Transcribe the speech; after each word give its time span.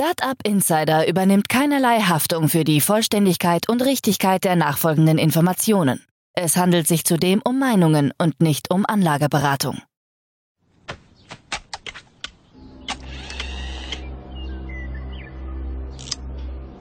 Startup 0.00 0.38
Insider 0.44 1.06
übernimmt 1.06 1.50
keinerlei 1.50 2.00
Haftung 2.00 2.48
für 2.48 2.64
die 2.64 2.80
Vollständigkeit 2.80 3.68
und 3.68 3.82
Richtigkeit 3.82 4.44
der 4.44 4.56
nachfolgenden 4.56 5.18
Informationen. 5.18 6.02
Es 6.32 6.56
handelt 6.56 6.88
sich 6.88 7.04
zudem 7.04 7.42
um 7.44 7.58
Meinungen 7.58 8.10
und 8.16 8.40
nicht 8.40 8.70
um 8.70 8.86
Anlageberatung. 8.86 9.82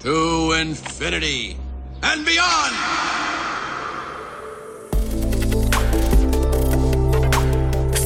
To 0.02 0.54
infinity 0.54 1.58
and 2.00 2.24
beyond! 2.24 2.74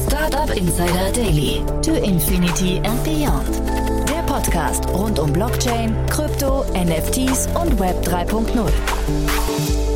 Startup 0.08 0.50
Insider 0.56 1.12
Daily. 1.12 1.62
To 1.82 1.92
Infinity 1.92 2.78
and 2.84 3.04
Beyond. 3.04 3.83
Podcast 4.44 4.86
rund 4.90 5.18
um 5.18 5.32
Blockchain, 5.32 5.96
Krypto, 6.10 6.66
NFTs 6.74 7.48
und 7.54 7.80
Web 7.80 8.06
3.0. 8.06 9.93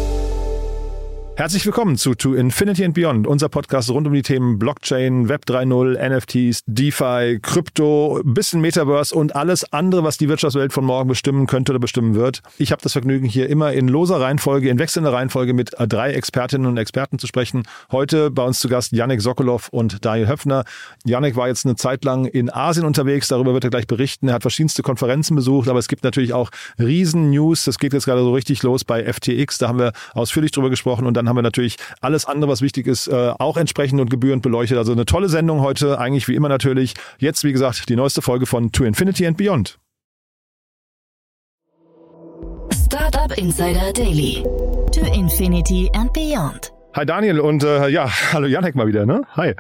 Herzlich 1.39 1.65
willkommen 1.65 1.97
zu 1.97 2.17
To 2.17 2.35
Infinity 2.35 2.85
and 2.85 2.95
Beyond, 2.95 3.29
unser 3.29 3.49
Podcast 3.49 3.91
rund 3.91 4.09
um 4.09 4.13
die 4.13 4.23
Themen 4.23 4.59
Blockchain, 4.59 5.29
Web 5.29 5.45
3.0, 5.47 5.97
NFTs, 5.97 6.65
DeFi, 6.67 7.39
Krypto, 7.41 8.21
bisschen 8.25 8.61
Metaverse 8.61 9.15
und 9.15 9.37
alles 9.37 9.73
andere, 9.73 10.03
was 10.03 10.19
die 10.19 10.29
Wirtschaftswelt 10.29 10.73
von 10.73 10.85
morgen 10.85 11.09
bestimmen 11.09 11.47
könnte 11.47 11.71
oder 11.71 11.79
bestimmen 11.79 12.17
wird. 12.17 12.43
Ich 12.59 12.73
habe 12.73 12.83
das 12.83 12.91
Vergnügen, 12.91 13.25
hier 13.25 13.49
immer 13.49 13.73
in 13.73 13.87
loser 13.87 14.21
Reihenfolge, 14.21 14.69
in 14.69 14.81
wechselnder 14.81 15.13
Reihenfolge 15.13 15.55
mit 15.55 15.71
drei 15.79 16.13
Expertinnen 16.13 16.67
und 16.67 16.77
Experten 16.77 17.21
zu 17.21 17.29
sprechen. 17.29 17.63
Heute 17.93 18.33
bei 18.33 18.43
uns 18.43 18.59
zu 18.59 18.69
Gast 18.69 18.91
Yannick 18.91 19.21
Sokolov 19.21 19.69
und 19.69 20.05
Daniel 20.05 20.27
Höpfner. 20.27 20.65
Yannick 21.05 21.37
war 21.37 21.47
jetzt 21.47 21.65
eine 21.65 21.77
Zeit 21.77 22.05
lang 22.05 22.25
in 22.25 22.53
Asien 22.53 22.85
unterwegs, 22.85 23.29
darüber 23.29 23.55
wird 23.55 23.63
er 23.63 23.71
gleich 23.71 23.87
berichten. 23.87 24.27
Er 24.27 24.35
hat 24.35 24.43
verschiedenste 24.43 24.83
Konferenzen 24.83 25.37
besucht, 25.37 25.69
aber 25.69 25.79
es 25.79 25.87
gibt 25.87 26.03
natürlich 26.03 26.33
auch 26.33 26.51
Riesen-News. 26.81 27.65
Das 27.65 27.79
geht 27.79 27.93
jetzt 27.93 28.07
gerade 28.07 28.23
so 28.23 28.33
richtig 28.33 28.65
los 28.65 28.83
bei 28.83 29.05
FTX, 29.05 29.59
da 29.59 29.69
haben 29.69 29.79
wir 29.79 29.93
ausführlich 30.15 30.51
drüber 30.51 30.69
gesprochen 30.69 31.07
und 31.07 31.15
dann 31.15 31.28
haben 31.29 31.37
wir 31.37 31.43
natürlich 31.43 31.77
alles 32.01 32.25
andere, 32.25 32.51
was 32.51 32.63
wichtig 32.63 32.87
ist, 32.87 33.07
äh, 33.09 33.33
auch 33.39 33.57
entsprechend 33.57 34.01
und 34.01 34.11
gebührend 34.11 34.43
beleuchtet. 34.43 34.79
Also 34.79 34.93
eine 34.93 35.05
tolle 35.05 35.29
Sendung 35.29 35.61
heute, 35.61 35.99
eigentlich 35.99 36.29
wie 36.29 36.35
immer 36.35 36.49
natürlich. 36.49 36.95
Jetzt, 37.19 37.45
wie 37.45 37.53
gesagt, 37.53 37.89
die 37.89 37.97
neueste 37.97 38.23
Folge 38.23 38.47
von 38.47 38.73
To 38.73 38.85
Infinity 38.85 39.27
and 39.27 39.37
Beyond. 39.37 39.79
Startup 42.73 43.37
Insider 43.37 43.93
Daily. 43.93 44.43
To 44.93 45.01
Infinity 45.13 45.91
and 45.95 46.13
Beyond. 46.13 46.78
Hi 46.95 47.05
Daniel 47.05 47.39
und 47.41 47.63
äh, 47.65 47.89
ja, 47.91 48.09
hallo 48.33 48.47
Janek 48.47 48.75
mal 48.75 48.87
wieder, 48.87 49.05
ne? 49.05 49.23
Hi. 49.37 49.55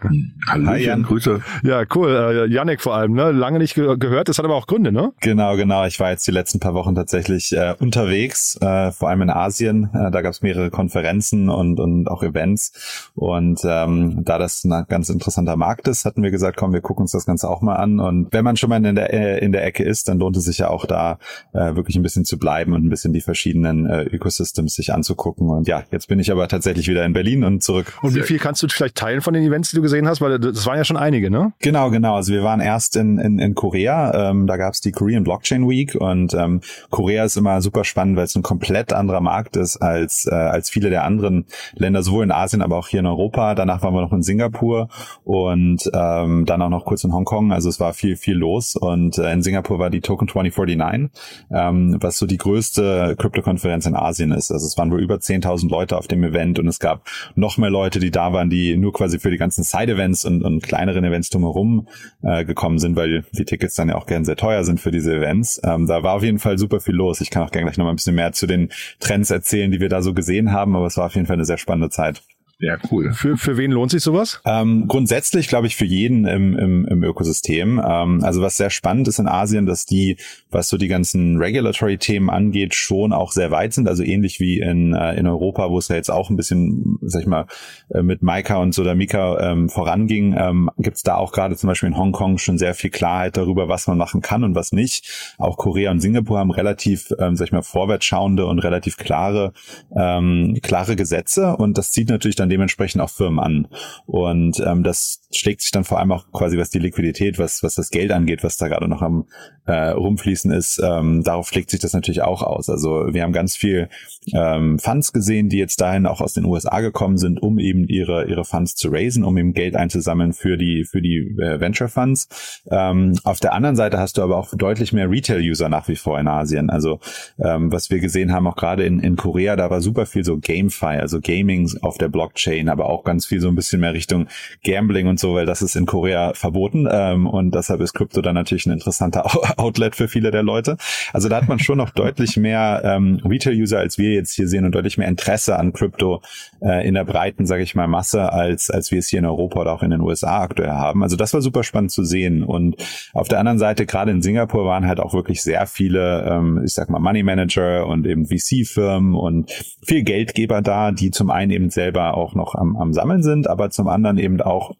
Hallo 0.48 0.66
Hi, 0.66 0.82
Jan, 0.82 1.02
Grüße. 1.02 1.40
Ja, 1.62 1.84
cool. 1.94 2.10
Äh, 2.10 2.52
Janek 2.52 2.80
vor 2.80 2.94
allem, 2.94 3.12
ne? 3.12 3.32
Lange 3.32 3.58
nicht 3.58 3.74
ge 3.74 3.96
gehört, 3.98 4.28
das 4.28 4.38
hat 4.38 4.46
aber 4.46 4.54
auch 4.54 4.66
Gründe, 4.66 4.92
ne? 4.92 5.12
Genau, 5.20 5.54
genau. 5.56 5.84
Ich 5.84 6.00
war 6.00 6.10
jetzt 6.10 6.26
die 6.26 6.32
letzten 6.32 6.58
paar 6.58 6.72
Wochen 6.72 6.94
tatsächlich 6.94 7.52
äh, 7.52 7.74
unterwegs, 7.78 8.58
äh, 8.62 8.92
vor 8.92 9.10
allem 9.10 9.22
in 9.22 9.30
Asien. 9.30 9.90
Äh, 9.92 10.10
da 10.10 10.22
gab 10.22 10.32
es 10.32 10.40
mehrere 10.40 10.70
Konferenzen 10.70 11.50
und, 11.50 11.78
und 11.78 12.08
auch 12.08 12.22
Events. 12.22 13.10
Und 13.14 13.60
ähm, 13.64 14.24
da 14.24 14.38
das 14.38 14.64
ein 14.64 14.86
ganz 14.88 15.10
interessanter 15.10 15.56
Markt 15.56 15.86
ist, 15.86 16.06
hatten 16.06 16.22
wir 16.22 16.30
gesagt, 16.30 16.56
komm, 16.56 16.72
wir 16.72 16.80
gucken 16.80 17.02
uns 17.02 17.12
das 17.12 17.26
Ganze 17.26 17.48
auch 17.50 17.60
mal 17.60 17.76
an. 17.76 18.00
Und 18.00 18.32
wenn 18.32 18.44
man 18.44 18.56
schon 18.56 18.70
mal 18.70 18.82
in 18.84 18.94
der, 18.94 19.12
äh, 19.12 19.44
in 19.44 19.52
der 19.52 19.64
Ecke 19.64 19.84
ist, 19.84 20.08
dann 20.08 20.18
lohnt 20.18 20.36
es 20.38 20.44
sich 20.44 20.58
ja 20.58 20.70
auch 20.70 20.86
da 20.86 21.18
äh, 21.52 21.76
wirklich 21.76 21.94
ein 21.96 22.02
bisschen 22.02 22.24
zu 22.24 22.38
bleiben 22.38 22.72
und 22.72 22.84
ein 22.86 22.88
bisschen 22.88 23.12
die 23.12 23.20
verschiedenen 23.20 23.86
äh, 23.86 24.04
Ecosystems 24.04 24.74
sich 24.74 24.94
anzugucken. 24.94 25.50
Und 25.50 25.68
ja, 25.68 25.84
jetzt 25.92 26.08
bin 26.08 26.18
ich 26.18 26.32
aber 26.32 26.48
tatsächlich 26.48 26.88
wieder 26.88 27.04
in 27.04 27.12
Berlin 27.12 27.27
Berlin 27.28 27.44
und 27.44 27.62
zurück. 27.62 27.92
Und 28.02 28.14
wie 28.14 28.22
viel 28.22 28.38
kannst 28.38 28.62
du 28.62 28.68
vielleicht 28.68 28.96
teilen 28.96 29.20
von 29.20 29.34
den 29.34 29.42
Events, 29.44 29.70
die 29.70 29.76
du 29.76 29.82
gesehen 29.82 30.08
hast? 30.08 30.20
Weil 30.20 30.38
das 30.38 30.66
waren 30.66 30.76
ja 30.76 30.84
schon 30.84 30.96
einige, 30.96 31.30
ne? 31.30 31.52
Genau, 31.60 31.90
genau. 31.90 32.16
Also 32.16 32.32
wir 32.32 32.42
waren 32.42 32.60
erst 32.60 32.96
in, 32.96 33.18
in, 33.18 33.38
in 33.38 33.54
Korea. 33.54 34.30
Ähm, 34.30 34.46
da 34.46 34.56
gab 34.56 34.72
es 34.72 34.80
die 34.80 34.92
Korean 34.92 35.24
Blockchain 35.24 35.68
Week 35.68 35.94
und 35.94 36.34
ähm, 36.34 36.60
Korea 36.90 37.24
ist 37.24 37.36
immer 37.36 37.60
super 37.60 37.84
spannend, 37.84 38.16
weil 38.16 38.24
es 38.24 38.34
ein 38.34 38.42
komplett 38.42 38.92
anderer 38.92 39.20
Markt 39.20 39.56
ist 39.56 39.76
als, 39.76 40.26
äh, 40.30 40.34
als 40.34 40.70
viele 40.70 40.90
der 40.90 41.04
anderen 41.04 41.46
Länder, 41.74 42.02
sowohl 42.02 42.24
in 42.24 42.32
Asien, 42.32 42.62
aber 42.62 42.76
auch 42.76 42.88
hier 42.88 43.00
in 43.00 43.06
Europa. 43.06 43.54
Danach 43.54 43.82
waren 43.82 43.94
wir 43.94 44.00
noch 44.00 44.12
in 44.12 44.22
Singapur 44.22 44.88
und 45.24 45.90
ähm, 45.94 46.44
dann 46.46 46.62
auch 46.62 46.70
noch 46.70 46.84
kurz 46.84 47.04
in 47.04 47.12
Hongkong. 47.12 47.52
Also 47.52 47.68
es 47.68 47.80
war 47.80 47.92
viel, 47.92 48.16
viel 48.16 48.36
los. 48.36 48.76
Und 48.76 49.18
äh, 49.18 49.32
in 49.32 49.42
Singapur 49.42 49.78
war 49.78 49.90
die 49.90 50.00
Token 50.00 50.28
2049, 50.28 51.10
ähm, 51.50 51.96
was 52.00 52.18
so 52.18 52.26
die 52.26 52.38
größte 52.38 53.16
Krypto-Konferenz 53.18 53.86
in 53.86 53.94
Asien 53.94 54.32
ist. 54.32 54.50
Also 54.50 54.66
es 54.66 54.76
waren 54.78 54.90
wohl 54.90 55.02
über 55.02 55.16
10.000 55.16 55.70
Leute 55.70 55.96
auf 55.96 56.08
dem 56.08 56.24
Event 56.24 56.58
und 56.58 56.66
es 56.68 56.78
gab 56.78 57.07
noch 57.34 57.58
mehr 57.58 57.70
Leute, 57.70 57.98
die 57.98 58.10
da 58.10 58.32
waren, 58.32 58.50
die 58.50 58.76
nur 58.76 58.92
quasi 58.92 59.18
für 59.18 59.30
die 59.30 59.36
ganzen 59.36 59.64
Side-Events 59.64 60.24
und, 60.24 60.42
und 60.42 60.62
kleineren 60.62 61.04
Events 61.04 61.30
drumherum 61.30 61.88
äh, 62.22 62.44
gekommen 62.44 62.78
sind, 62.78 62.96
weil 62.96 63.24
die 63.32 63.44
Tickets 63.44 63.74
dann 63.74 63.88
ja 63.88 63.96
auch 63.96 64.06
gern 64.06 64.24
sehr 64.24 64.36
teuer 64.36 64.64
sind 64.64 64.80
für 64.80 64.90
diese 64.90 65.14
Events. 65.14 65.60
Ähm, 65.64 65.86
da 65.86 66.02
war 66.02 66.14
auf 66.14 66.22
jeden 66.22 66.38
Fall 66.38 66.58
super 66.58 66.80
viel 66.80 66.94
los. 66.94 67.20
Ich 67.20 67.30
kann 67.30 67.42
auch 67.42 67.50
gerne 67.50 67.66
gleich 67.66 67.78
noch 67.78 67.84
mal 67.84 67.90
ein 67.92 67.96
bisschen 67.96 68.14
mehr 68.14 68.32
zu 68.32 68.46
den 68.46 68.70
Trends 69.00 69.30
erzählen, 69.30 69.70
die 69.70 69.80
wir 69.80 69.88
da 69.88 70.02
so 70.02 70.14
gesehen 70.14 70.52
haben, 70.52 70.76
aber 70.76 70.86
es 70.86 70.96
war 70.96 71.06
auf 71.06 71.14
jeden 71.14 71.26
Fall 71.26 71.36
eine 71.36 71.44
sehr 71.44 71.58
spannende 71.58 71.90
Zeit. 71.90 72.22
Ja, 72.60 72.76
cool. 72.90 73.12
Für, 73.12 73.36
für 73.36 73.56
wen 73.56 73.70
lohnt 73.70 73.92
sich 73.92 74.02
sowas? 74.02 74.40
Ähm, 74.44 74.88
grundsätzlich 74.88 75.46
glaube 75.46 75.68
ich 75.68 75.76
für 75.76 75.84
jeden 75.84 76.26
im, 76.26 76.58
im, 76.58 76.86
im 76.86 77.04
Ökosystem. 77.04 77.80
Ähm, 77.84 78.24
also 78.24 78.42
was 78.42 78.56
sehr 78.56 78.70
spannend 78.70 79.06
ist 79.06 79.20
in 79.20 79.28
Asien, 79.28 79.64
dass 79.64 79.86
die, 79.86 80.16
was 80.50 80.68
so 80.68 80.76
die 80.76 80.88
ganzen 80.88 81.36
Regulatory-Themen 81.36 82.28
angeht, 82.28 82.74
schon 82.74 83.12
auch 83.12 83.30
sehr 83.30 83.52
weit 83.52 83.74
sind. 83.74 83.86
Also 83.86 84.02
ähnlich 84.02 84.40
wie 84.40 84.58
in, 84.58 84.92
äh, 84.92 85.14
in 85.14 85.28
Europa, 85.28 85.70
wo 85.70 85.78
es 85.78 85.86
ja 85.86 85.94
jetzt 85.94 86.10
auch 86.10 86.30
ein 86.30 86.36
bisschen, 86.36 86.98
sag 87.02 87.20
ich 87.22 87.28
mal, 87.28 87.46
äh, 87.90 88.02
mit 88.02 88.22
Maika 88.22 88.56
und 88.56 88.74
Sodamika 88.74 89.52
ähm, 89.52 89.68
voranging, 89.68 90.34
ähm, 90.36 90.68
gibt 90.78 90.96
es 90.96 91.04
da 91.04 91.14
auch 91.14 91.30
gerade 91.30 91.54
zum 91.54 91.68
Beispiel 91.68 91.90
in 91.90 91.96
Hongkong 91.96 92.38
schon 92.38 92.58
sehr 92.58 92.74
viel 92.74 92.90
Klarheit 92.90 93.36
darüber, 93.36 93.68
was 93.68 93.86
man 93.86 93.98
machen 93.98 94.20
kann 94.20 94.42
und 94.42 94.56
was 94.56 94.72
nicht. 94.72 95.36
Auch 95.38 95.58
Korea 95.58 95.92
und 95.92 96.00
Singapur 96.00 96.40
haben 96.40 96.50
relativ, 96.50 97.12
ähm, 97.20 97.36
sag 97.36 97.46
ich 97.46 97.52
mal, 97.52 97.62
vorwärtsschauende 97.62 98.46
und 98.46 98.58
relativ 98.58 98.96
klare, 98.96 99.52
ähm, 99.96 100.58
klare 100.60 100.96
Gesetze 100.96 101.56
und 101.56 101.78
das 101.78 101.92
zieht 101.92 102.08
natürlich 102.08 102.34
dann 102.34 102.47
dann 102.48 102.50
dementsprechend 102.50 103.00
auch 103.02 103.10
Firmen 103.10 103.38
an. 103.38 103.68
Und 104.06 104.60
ähm, 104.66 104.82
das 104.82 105.20
schlägt 105.30 105.62
sich 105.62 105.70
dann 105.70 105.84
vor 105.84 105.98
allem 105.98 106.12
auch 106.12 106.30
quasi, 106.32 106.58
was 106.58 106.70
die 106.70 106.78
Liquidität, 106.78 107.38
was, 107.38 107.62
was 107.62 107.74
das 107.74 107.90
Geld 107.90 108.12
angeht, 108.12 108.42
was 108.42 108.56
da 108.56 108.68
gerade 108.68 108.88
noch 108.88 109.02
am 109.02 109.26
äh, 109.66 109.90
rumfließen 109.90 110.50
ist, 110.50 110.80
ähm, 110.82 111.22
darauf 111.22 111.48
schlägt 111.48 111.70
sich 111.70 111.80
das 111.80 111.92
natürlich 111.92 112.22
auch 112.22 112.42
aus. 112.42 112.70
Also 112.70 113.12
wir 113.12 113.22
haben 113.22 113.32
ganz 113.32 113.54
viel 113.54 113.90
ähm, 114.34 114.78
Funds 114.78 115.12
gesehen, 115.12 115.50
die 115.50 115.58
jetzt 115.58 115.80
dahin 115.80 116.06
auch 116.06 116.22
aus 116.22 116.32
den 116.32 116.46
USA 116.46 116.80
gekommen 116.80 117.18
sind, 117.18 117.40
um 117.42 117.58
eben 117.58 117.86
ihre, 117.86 118.26
ihre 118.28 118.44
Funds 118.44 118.74
zu 118.74 118.88
raisen, 118.90 119.24
um 119.24 119.36
eben 119.36 119.52
Geld 119.52 119.76
einzusammeln 119.76 120.32
für 120.32 120.56
die, 120.56 120.84
für 120.84 121.02
die 121.02 121.36
äh, 121.38 121.60
Venture 121.60 121.88
Funds. 121.88 122.62
Ähm, 122.70 123.18
auf 123.24 123.40
der 123.40 123.52
anderen 123.52 123.76
Seite 123.76 123.98
hast 123.98 124.16
du 124.16 124.22
aber 124.22 124.38
auch 124.38 124.54
deutlich 124.56 124.94
mehr 124.94 125.10
Retail-User 125.10 125.68
nach 125.68 125.86
wie 125.88 125.96
vor 125.96 126.18
in 126.18 126.28
Asien. 126.28 126.70
Also 126.70 127.00
ähm, 127.38 127.70
was 127.70 127.90
wir 127.90 128.00
gesehen 128.00 128.32
haben, 128.32 128.46
auch 128.46 128.56
gerade 128.56 128.84
in, 128.84 129.00
in 129.00 129.16
Korea, 129.16 129.56
da 129.56 129.68
war 129.68 129.82
super 129.82 130.06
viel 130.06 130.24
so 130.24 130.38
GameFi, 130.38 130.86
also 130.86 131.20
Gaming 131.20 131.70
auf 131.82 131.98
der 131.98 132.08
Blockchain 132.08 132.37
Blockchain, 132.38 132.68
aber 132.68 132.86
auch 132.88 133.04
ganz 133.04 133.26
viel 133.26 133.40
so 133.40 133.48
ein 133.48 133.54
bisschen 133.54 133.80
mehr 133.80 133.92
Richtung 133.92 134.28
Gambling 134.64 135.08
und 135.08 135.18
so, 135.18 135.34
weil 135.34 135.46
das 135.46 135.62
ist 135.62 135.74
in 135.74 135.86
Korea 135.86 136.32
verboten 136.34 136.88
ähm, 136.90 137.26
und 137.26 137.54
deshalb 137.54 137.80
ist 137.80 137.94
Krypto 137.94 138.22
dann 138.22 138.34
natürlich 138.34 138.66
ein 138.66 138.72
interessanter 138.72 139.26
Outlet 139.58 139.96
für 139.96 140.08
viele 140.08 140.30
der 140.30 140.42
Leute. 140.42 140.76
Also 141.12 141.28
da 141.28 141.36
hat 141.36 141.48
man 141.48 141.58
schon 141.58 141.78
noch 141.78 141.90
deutlich 141.90 142.36
mehr 142.36 142.82
ähm, 142.84 143.20
Retail-User, 143.24 143.78
als 143.78 143.98
wir 143.98 144.12
jetzt 144.12 144.32
hier 144.34 144.48
sehen 144.48 144.64
und 144.64 144.74
deutlich 144.74 144.98
mehr 144.98 145.08
Interesse 145.08 145.58
an 145.58 145.72
Krypto 145.72 146.22
äh, 146.60 146.86
in 146.86 146.94
der 146.94 147.04
breiten, 147.04 147.46
sage 147.46 147.62
ich 147.62 147.74
mal, 147.74 147.88
Masse, 147.88 148.32
als 148.32 148.70
als 148.70 148.90
wir 148.90 149.00
es 149.00 149.08
hier 149.08 149.18
in 149.18 149.26
Europa 149.26 149.60
oder 149.60 149.72
auch 149.72 149.82
in 149.82 149.90
den 149.90 150.00
USA 150.00 150.42
aktuell 150.42 150.70
haben. 150.70 151.02
Also 151.02 151.16
das 151.16 151.34
war 151.34 151.42
super 151.42 151.64
spannend 151.64 151.90
zu 151.90 152.04
sehen 152.04 152.44
und 152.44 152.76
auf 153.12 153.28
der 153.28 153.40
anderen 153.40 153.58
Seite 153.58 153.86
gerade 153.86 154.12
in 154.12 154.22
Singapur 154.22 154.64
waren 154.64 154.86
halt 154.86 155.00
auch 155.00 155.12
wirklich 155.12 155.42
sehr 155.42 155.66
viele, 155.66 156.24
ähm, 156.30 156.62
ich 156.64 156.74
sag 156.74 156.88
mal 156.88 157.00
Money 157.00 157.22
Manager 157.22 157.86
und 157.86 158.06
eben 158.06 158.26
VC-Firmen 158.26 159.14
und 159.14 159.50
viel 159.84 160.02
Geldgeber 160.02 160.62
da, 160.62 160.92
die 160.92 161.10
zum 161.10 161.30
einen 161.30 161.50
eben 161.50 161.70
selber 161.70 162.14
auch 162.14 162.27
noch 162.34 162.54
am, 162.54 162.76
am 162.76 162.92
Sammeln 162.92 163.22
sind, 163.22 163.48
aber 163.48 163.70
zum 163.70 163.88
anderen 163.88 164.18
eben 164.18 164.40
auch 164.40 164.74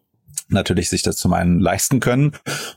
natürlich 0.49 0.89
sich 0.89 1.03
das 1.03 1.17
zum 1.17 1.33
einen 1.33 1.59
leisten 1.59 1.99
können 1.99 2.31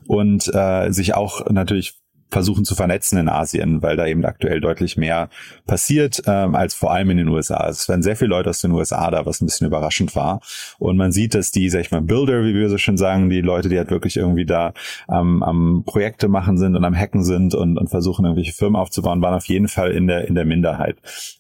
und 0.07 0.51
äh, 0.55 0.91
sich 0.91 1.15
auch 1.15 1.49
natürlich 1.51 2.02
versuchen 2.33 2.65
zu 2.65 2.75
vernetzen 2.75 3.19
in 3.19 3.29
Asien, 3.29 3.83
weil 3.83 3.97
da 3.97 4.07
eben 4.07 4.25
aktuell 4.25 4.61
deutlich 4.61 4.97
mehr 4.97 5.29
passiert 5.67 6.23
ähm, 6.27 6.55
als 6.55 6.75
vor 6.75 6.93
allem 6.93 7.11
in 7.11 7.19
den 7.19 7.29
USA. 7.29 7.69
Es 7.69 7.89
werden 7.89 8.03
sehr 8.03 8.17
viele 8.17 8.31
Leute 8.31 8.51
aus 8.51 8.61
den 8.61 8.73
USA 8.73 9.11
da, 9.11 9.27
was 9.27 9.41
ein 9.41 9.47
bisschen 9.47 9.67
überraschend 9.67 10.17
war. 10.17 10.41
Und 10.79 10.97
man 10.97 11.13
sieht, 11.13 11.35
dass 11.35 11.51
die, 11.51 11.69
sag 11.69 11.81
ich 11.81 11.91
mal, 11.91 12.01
Builder, 12.01 12.43
wie 12.45 12.55
wir 12.55 12.69
so 12.69 12.79
schön 12.79 12.97
sagen, 12.97 13.29
die 13.29 13.43
Leute, 13.43 13.69
die 13.69 13.79
halt 13.79 13.91
wirklich 13.91 14.17
irgendwie 14.17 14.47
da 14.47 14.73
ähm, 15.11 15.43
am 15.43 15.85
Projekte 15.85 16.29
machen 16.29 16.57
sind 16.57 16.75
und 16.75 16.85
am 16.85 16.97
Hacken 16.97 17.23
sind 17.23 17.55
und, 17.55 17.79
und 17.79 17.89
versuchen, 17.89 18.25
irgendwelche 18.25 18.53
Firmen 18.53 18.77
aufzubauen, 18.77 19.21
waren 19.21 19.35
auf 19.35 19.47
jeden 19.47 19.69
Fall 19.69 19.93
in 19.93 20.07
der 20.07 20.27
in 20.27 20.35
der 20.35 20.45
Minderheit. 20.45 20.97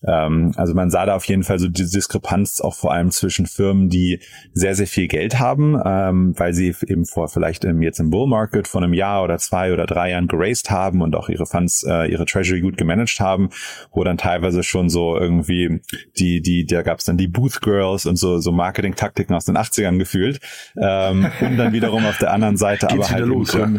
Ähm, 0.06 0.52
also 0.56 0.74
man 0.74 0.90
sah 0.90 1.06
da 1.06 1.16
auf 1.16 1.24
jeden 1.24 1.42
Fall 1.42 1.58
so 1.58 1.68
die 1.68 1.88
Diskrepanz 1.88 2.60
auch 2.60 2.74
vor 2.74 2.92
allem 2.92 3.10
zwischen 3.10 3.46
Firmen, 3.46 3.88
die 3.88 4.20
sehr, 4.52 4.74
sehr 4.74 4.86
viel 4.86 5.08
Geld 5.08 5.38
haben, 5.38 5.80
ähm, 5.84 6.34
weil 6.36 6.52
sie 6.52 6.74
eben 6.86 7.06
vor 7.06 7.28
vielleicht 7.28 7.64
im, 7.64 7.82
jetzt 7.82 7.98
im 8.00 8.10
Bull 8.10 8.28
Market 8.28 8.68
vor 8.68 8.82
einem 8.82 8.92
Jahr 8.92 9.24
oder 9.24 9.38
zwei 9.38 9.72
oder 9.72 9.86
drei 9.86 10.10
Jahren 10.10 10.28
geraced 10.28 10.70
haben, 10.70 10.81
haben 10.82 11.00
und 11.02 11.14
auch 11.14 11.28
ihre 11.28 11.46
Funds, 11.46 11.84
äh, 11.84 12.10
ihre 12.10 12.26
Treasury 12.26 12.60
gut 12.60 12.76
gemanagt 12.76 13.20
haben, 13.20 13.50
wo 13.92 14.04
dann 14.04 14.18
teilweise 14.18 14.62
schon 14.62 14.88
so 14.88 15.16
irgendwie 15.16 15.80
die, 16.18 16.40
die, 16.40 16.66
da 16.66 16.82
gab 16.82 16.98
es 16.98 17.04
dann 17.04 17.16
die 17.16 17.28
Booth 17.28 17.60
Girls 17.60 18.06
und 18.06 18.16
so, 18.16 18.38
so 18.38 18.52
Marketing-Taktiken 18.52 19.34
aus 19.34 19.44
den 19.44 19.56
80ern 19.56 19.98
gefühlt. 19.98 20.40
Ähm, 20.76 21.26
und 21.40 21.56
dann 21.56 21.72
wiederum 21.72 22.04
auf 22.06 22.18
der 22.18 22.32
anderen 22.32 22.56
Seite 22.56 22.90
aber 22.90 23.08
halt 23.08 23.26
los, 23.26 23.52
ja. 23.54 23.70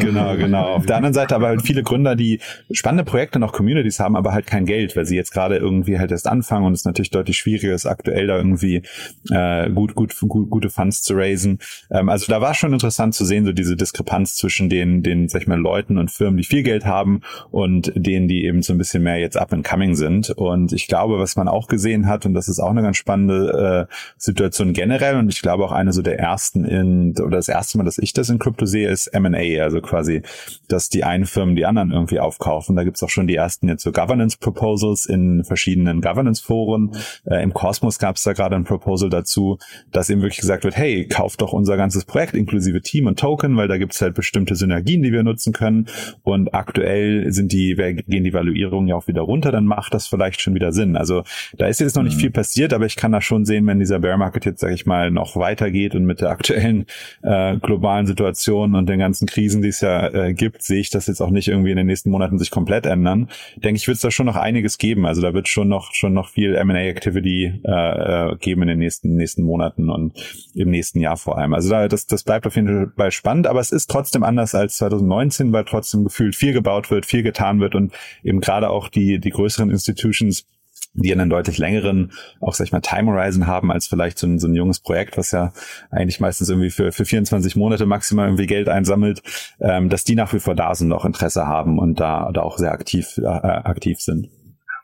genau, 0.00 0.36
genau. 0.36 0.74
Auf 0.74 0.86
der 0.86 0.96
anderen 0.96 1.14
Seite 1.14 1.34
aber 1.34 1.48
halt 1.48 1.62
viele 1.62 1.82
Gründer, 1.82 2.16
die 2.16 2.40
spannende 2.70 3.04
Projekte 3.04 3.38
noch 3.38 3.52
Communities 3.52 4.00
haben, 4.00 4.16
aber 4.16 4.32
halt 4.32 4.46
kein 4.46 4.66
Geld, 4.66 4.96
weil 4.96 5.06
sie 5.06 5.16
jetzt 5.16 5.32
gerade 5.32 5.56
irgendwie 5.56 5.98
halt 5.98 6.10
erst 6.10 6.26
anfangen 6.26 6.66
und 6.66 6.72
es 6.72 6.84
natürlich 6.84 7.10
deutlich 7.10 7.38
schwieriger 7.38 7.74
ist, 7.74 7.86
aktuell 7.86 8.26
da 8.26 8.36
irgendwie 8.36 8.82
äh, 9.30 9.70
gut, 9.70 9.94
gut, 9.94 10.14
gut, 10.20 10.50
gute 10.50 10.70
Funds 10.70 11.02
zu 11.02 11.14
raisen. 11.14 11.58
Ähm, 11.90 12.08
also 12.08 12.26
da 12.28 12.40
war 12.40 12.54
schon 12.54 12.72
interessant 12.72 13.14
zu 13.14 13.24
sehen, 13.24 13.44
so 13.44 13.52
diese 13.52 13.76
Diskrepanz 13.76 14.36
zwischen 14.36 14.68
den, 14.68 15.02
den, 15.02 15.28
sag 15.28 15.42
ich 15.42 15.48
mal, 15.48 15.58
Leuten 15.58 15.98
und 15.98 16.10
Firmen, 16.10 16.36
die 16.36 16.44
viel 16.48 16.62
Geld 16.62 16.84
haben 16.84 17.20
und 17.50 17.92
denen, 17.94 18.28
die 18.28 18.44
eben 18.44 18.62
so 18.62 18.72
ein 18.72 18.78
bisschen 18.78 19.02
mehr 19.02 19.18
jetzt 19.18 19.36
up 19.36 19.52
and 19.52 19.64
coming 19.64 19.94
sind. 19.94 20.30
Und 20.30 20.72
ich 20.72 20.86
glaube, 20.86 21.18
was 21.18 21.36
man 21.36 21.48
auch 21.48 21.68
gesehen 21.68 22.06
hat, 22.06 22.26
und 22.26 22.34
das 22.34 22.48
ist 22.48 22.58
auch 22.58 22.70
eine 22.70 22.82
ganz 22.82 22.96
spannende 22.96 23.88
äh, 23.88 23.94
Situation 24.16 24.72
generell, 24.72 25.16
und 25.16 25.28
ich 25.28 25.42
glaube 25.42 25.64
auch 25.64 25.72
eine 25.72 25.92
so 25.92 26.02
der 26.02 26.18
ersten 26.18 26.64
in, 26.64 27.14
oder 27.18 27.36
das 27.36 27.48
erste 27.48 27.78
Mal, 27.78 27.84
dass 27.84 27.98
ich 27.98 28.12
das 28.12 28.30
in 28.30 28.38
Krypto 28.38 28.66
sehe, 28.66 28.88
ist 28.88 29.08
M&A, 29.08 29.62
also 29.62 29.80
quasi, 29.80 30.22
dass 30.68 30.88
die 30.88 31.04
einen 31.04 31.26
Firmen 31.26 31.54
die 31.54 31.66
anderen 31.66 31.92
irgendwie 31.92 32.20
aufkaufen. 32.20 32.76
Da 32.76 32.84
gibt's 32.84 33.02
auch 33.02 33.10
schon 33.10 33.26
die 33.26 33.36
ersten 33.36 33.68
jetzt 33.68 33.82
so 33.82 33.92
Governance 33.92 34.38
Proposals 34.38 35.06
in 35.06 35.44
verschiedenen 35.44 36.00
Governance 36.00 36.42
Foren. 36.42 36.92
Äh, 37.24 37.42
Im 37.42 37.52
Kosmos 37.52 37.98
gab's 37.98 38.22
da 38.22 38.32
gerade 38.32 38.56
ein 38.56 38.64
Proposal 38.64 39.10
dazu, 39.10 39.58
dass 39.92 40.10
eben 40.10 40.22
wirklich 40.22 40.40
gesagt 40.40 40.64
wird, 40.64 40.76
hey, 40.76 41.06
kauft 41.06 41.40
doch 41.40 41.52
unser 41.52 41.76
ganzes 41.76 42.04
Projekt 42.04 42.34
inklusive 42.34 42.80
Team 42.80 43.06
und 43.06 43.18
Token, 43.18 43.56
weil 43.56 43.68
da 43.68 43.78
gibt's 43.78 44.00
halt 44.00 44.14
bestimmte 44.14 44.54
Synergien, 44.54 45.02
die 45.02 45.12
wir 45.12 45.22
nutzen 45.22 45.52
können. 45.52 45.86
Und 46.28 46.54
aktuell 46.54 47.32
sind 47.32 47.52
die, 47.52 47.74
gehen 47.74 48.24
die 48.24 48.34
Valuierungen 48.34 48.88
ja 48.88 48.96
auch 48.96 49.08
wieder 49.08 49.22
runter, 49.22 49.50
dann 49.50 49.64
macht 49.64 49.94
das 49.94 50.06
vielleicht 50.06 50.42
schon 50.42 50.54
wieder 50.54 50.72
Sinn. 50.72 50.96
Also 50.96 51.24
da 51.56 51.66
ist 51.66 51.80
jetzt 51.80 51.96
noch 51.96 52.02
nicht 52.02 52.16
mhm. 52.16 52.20
viel 52.20 52.30
passiert, 52.30 52.74
aber 52.74 52.84
ich 52.84 52.96
kann 52.96 53.12
da 53.12 53.22
schon 53.22 53.46
sehen, 53.46 53.66
wenn 53.66 53.78
dieser 53.78 53.98
Bear 53.98 54.18
Market 54.18 54.44
jetzt, 54.44 54.60
sage 54.60 54.74
ich 54.74 54.84
mal, 54.84 55.10
noch 55.10 55.36
weitergeht 55.36 55.94
und 55.94 56.04
mit 56.04 56.20
der 56.20 56.28
aktuellen 56.30 56.84
äh, 57.22 57.56
globalen 57.56 58.06
Situation 58.06 58.74
und 58.74 58.88
den 58.88 58.98
ganzen 58.98 59.26
Krisen, 59.26 59.62
die 59.62 59.68
es 59.68 59.80
ja 59.80 60.08
äh, 60.08 60.34
gibt, 60.34 60.62
sehe 60.62 60.80
ich 60.80 60.90
das 60.90 61.06
jetzt 61.06 61.22
auch 61.22 61.30
nicht 61.30 61.48
irgendwie 61.48 61.70
in 61.70 61.78
den 61.78 61.86
nächsten 61.86 62.10
Monaten 62.10 62.38
sich 62.38 62.50
komplett 62.50 62.84
ändern. 62.84 63.28
Denke 63.56 63.76
ich, 63.76 63.86
wird 63.88 63.96
es 63.96 64.02
da 64.02 64.10
schon 64.10 64.26
noch 64.26 64.36
einiges 64.36 64.76
geben. 64.76 65.06
Also 65.06 65.22
da 65.22 65.32
wird 65.32 65.48
schon 65.48 65.68
noch 65.68 65.94
schon 65.94 66.12
noch 66.12 66.28
viel 66.28 66.54
M&A-Activity 66.56 67.62
äh, 67.64 68.32
äh, 68.32 68.36
geben 68.36 68.62
in 68.62 68.68
den 68.68 68.78
nächsten 68.80 69.14
nächsten 69.14 69.44
Monaten 69.44 69.88
und 69.88 70.12
im 70.54 70.68
nächsten 70.70 71.00
Jahr 71.00 71.16
vor 71.16 71.38
allem. 71.38 71.54
Also 71.54 71.70
da, 71.70 71.88
das 71.88 72.06
das 72.06 72.22
bleibt 72.22 72.46
auf 72.46 72.56
jeden 72.56 72.92
Fall 72.96 73.12
spannend, 73.12 73.46
aber 73.46 73.60
es 73.60 73.72
ist 73.72 73.88
trotzdem 73.88 74.22
anders 74.22 74.54
als 74.54 74.76
2019, 74.76 75.52
weil 75.52 75.64
trotzdem 75.64 76.04
gefühlt 76.18 76.34
viel 76.34 76.52
gebaut 76.52 76.90
wird, 76.90 77.06
viel 77.06 77.22
getan 77.22 77.60
wird 77.60 77.74
und 77.74 77.92
eben 78.24 78.40
gerade 78.40 78.70
auch 78.70 78.88
die 78.88 79.20
die 79.20 79.30
größeren 79.30 79.70
Institutions 79.70 80.46
die 80.94 81.12
einen 81.12 81.30
deutlich 81.30 81.58
längeren, 81.58 82.12
auch 82.40 82.54
sag 82.54 82.66
ich 82.66 82.72
mal, 82.72 82.80
Time 82.80 83.10
Horizon 83.12 83.46
haben 83.46 83.70
als 83.70 83.86
vielleicht 83.86 84.18
so 84.18 84.26
ein, 84.26 84.38
so 84.38 84.48
ein 84.48 84.54
junges 84.54 84.80
Projekt, 84.80 85.16
was 85.16 85.30
ja 85.30 85.52
eigentlich 85.90 86.18
meistens 86.18 86.48
irgendwie 86.48 86.70
für, 86.70 86.92
für 86.92 87.04
24 87.04 87.56
Monate 87.56 87.86
maximal 87.86 88.26
irgendwie 88.26 88.46
Geld 88.46 88.68
einsammelt, 88.68 89.22
ähm, 89.60 89.90
dass 89.90 90.04
die 90.04 90.14
nach 90.14 90.32
wie 90.32 90.40
vor 90.40 90.54
da 90.54 90.74
sind, 90.74 90.92
auch 90.92 91.04
Interesse 91.04 91.46
haben 91.46 91.78
und 91.78 92.00
da, 92.00 92.30
da 92.32 92.40
auch 92.40 92.58
sehr 92.58 92.72
aktiv, 92.72 93.18
äh, 93.18 93.26
aktiv 93.26 94.00
sind. 94.00 94.28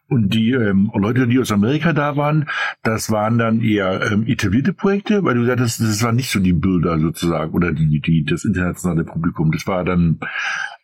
Und 0.09 0.35
die 0.35 0.51
ähm, 0.53 0.93
Leute, 0.95 1.27
die 1.27 1.41
aus 1.41 1.51
Amerika 1.51 1.95
da 1.95 2.17
waren, 2.17 2.49
das 2.83 3.11
waren 3.11 3.39
dann 3.39 3.63
eher 3.63 4.13
ähm, 4.13 4.27
etablierte 4.27 4.75
Projekte, 4.75 5.25
weil 5.25 5.35
du 5.35 5.47
sagtest, 5.47 5.81
das 5.81 6.03
war 6.03 6.13
nicht 6.13 6.31
so 6.31 6.41
die 6.41 6.53
Bilder 6.53 6.99
sozusagen 7.01 7.55
oder 7.55 7.73
die, 7.73 8.01
die 8.01 8.25
das 8.25 8.45
internationale 8.45 9.05
Publikum. 9.05 9.51
Das 9.51 9.67
war 9.67 9.83
dann 9.83 10.21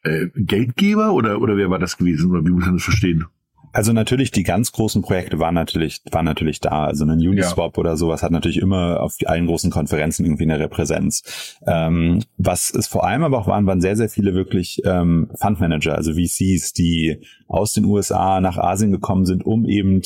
äh, 0.02 0.26
Geldgeber 0.34 1.12
oder 1.12 1.40
oder 1.40 1.56
wer 1.56 1.70
war 1.70 1.78
das 1.78 1.96
gewesen 1.96 2.30
oder 2.30 2.44
wie 2.44 2.50
muss 2.50 2.64
man 2.64 2.74
das 2.74 2.84
verstehen? 2.84 3.26
Also 3.72 3.92
natürlich, 3.92 4.32
die 4.32 4.42
ganz 4.42 4.72
großen 4.72 5.00
Projekte 5.02 5.38
waren 5.38 5.54
natürlich, 5.54 6.02
waren 6.10 6.24
natürlich 6.24 6.60
da. 6.60 6.86
Also 6.86 7.04
ein 7.04 7.18
Uniswap 7.18 7.76
ja. 7.76 7.80
oder 7.80 7.96
sowas 7.96 8.22
hat 8.22 8.32
natürlich 8.32 8.60
immer 8.60 9.00
auf 9.00 9.16
allen 9.26 9.46
großen 9.46 9.70
Konferenzen 9.70 10.24
irgendwie 10.24 10.44
eine 10.44 10.58
Repräsenz. 10.58 11.56
Ähm, 11.66 12.22
was 12.36 12.74
es 12.74 12.88
vor 12.88 13.06
allem 13.06 13.22
aber 13.22 13.38
auch 13.38 13.46
waren, 13.46 13.66
waren 13.66 13.80
sehr, 13.80 13.96
sehr 13.96 14.08
viele 14.08 14.34
wirklich 14.34 14.82
ähm, 14.84 15.30
Fundmanager, 15.36 15.94
also 15.94 16.14
VCs, 16.14 16.72
die 16.72 17.20
aus 17.50 17.72
den 17.72 17.84
USA 17.84 18.40
nach 18.40 18.56
Asien 18.56 18.92
gekommen 18.92 19.26
sind, 19.26 19.44
um 19.44 19.66
eben 19.66 20.02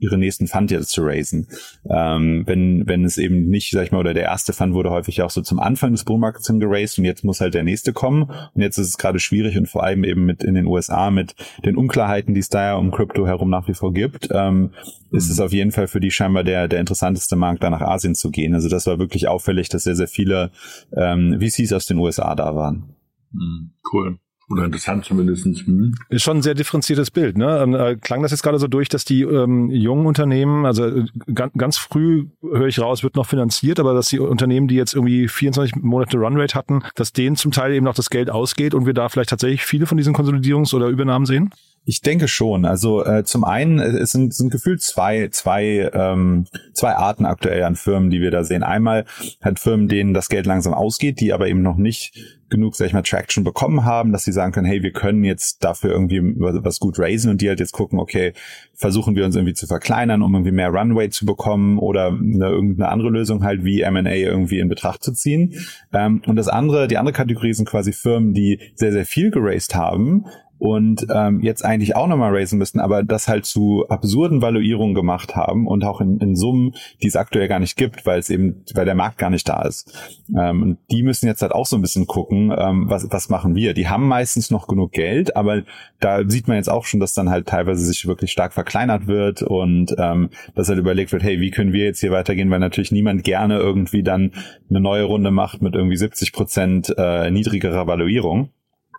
ihre 0.00 0.16
nächsten 0.16 0.46
Fund 0.46 0.70
jetzt 0.70 0.90
zu 0.90 1.02
raisen. 1.02 1.48
Ähm, 1.88 2.44
wenn, 2.46 2.86
wenn 2.86 3.04
es 3.04 3.18
eben 3.18 3.48
nicht, 3.48 3.72
sag 3.72 3.84
ich 3.84 3.92
mal, 3.92 3.98
oder 3.98 4.14
der 4.14 4.24
erste 4.24 4.54
Fund 4.54 4.72
wurde 4.72 4.90
häufig 4.90 5.20
auch 5.20 5.30
so 5.30 5.42
zum 5.42 5.60
Anfang 5.60 5.92
des 5.92 6.04
Bullmarkets 6.04 6.46
hin 6.46 6.60
geraced 6.60 6.98
und 6.98 7.04
jetzt 7.04 7.24
muss 7.24 7.42
halt 7.42 7.52
der 7.52 7.62
nächste 7.62 7.92
kommen. 7.92 8.22
Und 8.22 8.62
jetzt 8.62 8.78
ist 8.78 8.88
es 8.88 8.98
gerade 8.98 9.20
schwierig 9.20 9.58
und 9.58 9.68
vor 9.68 9.84
allem 9.84 10.02
eben 10.02 10.24
mit 10.24 10.42
in 10.42 10.54
den 10.54 10.66
USA 10.66 11.10
mit 11.10 11.34
den 11.62 11.76
Unklarheiten, 11.76 12.32
die 12.32 12.40
es 12.40 12.48
da 12.48 12.64
ja 12.64 12.76
um 12.76 12.90
Crypto 12.90 13.26
herum 13.26 13.50
nach 13.50 13.68
wie 13.68 13.74
vor 13.74 13.92
gibt, 13.92 14.28
ähm, 14.32 14.70
ist 15.12 15.26
mhm. 15.26 15.32
es 15.32 15.40
auf 15.40 15.52
jeden 15.52 15.72
Fall 15.72 15.88
für 15.88 16.00
die 16.00 16.10
scheinbar 16.10 16.44
der, 16.44 16.68
der 16.68 16.80
interessanteste 16.80 17.36
Markt, 17.36 17.62
da 17.62 17.68
nach 17.68 17.82
Asien 17.82 18.14
zu 18.14 18.30
gehen. 18.30 18.54
Also 18.54 18.70
das 18.70 18.86
war 18.86 18.98
wirklich 18.98 19.28
auffällig, 19.28 19.68
dass 19.68 19.84
sehr, 19.84 19.96
sehr 19.96 20.08
viele 20.08 20.52
ähm, 20.96 21.38
VCs 21.38 21.74
aus 21.74 21.86
den 21.86 21.98
USA 21.98 22.34
da 22.34 22.56
waren. 22.56 22.94
Mhm. 23.32 23.72
Cool. 23.92 24.18
Oder 24.50 24.64
interessant 24.64 25.04
zumindest. 25.04 25.44
Hm. 25.44 25.94
Ist 26.08 26.22
schon 26.22 26.38
ein 26.38 26.42
sehr 26.42 26.54
differenziertes 26.54 27.10
Bild. 27.10 27.36
Ne? 27.36 27.60
Ähm, 27.62 27.74
äh, 27.74 27.96
klang 27.96 28.22
das 28.22 28.30
jetzt 28.30 28.42
gerade 28.42 28.58
so 28.58 28.66
durch, 28.66 28.88
dass 28.88 29.04
die 29.04 29.22
ähm, 29.22 29.70
jungen 29.70 30.06
Unternehmen, 30.06 30.64
also 30.64 30.86
äh, 30.86 31.04
ganz, 31.34 31.52
ganz 31.56 31.76
früh 31.76 32.26
höre 32.42 32.66
ich 32.66 32.80
raus, 32.80 33.02
wird 33.02 33.16
noch 33.16 33.26
finanziert, 33.26 33.78
aber 33.78 33.92
dass 33.92 34.08
die 34.08 34.18
Unternehmen, 34.18 34.66
die 34.66 34.76
jetzt 34.76 34.94
irgendwie 34.94 35.28
24 35.28 35.76
Monate 35.76 36.16
Runrate 36.16 36.54
hatten, 36.54 36.82
dass 36.94 37.12
denen 37.12 37.36
zum 37.36 37.52
Teil 37.52 37.72
eben 37.74 37.84
noch 37.84 37.94
das 37.94 38.08
Geld 38.08 38.30
ausgeht 38.30 38.72
und 38.72 38.86
wir 38.86 38.94
da 38.94 39.08
vielleicht 39.08 39.30
tatsächlich 39.30 39.64
viele 39.64 39.86
von 39.86 39.98
diesen 39.98 40.14
Konsolidierungs- 40.14 40.74
oder 40.74 40.88
Übernahmen 40.88 41.26
sehen? 41.26 41.50
Ich 41.88 42.02
denke 42.02 42.28
schon. 42.28 42.66
Also 42.66 43.02
äh, 43.02 43.24
zum 43.24 43.44
einen 43.44 43.78
äh, 43.78 43.86
es 43.86 44.12
sind, 44.12 44.34
sind 44.34 44.50
gefühlt 44.50 44.82
zwei 44.82 45.28
zwei 45.28 45.90
ähm, 45.94 46.44
zwei 46.74 46.94
Arten 46.94 47.24
aktuell 47.24 47.62
an 47.62 47.76
Firmen, 47.76 48.10
die 48.10 48.20
wir 48.20 48.30
da 48.30 48.44
sehen. 48.44 48.62
Einmal 48.62 49.06
halt 49.40 49.58
Firmen, 49.58 49.88
denen 49.88 50.12
das 50.12 50.28
Geld 50.28 50.44
langsam 50.44 50.74
ausgeht, 50.74 51.18
die 51.18 51.32
aber 51.32 51.48
eben 51.48 51.62
noch 51.62 51.78
nicht 51.78 52.38
genug, 52.50 52.76
sag 52.76 52.86
ich 52.86 52.92
mal, 52.92 53.02
Traction 53.02 53.42
bekommen 53.42 53.86
haben, 53.86 54.12
dass 54.12 54.24
sie 54.24 54.32
sagen 54.32 54.52
können, 54.52 54.66
hey, 54.66 54.82
wir 54.82 54.92
können 54.92 55.24
jetzt 55.24 55.64
dafür 55.64 55.92
irgendwie 55.92 56.20
was 56.36 56.78
gut 56.78 56.98
raisen 56.98 57.30
und 57.30 57.40
die 57.40 57.48
halt 57.48 57.60
jetzt 57.60 57.72
gucken, 57.72 57.98
okay, 57.98 58.34
versuchen 58.74 59.16
wir 59.16 59.24
uns 59.24 59.36
irgendwie 59.36 59.54
zu 59.54 59.66
verkleinern, 59.66 60.22
um 60.22 60.34
irgendwie 60.34 60.52
mehr 60.52 60.68
Runway 60.68 61.08
zu 61.08 61.24
bekommen 61.24 61.78
oder 61.78 62.08
eine, 62.08 62.48
irgendeine 62.48 62.90
andere 62.90 63.08
Lösung 63.08 63.44
halt 63.44 63.64
wie 63.64 63.80
M&A 63.80 64.12
irgendwie 64.12 64.58
in 64.58 64.68
Betracht 64.68 65.02
zu 65.02 65.12
ziehen. 65.12 65.54
Ähm, 65.94 66.22
und 66.26 66.36
das 66.36 66.48
andere, 66.48 66.86
die 66.86 66.98
andere 66.98 67.14
Kategorie 67.14 67.54
sind 67.54 67.68
quasi 67.68 67.92
Firmen, 67.92 68.34
die 68.34 68.60
sehr, 68.74 68.92
sehr 68.92 69.06
viel 69.06 69.30
geraced 69.30 69.74
haben, 69.74 70.26
und 70.58 71.06
ähm, 71.14 71.40
jetzt 71.40 71.64
eigentlich 71.64 71.96
auch 71.96 72.06
nochmal 72.06 72.34
raisen 72.34 72.58
müssten, 72.58 72.80
aber 72.80 73.02
das 73.02 73.28
halt 73.28 73.46
zu 73.46 73.86
absurden 73.88 74.42
Valuierungen 74.42 74.94
gemacht 74.94 75.36
haben 75.36 75.66
und 75.66 75.84
auch 75.84 76.00
in, 76.00 76.18
in 76.18 76.36
Summen, 76.36 76.74
die 77.02 77.06
es 77.06 77.16
aktuell 77.16 77.48
gar 77.48 77.60
nicht 77.60 77.76
gibt, 77.76 78.06
weil 78.06 78.18
es 78.18 78.30
eben, 78.30 78.64
weil 78.74 78.84
der 78.84 78.94
Markt 78.94 79.18
gar 79.18 79.30
nicht 79.30 79.48
da 79.48 79.62
ist. 79.62 79.92
Ähm, 80.36 80.62
und 80.62 80.78
die 80.90 81.02
müssen 81.02 81.26
jetzt 81.26 81.42
halt 81.42 81.52
auch 81.52 81.66
so 81.66 81.76
ein 81.76 81.82
bisschen 81.82 82.06
gucken, 82.06 82.52
ähm, 82.56 82.86
was, 82.88 83.06
was 83.10 83.28
machen 83.28 83.54
wir. 83.54 83.74
Die 83.74 83.88
haben 83.88 84.08
meistens 84.08 84.50
noch 84.50 84.66
genug 84.66 84.92
Geld, 84.92 85.36
aber 85.36 85.62
da 86.00 86.28
sieht 86.28 86.48
man 86.48 86.56
jetzt 86.56 86.70
auch 86.70 86.84
schon, 86.84 87.00
dass 87.00 87.14
dann 87.14 87.30
halt 87.30 87.46
teilweise 87.46 87.84
sich 87.84 88.06
wirklich 88.06 88.32
stark 88.32 88.52
verkleinert 88.52 89.06
wird 89.06 89.42
und 89.42 89.94
ähm, 89.98 90.30
dass 90.54 90.68
halt 90.68 90.78
überlegt 90.78 91.12
wird, 91.12 91.22
hey, 91.22 91.40
wie 91.40 91.50
können 91.50 91.72
wir 91.72 91.84
jetzt 91.84 92.00
hier 92.00 92.10
weitergehen, 92.10 92.50
weil 92.50 92.58
natürlich 92.58 92.92
niemand 92.92 93.24
gerne 93.24 93.58
irgendwie 93.58 94.02
dann 94.02 94.32
eine 94.68 94.80
neue 94.80 95.04
Runde 95.04 95.30
macht 95.30 95.62
mit 95.62 95.74
irgendwie 95.74 95.96
70 95.96 96.32
Prozent 96.32 96.94
äh, 96.96 97.30
niedrigerer 97.30 97.86
Valuierung. 97.86 98.50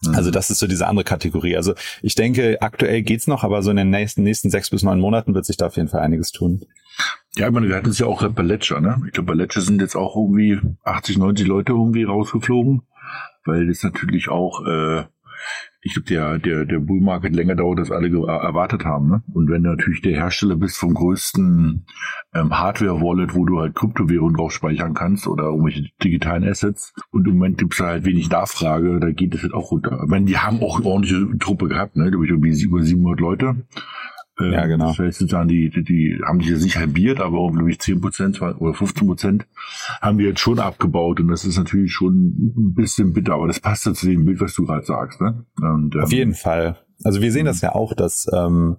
Mhm. 0.04 0.16
Also 0.16 0.32
das 0.32 0.50
ist 0.50 0.60
so 0.60 0.68
diese 0.68 0.88
andere 0.88 1.04
Kategorie. 1.04 1.56
Also 1.56 1.74
ich 2.02 2.16
denke, 2.16 2.62
aktuell 2.62 3.02
geht's 3.02 3.28
noch, 3.28 3.44
aber 3.44 3.62
so 3.62 3.72
in 3.72 3.78
den 3.78 3.90
nächsten, 3.90 4.24
nächsten 4.24 4.50
sechs 4.50 4.70
bis 4.70 4.84
neun 4.84 5.00
Monaten 5.00 5.34
wird 5.36 5.46
sich 5.46 5.58
da 5.58 5.68
auf 5.68 5.76
jeden 5.76 5.90
Fall 5.90 6.02
einiges 6.02 6.32
tun. 6.32 6.66
Ja, 7.36 7.48
ich 7.48 7.54
meine, 7.54 7.70
wir 7.70 7.76
hatten 7.76 7.90
es 7.90 8.00
ja 8.00 8.08
auch 8.08 8.28
bei 8.28 8.44
Ledger, 8.44 8.82
ne? 8.82 9.02
Ich 9.06 9.14
glaube, 9.14 9.28
bei 9.28 9.34
Ledger 9.34 9.62
sind 9.62 9.82
jetzt 9.82 9.96
auch 9.96 10.16
irgendwie 10.16 10.60
80, 10.84 11.18
90 11.18 11.48
Leute 11.48 11.72
irgendwie 11.74 12.04
rausgeflogen, 12.04 12.82
weil 13.46 13.68
das 13.68 13.84
natürlich 13.84 14.30
auch 14.30 14.66
äh, 14.66 15.04
ich 15.82 15.94
glaube, 15.94 16.10
der, 16.10 16.40
der, 16.40 16.66
der 16.66 16.80
Bull 16.80 17.00
Market 17.00 17.34
länger 17.34 17.56
dauert, 17.56 17.80
als 17.80 17.92
alle 17.92 18.10
erwartet 18.10 18.84
haben. 18.84 19.10
Ne? 19.10 19.24
Und 19.34 19.50
wenn 19.50 19.64
du 19.64 19.70
natürlich 19.70 20.02
der 20.02 20.16
Hersteller 20.16 20.58
bist 20.58 20.78
vom 20.78 20.94
größten 20.94 21.86
ähm, 22.34 22.60
Hardware-Wallet, 22.60 23.34
wo 23.34 23.46
du 23.46 23.60
halt 23.60 23.76
Kryptowährungen 23.76 24.36
drauf 24.36 24.52
speichern 24.52 24.94
kannst 24.94 25.26
oder 25.28 25.46
irgendwelche 25.46 25.90
digitalen 26.04 26.44
Assets 26.44 26.94
und 27.12 27.28
im 27.28 27.36
Moment 27.36 27.60
gibt's 27.60 27.80
halt 27.80 28.04
wenig 28.04 28.30
Nachfrage, 28.30 29.00
da 29.00 29.12
geht 29.12 29.34
es 29.36 29.44
halt 29.44 29.54
auch 29.54 29.72
runter. 29.72 30.02
Ich 30.04 30.10
meine, 30.10 30.26
die 30.26 30.38
haben 30.38 30.62
auch 30.62 30.80
eine 30.80 30.86
ordentliche 30.86 31.38
Truppe 31.40 31.70
gehabt, 31.70 31.96
ne? 31.96 32.10
glaube 32.10 32.26
ich, 32.26 32.32
irgendwie 32.32 32.62
über 32.62 32.82
700 32.82 33.20
Leute. 33.20 33.56
Ähm, 34.40 34.54
ja, 34.54 34.66
genau. 34.66 34.88
Das 34.90 35.00
heißt 35.00 35.20
sozusagen, 35.20 35.50
die, 35.50 35.70
die, 35.70 35.84
die 35.84 36.22
haben 36.26 36.40
sich 36.40 36.50
jetzt 36.50 36.64
nicht 36.64 36.78
halbiert, 36.78 37.20
aber 37.20 37.40
um, 37.40 37.54
glaube 37.54 37.72
ich, 37.72 37.80
10 37.80 38.02
Prozent 38.02 38.42
oder 38.42 38.74
15 38.74 39.08
Prozent 39.08 39.48
haben 40.02 40.18
wir 40.18 40.28
jetzt 40.28 40.40
schon 40.40 40.60
abgebaut. 40.60 41.20
Und 41.20 41.28
das 41.28 41.46
ist 41.46 41.58
natürlich 41.58 41.92
schon 41.92 42.14
ein 42.56 42.74
bisschen 42.74 43.14
bitter, 43.14 43.34
aber 43.34 43.48
das 43.48 43.60
passt 43.60 43.86
ja 43.86 43.94
zu 43.94 44.08
dem 44.08 44.26
Bild, 44.26 44.40
was 44.42 44.54
du 44.54 44.66
gerade 44.66 44.86
sagst. 44.86 45.22
Ne? 45.22 45.46
Und, 45.62 45.96
ähm, 45.96 46.02
auf 46.02 46.14
jeden 46.14 46.34
Fall. 46.34 46.78
Also 47.04 47.22
wir 47.22 47.32
sehen 47.32 47.46
das 47.46 47.62
ja 47.62 47.74
auch, 47.74 47.94
dass 47.94 48.28
ähm, 48.34 48.78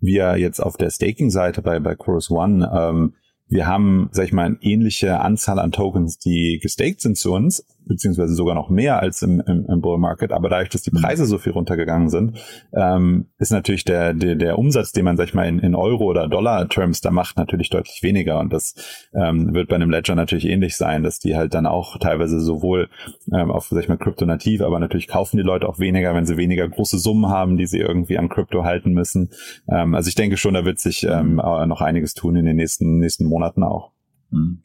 wir 0.00 0.36
jetzt 0.36 0.60
auf 0.60 0.76
der 0.76 0.90
Staking-Seite 0.90 1.62
bei, 1.62 1.80
bei 1.80 1.94
Chorus 1.94 2.30
One, 2.30 2.70
ähm, 2.74 3.14
wir 3.46 3.66
haben, 3.66 4.08
sag 4.12 4.24
ich 4.24 4.32
mal, 4.32 4.46
eine 4.46 4.58
ähnliche 4.62 5.20
Anzahl 5.20 5.58
an 5.58 5.70
Tokens, 5.70 6.18
die 6.18 6.58
gestaked 6.62 7.00
sind 7.00 7.16
zu 7.16 7.32
uns, 7.32 7.64
beziehungsweise 7.86 8.34
sogar 8.34 8.54
noch 8.54 8.70
mehr 8.70 9.00
als 9.00 9.22
im, 9.22 9.40
im, 9.40 9.66
im 9.68 9.80
Bull 9.80 9.98
Market. 9.98 10.32
Aber 10.32 10.48
dadurch, 10.48 10.70
dass 10.70 10.82
die 10.82 10.90
mhm. 10.92 11.00
Preise 11.00 11.26
so 11.26 11.38
viel 11.38 11.52
runtergegangen 11.52 12.08
sind, 12.08 12.38
ähm, 12.72 13.26
ist 13.38 13.52
natürlich 13.52 13.84
der, 13.84 14.14
der, 14.14 14.36
der 14.36 14.58
Umsatz, 14.58 14.92
den 14.92 15.04
man, 15.04 15.16
sag 15.16 15.28
ich 15.28 15.34
mal, 15.34 15.46
in, 15.46 15.58
in 15.58 15.74
Euro 15.74 16.04
oder 16.04 16.28
Dollar-Terms 16.28 17.00
da 17.00 17.10
macht, 17.10 17.36
natürlich 17.36 17.70
deutlich 17.70 18.02
weniger. 18.02 18.38
Und 18.38 18.52
das 18.52 18.74
ähm, 19.14 19.54
wird 19.54 19.68
bei 19.68 19.76
einem 19.76 19.90
Ledger 19.90 20.14
natürlich 20.14 20.46
ähnlich 20.46 20.76
sein, 20.76 21.02
dass 21.02 21.18
die 21.18 21.36
halt 21.36 21.54
dann 21.54 21.66
auch 21.66 21.98
teilweise 21.98 22.40
sowohl 22.40 22.88
ähm, 23.32 23.50
auf, 23.50 23.68
sag 23.70 23.82
ich 23.82 23.88
mal, 23.88 23.98
Krypto-nativ, 23.98 24.60
aber 24.62 24.78
natürlich 24.78 25.08
kaufen 25.08 25.36
die 25.36 25.42
Leute 25.42 25.68
auch 25.68 25.78
weniger, 25.78 26.14
wenn 26.14 26.26
sie 26.26 26.36
weniger 26.36 26.68
große 26.68 26.98
Summen 26.98 27.28
haben, 27.28 27.56
die 27.56 27.66
sie 27.66 27.78
irgendwie 27.78 28.18
an 28.18 28.28
Krypto 28.28 28.64
halten 28.64 28.92
müssen. 28.92 29.30
Ähm, 29.68 29.94
also 29.94 30.08
ich 30.08 30.14
denke 30.14 30.36
schon, 30.36 30.54
da 30.54 30.64
wird 30.64 30.78
sich 30.78 31.04
ähm, 31.04 31.36
noch 31.36 31.80
einiges 31.80 32.14
tun 32.14 32.36
in 32.36 32.46
den 32.46 32.56
nächsten, 32.56 32.98
nächsten 32.98 33.26
Monaten 33.26 33.62
auch. 33.62 33.92
Mhm. 34.30 34.62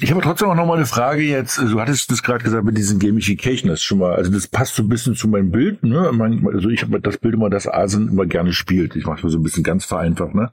Ich 0.00 0.10
habe 0.10 0.20
trotzdem 0.20 0.48
auch 0.48 0.54
noch 0.54 0.66
mal 0.66 0.74
eine 0.74 0.86
Frage 0.86 1.22
jetzt. 1.22 1.58
Du 1.58 1.80
hattest 1.80 2.10
das 2.10 2.22
gerade 2.22 2.42
gesagt 2.42 2.64
mit 2.64 2.76
diesen 2.76 2.98
Gamification, 2.98 3.70
das 3.70 3.82
schon 3.82 3.98
mal, 3.98 4.14
also 4.14 4.30
das 4.30 4.48
passt 4.48 4.74
so 4.74 4.82
ein 4.82 4.88
bisschen 4.88 5.14
zu 5.14 5.28
meinem 5.28 5.50
Bild, 5.50 5.84
ne? 5.84 6.10
Also 6.52 6.68
ich 6.68 6.82
habe 6.82 7.00
das 7.00 7.18
Bild 7.18 7.34
immer, 7.34 7.48
dass 7.48 7.68
Asien 7.68 8.08
immer 8.08 8.26
gerne 8.26 8.52
spielt. 8.52 8.96
Ich 8.96 9.06
mache 9.06 9.22
mal 9.22 9.30
so 9.30 9.38
ein 9.38 9.42
bisschen 9.42 9.62
ganz 9.62 9.84
vereinfacht, 9.84 10.34
ne? 10.34 10.50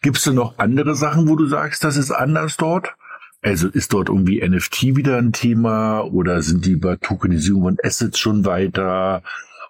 Gibt 0.00 0.16
es 0.18 0.24
denn 0.24 0.34
noch 0.34 0.58
andere 0.58 0.94
Sachen, 0.94 1.28
wo 1.28 1.34
du 1.34 1.46
sagst, 1.46 1.82
das 1.82 1.96
ist 1.96 2.12
anders 2.12 2.56
dort? 2.56 2.94
Also 3.42 3.68
ist 3.68 3.92
dort 3.92 4.08
irgendwie 4.08 4.46
NFT 4.46 4.96
wieder 4.96 5.16
ein 5.16 5.32
Thema 5.32 6.00
oder 6.00 6.42
sind 6.42 6.64
die 6.64 6.76
bei 6.76 6.96
Tokenisierung 6.96 7.62
von 7.62 7.76
Assets 7.82 8.18
schon 8.18 8.44
weiter? 8.44 9.22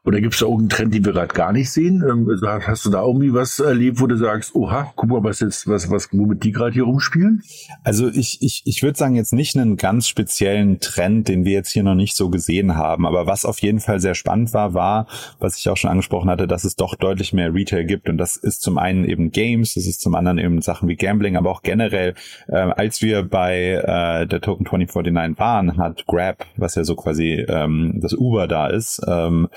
Oder 0.08 0.22
gibt 0.22 0.32
es 0.32 0.40
da 0.40 0.46
irgendeinen 0.46 0.70
Trend, 0.70 0.94
den 0.94 1.04
wir 1.04 1.12
gerade 1.12 1.34
gar 1.34 1.52
nicht 1.52 1.70
sehen? 1.70 2.02
Ähm, 2.08 2.26
also 2.30 2.48
hast 2.48 2.86
du 2.86 2.88
da 2.88 3.02
irgendwie 3.02 3.34
was 3.34 3.58
erlebt, 3.60 4.00
wo 4.00 4.06
du 4.06 4.16
sagst, 4.16 4.54
oha, 4.54 4.90
guck 4.96 5.10
mal, 5.10 5.22
was 5.22 5.40
jetzt, 5.40 5.68
was, 5.68 5.90
was, 5.90 6.08
womit 6.12 6.44
die 6.44 6.52
gerade 6.52 6.72
hier 6.72 6.84
rumspielen? 6.84 7.42
Also 7.84 8.08
ich, 8.08 8.38
ich, 8.40 8.62
ich 8.64 8.82
würde 8.82 8.98
sagen, 8.98 9.16
jetzt 9.16 9.34
nicht 9.34 9.54
einen 9.54 9.76
ganz 9.76 10.08
speziellen 10.08 10.80
Trend, 10.80 11.28
den 11.28 11.44
wir 11.44 11.52
jetzt 11.52 11.72
hier 11.72 11.82
noch 11.82 11.94
nicht 11.94 12.16
so 12.16 12.30
gesehen 12.30 12.74
haben. 12.74 13.04
Aber 13.04 13.26
was 13.26 13.44
auf 13.44 13.60
jeden 13.60 13.80
Fall 13.80 14.00
sehr 14.00 14.14
spannend 14.14 14.54
war, 14.54 14.72
war, 14.72 15.08
was 15.40 15.58
ich 15.58 15.68
auch 15.68 15.76
schon 15.76 15.90
angesprochen 15.90 16.30
hatte, 16.30 16.46
dass 16.46 16.64
es 16.64 16.74
doch 16.74 16.94
deutlich 16.94 17.34
mehr 17.34 17.52
Retail 17.52 17.84
gibt. 17.84 18.08
Und 18.08 18.16
das 18.16 18.38
ist 18.38 18.62
zum 18.62 18.78
einen 18.78 19.04
eben 19.04 19.30
Games, 19.30 19.74
das 19.74 19.84
ist 19.84 20.00
zum 20.00 20.14
anderen 20.14 20.38
eben 20.38 20.62
Sachen 20.62 20.88
wie 20.88 20.96
Gambling, 20.96 21.36
aber 21.36 21.50
auch 21.50 21.60
generell, 21.60 22.14
äh, 22.46 22.56
als 22.56 23.02
wir 23.02 23.24
bei 23.24 23.72
äh, 23.72 24.26
der 24.26 24.40
Token 24.40 24.64
2049 24.64 25.38
waren, 25.38 25.76
hat 25.76 26.06
Grab, 26.06 26.46
was 26.56 26.76
ja 26.76 26.84
so 26.84 26.96
quasi 26.96 27.44
ähm, 27.46 27.98
das 28.00 28.14
Uber 28.14 28.48
da 28.48 28.68
ist, 28.68 29.02
ähm, 29.06 29.48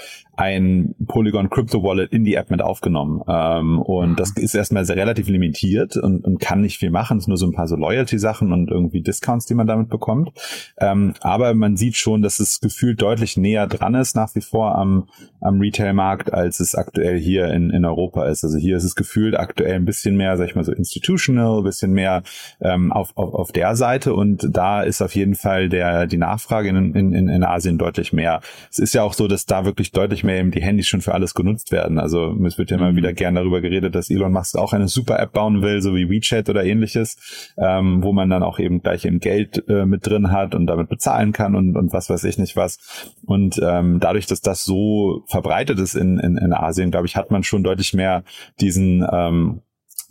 ein 0.41 0.95
Polygon 1.07 1.51
Crypto 1.51 1.83
Wallet 1.83 2.11
in 2.11 2.23
die 2.23 2.33
App 2.33 2.49
mit 2.49 2.63
aufgenommen. 2.63 3.21
Ähm, 3.27 3.79
und 3.79 4.19
das 4.19 4.31
ist 4.31 4.55
erstmal 4.55 4.85
sehr 4.85 4.95
relativ 4.95 5.27
limitiert 5.27 5.97
und, 5.97 6.25
und 6.25 6.39
kann 6.39 6.61
nicht 6.61 6.79
viel 6.79 6.89
machen. 6.89 7.19
Es 7.19 7.25
sind 7.25 7.31
nur 7.31 7.37
so 7.37 7.45
ein 7.45 7.53
paar 7.53 7.67
so 7.67 7.75
Loyalty-Sachen 7.75 8.51
und 8.51 8.71
irgendwie 8.71 9.01
Discounts, 9.01 9.45
die 9.45 9.53
man 9.53 9.67
damit 9.67 9.89
bekommt. 9.89 10.31
Ähm, 10.79 11.13
aber 11.21 11.53
man 11.53 11.77
sieht 11.77 11.95
schon, 11.95 12.23
dass 12.23 12.39
es 12.39 12.59
gefühlt 12.59 12.99
deutlich 13.03 13.37
näher 13.37 13.67
dran 13.67 13.93
ist 13.93 14.15
nach 14.15 14.33
wie 14.33 14.41
vor 14.41 14.75
am, 14.75 15.09
am 15.41 15.59
Retail-Markt, 15.59 16.33
als 16.33 16.59
es 16.59 16.73
aktuell 16.73 17.19
hier 17.19 17.49
in, 17.53 17.69
in 17.69 17.85
Europa 17.85 18.27
ist. 18.27 18.43
Also 18.43 18.57
hier 18.57 18.77
ist 18.77 18.83
es 18.83 18.95
gefühlt 18.95 19.37
aktuell 19.37 19.75
ein 19.75 19.85
bisschen 19.85 20.17
mehr, 20.17 20.37
sag 20.37 20.47
ich 20.47 20.55
mal 20.55 20.63
so 20.63 20.71
institutional, 20.71 21.59
ein 21.59 21.63
bisschen 21.63 21.91
mehr 21.91 22.23
ähm, 22.61 22.91
auf, 22.91 23.15
auf, 23.15 23.35
auf 23.35 23.51
der 23.51 23.75
Seite. 23.75 24.15
Und 24.15 24.47
da 24.49 24.81
ist 24.81 25.03
auf 25.03 25.13
jeden 25.15 25.35
Fall 25.35 25.69
der, 25.69 26.07
die 26.07 26.17
Nachfrage 26.17 26.69
in, 26.69 26.95
in, 26.95 27.29
in 27.29 27.43
Asien 27.43 27.77
deutlich 27.77 28.11
mehr. 28.11 28.41
Es 28.71 28.79
ist 28.79 28.95
ja 28.95 29.03
auch 29.03 29.13
so, 29.13 29.27
dass 29.27 29.45
da 29.45 29.65
wirklich 29.65 29.91
deutlich 29.91 30.23
mehr 30.23 30.30
mehr 30.31 30.39
eben 30.39 30.51
die 30.51 30.61
Handys 30.61 30.87
schon 30.87 31.01
für 31.01 31.13
alles 31.13 31.33
genutzt 31.33 31.71
werden. 31.71 31.99
Also 31.99 32.35
es 32.45 32.57
wird 32.57 32.71
ja 32.71 32.77
immer 32.77 32.91
mhm. 32.91 32.95
wieder 32.95 33.13
gern 33.13 33.35
darüber 33.35 33.61
geredet, 33.61 33.95
dass 33.95 34.09
Elon 34.09 34.31
Musk 34.31 34.55
auch 34.57 34.73
eine 34.73 34.87
Super-App 34.87 35.33
bauen 35.33 35.61
will, 35.61 35.81
so 35.81 35.95
wie 35.95 36.09
WeChat 36.09 36.49
oder 36.49 36.63
ähnliches, 36.63 37.53
ähm, 37.57 38.03
wo 38.03 38.13
man 38.13 38.29
dann 38.29 38.43
auch 38.43 38.59
eben 38.59 38.81
gleich 38.81 39.05
eben 39.05 39.19
Geld 39.19 39.63
äh, 39.67 39.85
mit 39.85 40.07
drin 40.07 40.31
hat 40.31 40.55
und 40.55 40.67
damit 40.67 40.89
bezahlen 40.89 41.33
kann 41.33 41.55
und, 41.55 41.75
und 41.75 41.93
was 41.93 42.09
weiß 42.09 42.23
ich 42.23 42.37
nicht 42.37 42.55
was. 42.55 43.13
Und 43.25 43.59
ähm, 43.63 43.99
dadurch, 43.99 44.25
dass 44.25 44.41
das 44.41 44.63
so 44.63 45.23
verbreitet 45.27 45.79
ist 45.79 45.95
in, 45.95 46.19
in, 46.19 46.37
in 46.37 46.53
Asien, 46.53 46.91
glaube 46.91 47.07
ich, 47.07 47.15
hat 47.15 47.31
man 47.31 47.43
schon 47.43 47.63
deutlich 47.63 47.93
mehr 47.93 48.23
diesen 48.59 49.05
ähm, 49.11 49.61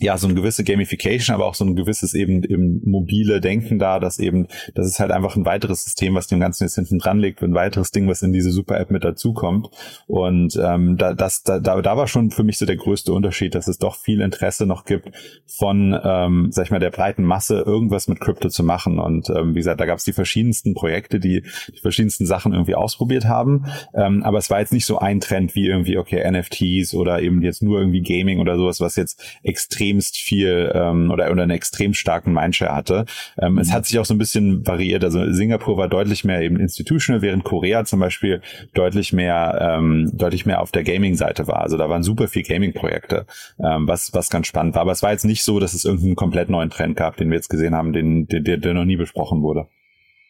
ja, 0.01 0.17
so 0.17 0.27
eine 0.27 0.35
gewisse 0.35 0.65
Gamification, 0.65 1.35
aber 1.35 1.47
auch 1.47 1.55
so 1.55 1.65
ein 1.65 1.77
gewisses 1.77 2.15
eben, 2.15 2.43
eben 2.43 2.81
mobile 2.89 3.41
Denken 3.41 3.79
da, 3.79 4.01
dass 4.01 4.19
eben, 4.19 4.49
das 4.75 4.87
ist 4.87 4.99
halt 4.99 5.11
einfach 5.11 5.37
ein 5.37 5.45
weiteres 5.45 5.85
System, 5.85 6.15
was 6.15 6.27
dem 6.27 6.41
Ganzen 6.41 6.65
jetzt 6.65 6.77
hinten 6.77 6.99
dran 6.99 7.19
liegt, 7.19 7.43
ein 7.43 7.55
weiteres 7.55 7.91
Ding, 7.91 8.09
was 8.09 8.23
in 8.23 8.33
diese 8.33 8.51
Super-App 8.51 8.91
mit 8.91 9.05
dazukommt. 9.05 9.69
Und 10.07 10.59
ähm, 10.63 10.97
da, 10.97 11.13
das, 11.13 11.43
da, 11.43 11.61
da, 11.61 11.81
da 11.83 11.97
war 11.97 12.07
schon 12.07 12.31
für 12.31 12.45
mich 12.45 12.59
so 12.59 12.67
der 12.67 12.77
größte 12.77 13.13
Unterschied, 13.13 13.55
dass 13.55 13.69
es 13.69 13.79
doch 13.79 13.97
viel 13.97 14.21
Interesse 14.21 14.67
noch 14.67 14.85
gibt 14.85 15.11
von, 15.47 15.99
ähm, 16.03 16.49
sag 16.51 16.67
ich 16.67 16.71
mal, 16.71 16.81
der 16.81 16.91
breiten 16.91 17.25
Masse, 17.25 17.61
irgendwas 17.61 18.09
mit 18.09 18.21
Krypto 18.21 18.49
zu 18.49 18.65
machen. 18.65 18.99
Und 18.99 19.29
ähm, 19.31 19.55
wie 19.55 19.61
gesagt, 19.61 19.81
da 19.81 19.87
gab 19.87 19.99
es 19.99 20.05
die 20.05 20.13
verschiedensten 20.13 20.75
Projekte, 20.75 21.21
die 21.21 21.43
die 21.69 21.81
verschiedensten 21.81 22.27
Sachen 22.27 22.53
irgendwie 22.53 22.75
ausprobiert 22.75 23.27
haben. 23.27 23.67
Ähm, 23.95 24.23
aber 24.23 24.39
es 24.39 24.51
war 24.51 24.61
jetzt 24.61 24.73
nicht 24.73 24.87
so 24.87 24.99
ein 24.99 25.21
Trend 25.21 25.55
wie 25.55 25.67
irgendwie, 25.67 25.99
okay, 25.99 26.29
NFTs 26.31 26.95
oder 26.95 27.21
eben 27.21 27.43
jetzt 27.43 27.63
nur 27.63 27.79
irgendwie 27.79 28.03
Gaming 28.03 28.41
oder 28.41 28.57
sowas, 28.57 28.81
was 28.81 28.97
jetzt 28.97 29.23
extrem 29.43 29.90
extremst 29.91 30.17
viel 30.17 30.73
ähm, 30.75 31.11
oder, 31.11 31.31
oder 31.31 31.43
einen 31.43 31.51
extrem 31.51 31.95
starken 31.95 32.33
Mindshare 32.33 32.75
hatte. 32.75 33.05
Ähm, 33.41 33.55
mhm. 33.55 33.59
Es 33.59 33.73
hat 33.73 33.87
sich 33.87 33.99
auch 33.99 34.05
so 34.05 34.15
ein 34.15 34.19
bisschen 34.19 34.67
variiert. 34.67 35.05
Also 35.05 35.33
Singapur 35.33 35.77
war 35.77 35.89
deutlich 35.89 36.25
mehr 36.25 36.41
eben 36.43 36.59
institutional, 36.59 37.23
während 37.23 37.45
Korea 37.45 37.85
zum 37.85 38.01
Beispiel 38.01 38.41
deutlich 38.75 39.13
mehr 39.13 39.77
ähm, 39.79 40.11
deutlich 40.13 40.47
mehr 40.47 40.61
auf 40.61 40.73
der 40.73 40.85
Gaming-Seite 40.85 41.47
war. 41.47 41.61
Also 41.61 41.77
da 41.77 41.89
waren 41.89 42.03
super 42.03 42.29
viel 42.29 42.43
Gaming-Projekte, 42.43 43.27
ähm, 43.59 43.89
was 43.89 44.15
was 44.15 44.31
ganz 44.31 44.47
spannend 44.47 44.75
war. 44.75 44.83
Aber 44.83 44.93
es 44.93 45.03
war 45.03 45.13
jetzt 45.13 45.25
nicht 45.25 45.43
so, 45.43 45.61
dass 45.61 45.75
es 45.75 45.85
irgendeinen 45.85 46.17
komplett 46.17 46.49
neuen 46.49 46.71
Trend 46.71 46.97
gab, 46.97 47.17
den 47.17 47.31
wir 47.31 47.37
jetzt 47.37 47.49
gesehen 47.49 47.75
haben, 47.75 47.93
den 47.93 48.27
der, 48.27 48.57
der 48.57 48.75
noch 48.75 48.85
nie 48.85 48.97
besprochen 48.97 49.43
wurde. 49.43 49.67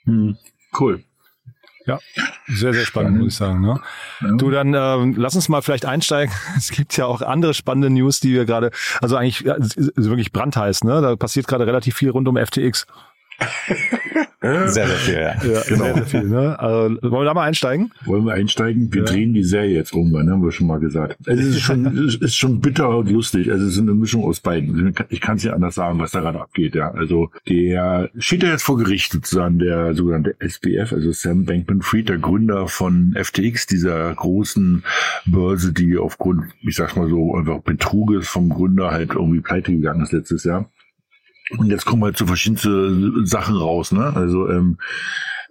Hm. 0.05 0.37
Cool. 0.79 1.03
Ja, 1.87 1.99
sehr, 2.47 2.75
sehr 2.75 2.85
spannend, 2.85 3.19
muss 3.19 3.29
ich 3.29 3.37
sagen. 3.37 3.61
Ne? 3.61 3.81
Ja. 4.21 4.33
Du, 4.33 4.51
dann 4.51 4.75
ähm, 4.75 5.15
lass 5.17 5.35
uns 5.35 5.49
mal 5.49 5.63
vielleicht 5.63 5.87
einsteigen. 5.87 6.35
Es 6.57 6.71
gibt 6.71 6.97
ja 6.97 7.07
auch 7.07 7.23
andere 7.23 7.55
spannende 7.55 7.91
News, 7.91 8.21
die 8.21 8.35
wir 8.35 8.45
gerade, 8.45 8.71
also 9.01 9.17
eigentlich 9.17 9.45
wirklich 9.45 10.33
brandheiß, 10.33 10.85
ne? 10.85 11.01
Da 11.01 11.17
passiert 11.17 11.47
gerade 11.49 11.67
relativ 11.67 11.97
viel 11.97 12.11
rund 12.11 12.29
um 12.29 12.37
FTX. 12.37 12.87
Sehr, 14.43 14.69
sehr 14.69 14.87
viel, 14.87 15.15
ja. 15.15 15.21
ja 15.21 15.63
genau. 15.69 15.85
Sehr, 15.85 15.95
sehr 15.95 16.07
viel, 16.07 16.25
ne? 16.25 16.59
Also, 16.59 16.97
wollen 17.03 17.13
wir 17.13 17.25
da 17.25 17.35
mal 17.35 17.45
einsteigen? 17.45 17.93
Wollen 18.07 18.25
wir 18.25 18.33
einsteigen? 18.33 18.93
Wir 18.93 19.05
ja. 19.05 19.07
drehen 19.11 19.35
die 19.35 19.45
Serie 19.45 19.75
jetzt 19.75 19.93
irgendwann, 19.93 20.27
ne? 20.27 20.33
haben 20.33 20.43
wir 20.43 20.51
schon 20.51 20.67
mal 20.67 20.81
gesagt. 20.81 21.19
Also, 21.27 21.43
es 21.43 21.49
ist 21.57 21.61
schon, 21.61 21.87
es 22.09 22.17
ist 22.17 22.37
schon 22.37 22.61
bitter 22.61 22.97
und 22.97 23.11
lustig. 23.11 23.51
Also 23.51 23.67
es 23.67 23.75
ist 23.75 23.81
eine 23.81 23.93
Mischung 23.93 24.25
aus 24.25 24.41
beiden. 24.41 24.95
Ich 25.11 25.21
kann 25.21 25.37
es 25.37 25.45
ja 25.45 25.53
anders 25.53 25.75
sagen, 25.75 25.99
was 25.99 26.13
da 26.13 26.21
gerade 26.21 26.41
abgeht, 26.41 26.75
ja. 26.75 26.91
Also 26.91 27.31
der 27.49 28.11
steht 28.19 28.43
ja 28.43 28.51
jetzt 28.51 28.63
vor 28.63 28.79
Gericht 28.79 29.13
sozusagen, 29.13 29.59
der 29.59 29.95
sogenannte 29.95 30.35
SBF, 30.39 30.93
also 30.93 31.13
Sam 31.13 31.45
Bankman-Fried, 31.45 32.09
der 32.09 32.19
Gründer 32.19 32.67
von 32.69 33.15
FTX, 33.17 33.67
dieser 33.67 34.15
großen 34.15 34.85
Börse, 35.27 35.73
die 35.73 35.99
aufgrund, 35.99 36.45
ich 36.63 36.77
sag's 36.77 36.97
mal 36.97 37.09
so, 37.09 37.35
einfach 37.35 37.61
Betruges 37.61 38.29
vom 38.29 38.49
Gründer 38.49 38.91
halt 38.91 39.11
irgendwie 39.11 39.41
pleite 39.41 39.73
gegangen 39.73 40.03
ist 40.03 40.13
letztes 40.13 40.45
Jahr. 40.45 40.71
Und 41.59 41.71
jetzt 41.71 41.85
kommen 41.85 42.05
halt 42.05 42.17
so 42.17 42.27
verschiedenste 42.27 43.27
Sachen 43.27 43.57
raus, 43.57 43.93
ne? 43.93 44.15
Also 44.15 44.49
ähm, 44.49 44.79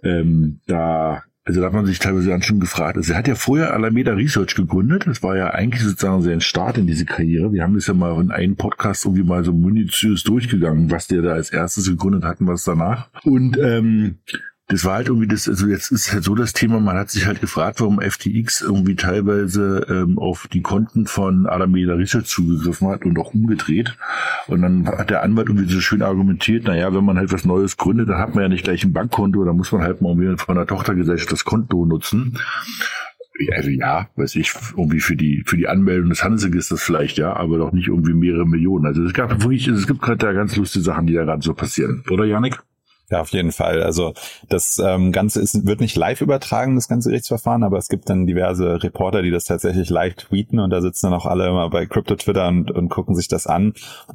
ähm, 0.03 0.59
da 0.65 1.23
also 1.49 1.61
da 1.61 1.65
hat 1.65 1.73
man 1.73 1.87
sich 1.87 1.97
teilweise 1.97 2.29
dann 2.29 2.43
schon 2.43 2.59
gefragt. 2.59 2.95
Also 2.95 3.13
er 3.13 3.17
hat 3.17 3.27
ja 3.27 3.33
vorher 3.33 3.73
Alameda 3.73 4.13
Research 4.13 4.53
gegründet. 4.53 5.07
Das 5.07 5.23
war 5.23 5.35
ja 5.35 5.49
eigentlich 5.49 5.81
sozusagen 5.81 6.21
sein 6.21 6.41
Start 6.41 6.77
in 6.77 6.85
diese 6.85 7.05
Karriere. 7.05 7.51
Wir 7.51 7.63
haben 7.63 7.73
das 7.73 7.87
ja 7.87 7.95
mal 7.95 8.21
in 8.21 8.29
einem 8.29 8.55
Podcast 8.55 9.03
irgendwie 9.03 9.23
mal 9.23 9.43
so 9.43 9.51
minutiös 9.51 10.21
durchgegangen, 10.21 10.91
was 10.91 11.07
der 11.07 11.23
da 11.23 11.31
als 11.31 11.49
erstes 11.49 11.89
gegründet 11.89 12.23
hat 12.23 12.39
und 12.39 12.45
was 12.45 12.65
danach. 12.65 13.09
Und 13.23 13.57
ähm, 13.57 14.19
das 14.69 14.85
war 14.85 14.97
halt 14.97 15.07
irgendwie 15.07 15.27
das, 15.27 15.49
also 15.49 15.65
jetzt 15.65 15.91
ist 15.91 16.13
halt 16.13 16.23
so 16.23 16.35
das 16.35 16.53
Thema, 16.53 16.79
man 16.79 16.95
hat 16.95 17.09
sich 17.09 17.25
halt 17.25 17.41
gefragt, 17.41 17.81
warum 17.81 17.99
FTX 17.99 18.61
irgendwie 18.61 18.95
teilweise 18.95 19.85
ähm, 19.89 20.19
auf 20.19 20.47
die 20.47 20.61
Konten 20.61 21.07
von 21.07 21.47
Alameda 21.47 21.95
Research 21.95 22.27
zugegriffen 22.27 22.87
hat 22.87 23.03
und 23.03 23.17
auch 23.17 23.33
umgedreht. 23.33 23.97
Und 24.45 24.61
dann 24.61 24.87
hat 24.87 25.09
der 25.09 25.23
Anwalt 25.23 25.49
irgendwie 25.49 25.73
so 25.73 25.81
schön 25.81 26.03
argumentiert, 26.03 26.65
naja, 26.65 26.93
wenn 26.93 27.03
man 27.03 27.17
halt 27.17 27.33
was 27.33 27.45
Neues 27.45 27.77
gründet, 27.77 28.09
dann 28.09 28.19
hat 28.19 28.35
man 28.35 28.43
ja 28.43 28.49
nicht 28.49 28.63
gleich 28.63 28.83
ein 28.83 28.93
Bankkonto, 28.93 29.43
da 29.43 29.53
muss 29.53 29.71
man 29.71 29.81
halt 29.81 30.01
mal 30.01 30.09
irgendwie 30.09 30.37
von 30.37 30.55
der 30.55 30.67
Tochtergesellschaft 30.67 31.31
das 31.31 31.45
Konto 31.45 31.85
nutzen 31.85 32.37
also 33.55 33.69
ja, 33.69 34.09
weiß 34.17 34.35
ich, 34.35 34.51
irgendwie 34.75 34.99
für 34.99 35.15
die 35.15 35.43
für 35.45 35.55
die 35.55 35.69
Anmeldung 35.69 36.09
des 36.09 36.25
Handelsregisters 36.25 36.83
vielleicht, 36.83 37.17
ja, 37.17 37.37
aber 37.37 37.57
doch 37.57 37.71
nicht 37.71 37.87
irgendwie 37.87 38.13
mehrere 38.13 38.45
Millionen. 38.45 38.85
Also 38.85 39.01
es 39.03 39.13
gab 39.13 39.29
wirklich, 39.41 39.65
es 39.69 39.87
gibt 39.87 40.01
gerade 40.01 40.17
da 40.17 40.33
ganz 40.33 40.57
lustige 40.57 40.83
Sachen, 40.83 41.07
die 41.07 41.13
da 41.13 41.23
gerade 41.23 41.41
so 41.41 41.53
passieren, 41.53 42.03
oder 42.09 42.25
Janik? 42.25 42.59
Ja, 43.09 43.21
auf 43.21 43.29
jeden 43.29 43.51
Fall. 43.51 43.81
Also 43.81 44.13
das 44.49 44.79
ähm, 44.83 45.11
Ganze 45.11 45.41
ist, 45.41 45.65
wird 45.65 45.81
nicht 45.81 45.95
live 45.95 46.21
übertragen, 46.21 46.75
das 46.75 46.87
ganze 46.87 47.09
Gerichtsverfahren, 47.09 47.63
aber 47.63 47.77
es 47.77 47.89
gibt 47.89 48.07
dann 48.09 48.27
diverse 48.27 48.83
Reporter, 48.83 49.23
die 49.23 49.31
das 49.31 49.45
tatsächlich 49.45 49.89
live 49.89 50.13
tweeten 50.13 50.59
und 50.59 50.69
da 50.69 50.81
sitzen 50.81 51.07
dann 51.07 51.19
auch 51.19 51.25
alle 51.25 51.47
immer 51.47 51.69
bei 51.71 51.87
Crypto 51.87 52.15
Twitter 52.15 52.47
und, 52.47 52.69
und 52.69 52.89
gucken 52.89 53.15
sich 53.15 53.27
das 53.27 53.47
an. 53.47 53.73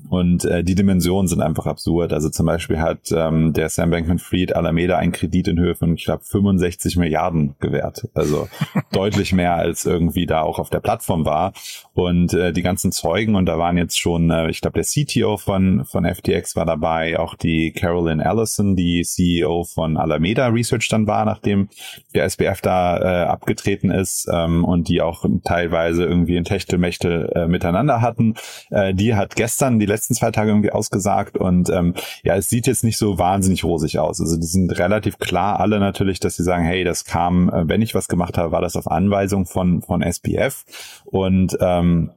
Und 0.09 0.45
äh, 0.45 0.63
die 0.63 0.77
Dimensionen 0.77 1.27
sind 1.27 1.41
einfach 1.41 1.67
absurd. 1.67 2.13
Also 2.13 2.31
zum 2.31 2.47
Beispiel 2.47 2.79
hat 2.79 3.11
ähm, 3.11 3.53
der 3.53 3.69
Sam 3.69 3.91
Bankman-Fried 3.91 4.55
Alameda 4.55 4.97
einen 4.97 5.13
Kredit 5.13 5.49
in 5.49 5.59
Höhe 5.59 5.75
von, 5.75 5.95
ich 5.95 6.05
glaube, 6.05 6.23
65 6.23 6.97
Milliarden 6.97 7.57
gewährt. 7.59 8.09
Also 8.15 8.49
deutlich 8.93 9.33
mehr 9.33 9.57
als 9.57 9.87
irgendwie 9.87 10.27
da 10.27 10.43
auch 10.43 10.61
auf 10.61 10.71
der 10.71 10.81
Plattform 10.81 11.27
war. 11.27 11.53
Und 11.95 12.33
äh, 12.33 12.53
die 12.53 12.63
ganzen 12.63 12.93
Zeugen, 12.93 13.35
und 13.35 13.47
da 13.47 13.59
waren 13.59 13.77
jetzt 13.77 13.99
schon, 13.99 14.31
äh, 14.31 14.49
ich 14.51 14.61
glaube, 14.61 14.81
der 14.81 14.85
CTO 14.85 15.37
von, 15.37 15.85
von 15.85 16.05
FTX 16.05 16.55
war 16.55 16.65
dabei, 16.65 17.19
auch 17.19 17.35
die 17.35 17.73
Carolyn 17.73 18.21
Allison, 18.21 18.77
die 18.77 18.84
die 18.85 19.03
CEO 19.03 19.65
von 19.65 19.97
Alameda 19.97 20.49
Research 20.49 20.89
dann 20.89 21.07
war, 21.07 21.25
nachdem 21.25 21.69
der 22.15 22.25
SBF 22.25 22.61
da 22.61 22.99
äh, 22.99 23.27
abgetreten 23.27 23.91
ist 23.91 24.29
ähm, 24.33 24.65
und 24.65 24.89
die 24.89 25.01
auch 25.01 25.25
teilweise 25.45 26.05
irgendwie 26.05 26.37
in 26.37 26.45
Techtelmächte 26.45 27.33
äh, 27.35 27.47
miteinander 27.47 28.03
hatten. 28.03 28.35
Äh, 28.71 28.95
die 28.95 29.15
hat 29.15 29.37
gestern 29.37 29.79
die 29.79 29.87
letzten 29.87 30.15
zwei 30.15 30.31
Tage 30.31 30.51
irgendwie 30.51 30.73
ausgesagt 30.73 31.39
und 31.39 31.71
ähm, 31.71 31.95
ja, 32.23 32.37
es 32.37 32.49
sieht 32.49 32.67
jetzt 32.67 32.85
nicht 32.85 32.99
so 32.99 33.19
wahnsinnig 33.19 33.65
rosig 33.65 33.99
aus. 33.99 34.21
Also 34.21 34.37
die 34.37 34.47
sind 34.47 34.79
relativ 34.79 35.19
klar 35.19 35.61
alle 35.61 35.81
natürlich, 35.81 36.21
dass 36.21 36.37
sie 36.37 36.45
sagen, 36.45 36.65
hey, 36.65 36.85
das 36.85 37.05
kam, 37.05 37.49
äh, 37.49 37.69
wenn 37.69 37.83
ich 37.83 37.95
was 37.95 38.09
gemacht 38.09 38.37
habe, 38.37 38.53
war 38.53 38.61
das 38.61 38.77
auf 38.77 38.91
Anweisung 38.91 39.47
von 39.47 39.81
von 39.81 40.03
SBF 40.03 40.65
und 41.07 41.57
ähm, 41.61 42.11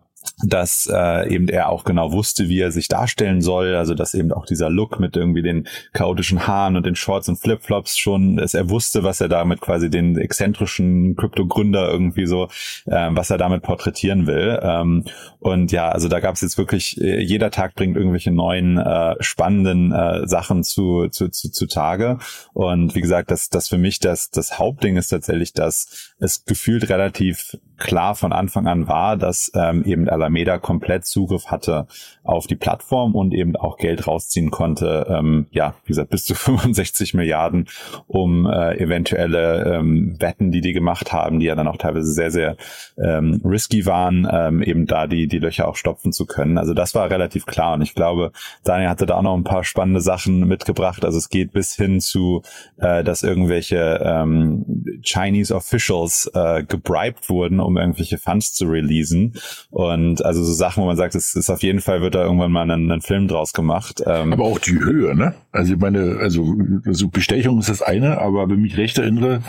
dass 0.43 0.87
äh, 0.91 1.33
eben 1.33 1.47
er 1.47 1.69
auch 1.69 1.83
genau 1.83 2.11
wusste, 2.11 2.47
wie 2.47 2.59
er 2.59 2.71
sich 2.71 2.87
darstellen 2.87 3.41
soll, 3.41 3.75
also 3.75 3.95
dass 3.95 4.13
eben 4.13 4.31
auch 4.31 4.45
dieser 4.45 4.69
Look 4.69 4.99
mit 4.99 5.15
irgendwie 5.15 5.41
den 5.41 5.67
chaotischen 5.93 6.45
Haaren 6.45 6.75
und 6.75 6.85
den 6.85 6.95
Shorts 6.95 7.27
und 7.27 7.37
Flipflops 7.37 7.97
schon, 7.97 8.37
dass 8.37 8.53
er 8.53 8.69
wusste, 8.69 9.03
was 9.03 9.19
er 9.19 9.29
damit 9.29 9.61
quasi 9.61 9.89
den 9.89 10.15
exzentrischen 10.17 11.15
Krypto-Gründer 11.15 11.89
irgendwie 11.89 12.27
so, 12.27 12.49
äh, 12.85 13.09
was 13.11 13.31
er 13.31 13.39
damit 13.39 13.63
porträtieren 13.63 14.27
will. 14.27 14.59
Ähm, 14.61 15.05
und 15.39 15.71
ja, 15.71 15.89
also 15.89 16.07
da 16.07 16.19
gab 16.19 16.35
es 16.35 16.41
jetzt 16.41 16.59
wirklich, 16.59 17.01
äh, 17.01 17.19
jeder 17.19 17.49
Tag 17.49 17.73
bringt 17.73 17.97
irgendwelche 17.97 18.31
neuen 18.31 18.77
äh, 18.77 19.15
spannenden 19.19 19.91
äh, 19.91 20.27
Sachen 20.27 20.63
zu, 20.63 21.07
zu, 21.09 21.29
zu, 21.29 21.51
zu 21.51 21.65
Tage. 21.65 22.19
Und 22.53 22.93
wie 22.93 23.01
gesagt, 23.01 23.31
das, 23.31 23.49
das 23.49 23.69
für 23.69 23.79
mich 23.79 23.99
das, 23.99 24.29
das 24.29 24.59
Hauptding 24.59 24.97
ist 24.97 25.09
tatsächlich, 25.09 25.53
dass 25.53 26.13
es 26.19 26.45
gefühlt 26.45 26.89
relativ 26.89 27.57
klar 27.77 28.15
von 28.15 28.33
Anfang 28.33 28.67
an 28.67 28.87
war, 28.87 29.17
dass 29.17 29.51
ähm, 29.55 29.83
eben 29.83 30.09
Alameda 30.09 30.57
komplett 30.57 31.05
Zugriff 31.05 31.47
hatte 31.47 31.87
auf 32.23 32.47
die 32.47 32.55
Plattform 32.55 33.15
und 33.15 33.33
eben 33.33 33.55
auch 33.55 33.77
Geld 33.77 34.07
rausziehen 34.07 34.51
konnte, 34.51 35.07
ähm, 35.09 35.47
ja, 35.51 35.75
wie 35.83 35.89
gesagt, 35.89 36.09
bis 36.09 36.25
zu 36.25 36.35
65 36.47 37.13
Milliarden, 37.13 37.67
um 38.07 38.45
äh, 38.45 38.77
eventuelle 38.77 39.75
ähm, 39.75 40.15
Wetten, 40.19 40.51
die 40.51 40.61
die 40.61 40.73
gemacht 40.73 41.13
haben, 41.13 41.39
die 41.39 41.45
ja 41.45 41.55
dann 41.55 41.67
auch 41.67 41.77
teilweise 41.77 42.11
sehr, 42.11 42.31
sehr 42.31 42.57
ähm, 42.97 43.41
risky 43.45 43.85
waren, 43.85 44.27
ähm, 44.31 44.61
eben 44.61 44.85
da 44.85 45.07
die, 45.07 45.27
die 45.27 45.39
Löcher 45.39 45.67
auch 45.67 45.75
stopfen 45.75 46.11
zu 46.11 46.25
können. 46.25 46.57
Also 46.57 46.73
das 46.73 46.95
war 46.95 47.09
relativ 47.09 47.45
klar 47.45 47.73
und 47.73 47.81
ich 47.81 47.95
glaube, 47.95 48.31
Daniel 48.63 48.89
hatte 48.89 49.05
da 49.05 49.15
auch 49.15 49.21
noch 49.21 49.35
ein 49.35 49.43
paar 49.43 49.63
spannende 49.63 50.01
Sachen 50.01 50.47
mitgebracht. 50.47 51.05
Also 51.05 51.17
es 51.17 51.29
geht 51.29 51.51
bis 51.51 51.75
hin 51.75 52.01
zu, 52.01 52.41
äh, 52.77 53.03
dass 53.03 53.23
irgendwelche 53.23 54.01
ähm, 54.03 54.85
Chinese 55.03 55.55
Officials 55.55 56.29
äh, 56.33 56.63
gebribed 56.63 57.29
wurden, 57.29 57.59
um 57.67 57.77
irgendwelche 57.77 58.17
Funds 58.17 58.53
zu 58.53 58.65
releasen. 58.65 59.33
Und 59.69 60.25
also 60.25 60.43
so 60.43 60.53
Sachen, 60.53 60.81
wo 60.81 60.87
man 60.87 60.97
sagt, 60.97 61.15
es 61.15 61.35
ist 61.35 61.49
auf 61.49 61.61
jeden 61.61 61.81
Fall, 61.81 62.01
wird 62.01 62.15
da 62.15 62.23
irgendwann 62.23 62.51
mal 62.51 62.61
einen, 62.61 62.91
einen 62.91 63.01
Film 63.01 63.27
draus 63.27 63.53
gemacht. 63.53 64.01
Ähm 64.05 64.33
aber 64.33 64.45
auch 64.45 64.59
die 64.59 64.79
Höhe, 64.79 65.15
ne? 65.15 65.35
Also 65.51 65.73
ich 65.73 65.79
meine, 65.79 66.17
also, 66.19 66.55
also 66.85 67.09
Bestechung 67.09 67.59
ist 67.59 67.69
das 67.69 67.81
eine, 67.81 68.19
aber 68.19 68.49
wenn 68.49 68.61
mich 68.61 68.77
recht 68.77 68.97
erinnere, 68.97 69.41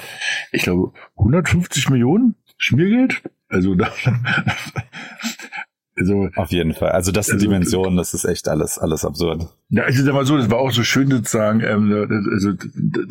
ich 0.53 0.63
glaube 0.63 0.93
150 1.17 1.89
Millionen 1.91 2.35
Schmiergeld. 2.57 3.23
Also 3.49 3.75
da, 3.75 3.91
also, 5.99 6.29
Auf 6.37 6.51
jeden 6.51 6.75
Fall. 6.75 6.91
Also 6.91 7.13
das 7.13 7.27
sind 7.27 7.37
also, 7.37 7.47
Dimensionen, 7.47 7.97
das 7.97 8.15
ist 8.15 8.25
echt 8.25 8.49
alles, 8.49 8.79
alles 8.79 9.05
absurd. 9.05 9.47
Ja, 9.71 9.85
also 9.85 10.05
sag 10.05 10.15
mal 10.15 10.25
so, 10.25 10.37
das 10.37 10.51
war 10.51 10.59
auch 10.59 10.71
so 10.71 10.83
schön 10.83 11.11
sozusagen, 11.11 11.61
ähm, 11.61 11.93
also 12.33 12.53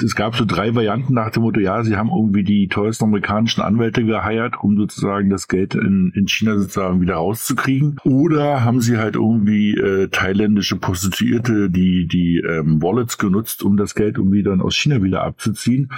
es 0.03 0.15
gab 0.15 0.35
so 0.35 0.45
drei 0.45 0.73
Varianten 0.73 1.13
nach 1.13 1.31
dem 1.31 1.43
Motto, 1.43 1.59
ja, 1.59 1.83
sie 1.83 1.97
haben 1.97 2.09
irgendwie 2.09 2.43
die 2.43 2.67
teuersten 2.67 3.05
amerikanischen 3.05 3.61
Anwälte 3.61 4.03
geheiert, 4.03 4.55
um 4.61 4.77
sozusagen 4.77 5.29
das 5.29 5.47
Geld 5.47 5.75
in, 5.75 6.11
in 6.15 6.27
China 6.27 6.57
sozusagen 6.57 7.01
wieder 7.01 7.15
rauszukriegen. 7.15 7.97
Oder 8.03 8.63
haben 8.63 8.81
sie 8.81 8.97
halt 8.97 9.15
irgendwie 9.15 9.75
äh, 9.75 10.07
thailändische 10.07 10.77
Prostituierte, 10.77 11.69
die 11.69 12.07
die 12.07 12.37
ähm, 12.37 12.81
Wallets 12.81 13.17
genutzt, 13.17 13.63
um 13.63 13.77
das 13.77 13.95
Geld 13.95 14.17
irgendwie 14.17 14.43
dann 14.43 14.61
aus 14.61 14.75
China 14.75 15.03
wieder 15.03 15.23
abzuziehen. 15.23 15.91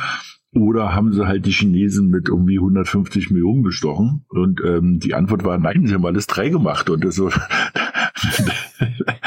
Oder 0.51 0.95
haben 0.95 1.13
sie 1.13 1.27
halt 1.27 1.45
die 1.45 1.51
Chinesen 1.51 2.09
mit 2.09 2.27
irgendwie 2.27 2.57
150 2.57 3.29
Millionen 3.29 3.61
bestochen? 3.61 4.25
Und 4.29 4.61
ähm, 4.65 4.99
die 4.99 5.13
Antwort 5.13 5.43
war, 5.43 5.57
nein, 5.59 5.85
sie 5.85 5.93
haben 5.93 6.05
alles 6.05 6.25
drei 6.25 6.49
gemacht. 6.49 6.89
Und 6.89 7.03
das 7.03 7.15
so, 7.15 7.29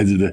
also 0.00 0.30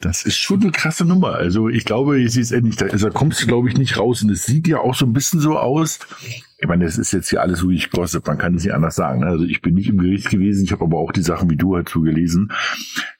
das 0.00 0.26
ist 0.26 0.36
schon 0.36 0.60
eine 0.60 0.72
krasse 0.72 1.06
Nummer. 1.06 1.34
Also 1.34 1.68
ich 1.68 1.84
glaube, 1.84 2.20
ich 2.20 2.32
sehe 2.32 2.42
es 2.42 2.52
endlich, 2.52 2.82
also 2.82 3.08
da 3.08 3.12
kommst 3.12 3.42
du, 3.42 3.46
glaube 3.46 3.68
ich, 3.68 3.76
nicht 3.76 3.98
raus. 3.98 4.22
Und 4.22 4.30
es 4.30 4.44
sieht 4.44 4.68
ja 4.68 4.78
auch 4.78 4.94
so 4.94 5.06
ein 5.06 5.14
bisschen 5.14 5.40
so 5.40 5.58
aus, 5.58 6.00
ich 6.58 6.68
meine, 6.68 6.84
das 6.84 6.98
ist 6.98 7.12
jetzt 7.12 7.30
hier 7.30 7.40
alles 7.40 7.62
wirklich 7.62 7.90
Gossip, 7.90 8.26
man 8.26 8.38
kann 8.38 8.54
es 8.54 8.64
nicht 8.64 8.74
anders 8.74 8.94
sagen. 8.94 9.24
Also 9.24 9.44
ich 9.44 9.62
bin 9.62 9.74
nicht 9.74 9.88
im 9.88 9.98
Gericht 9.98 10.28
gewesen, 10.28 10.64
ich 10.64 10.72
habe 10.72 10.84
aber 10.84 10.98
auch 10.98 11.12
die 11.12 11.22
Sachen 11.22 11.48
wie 11.48 11.56
du 11.56 11.76
dazu 11.76 12.02
gelesen, 12.02 12.52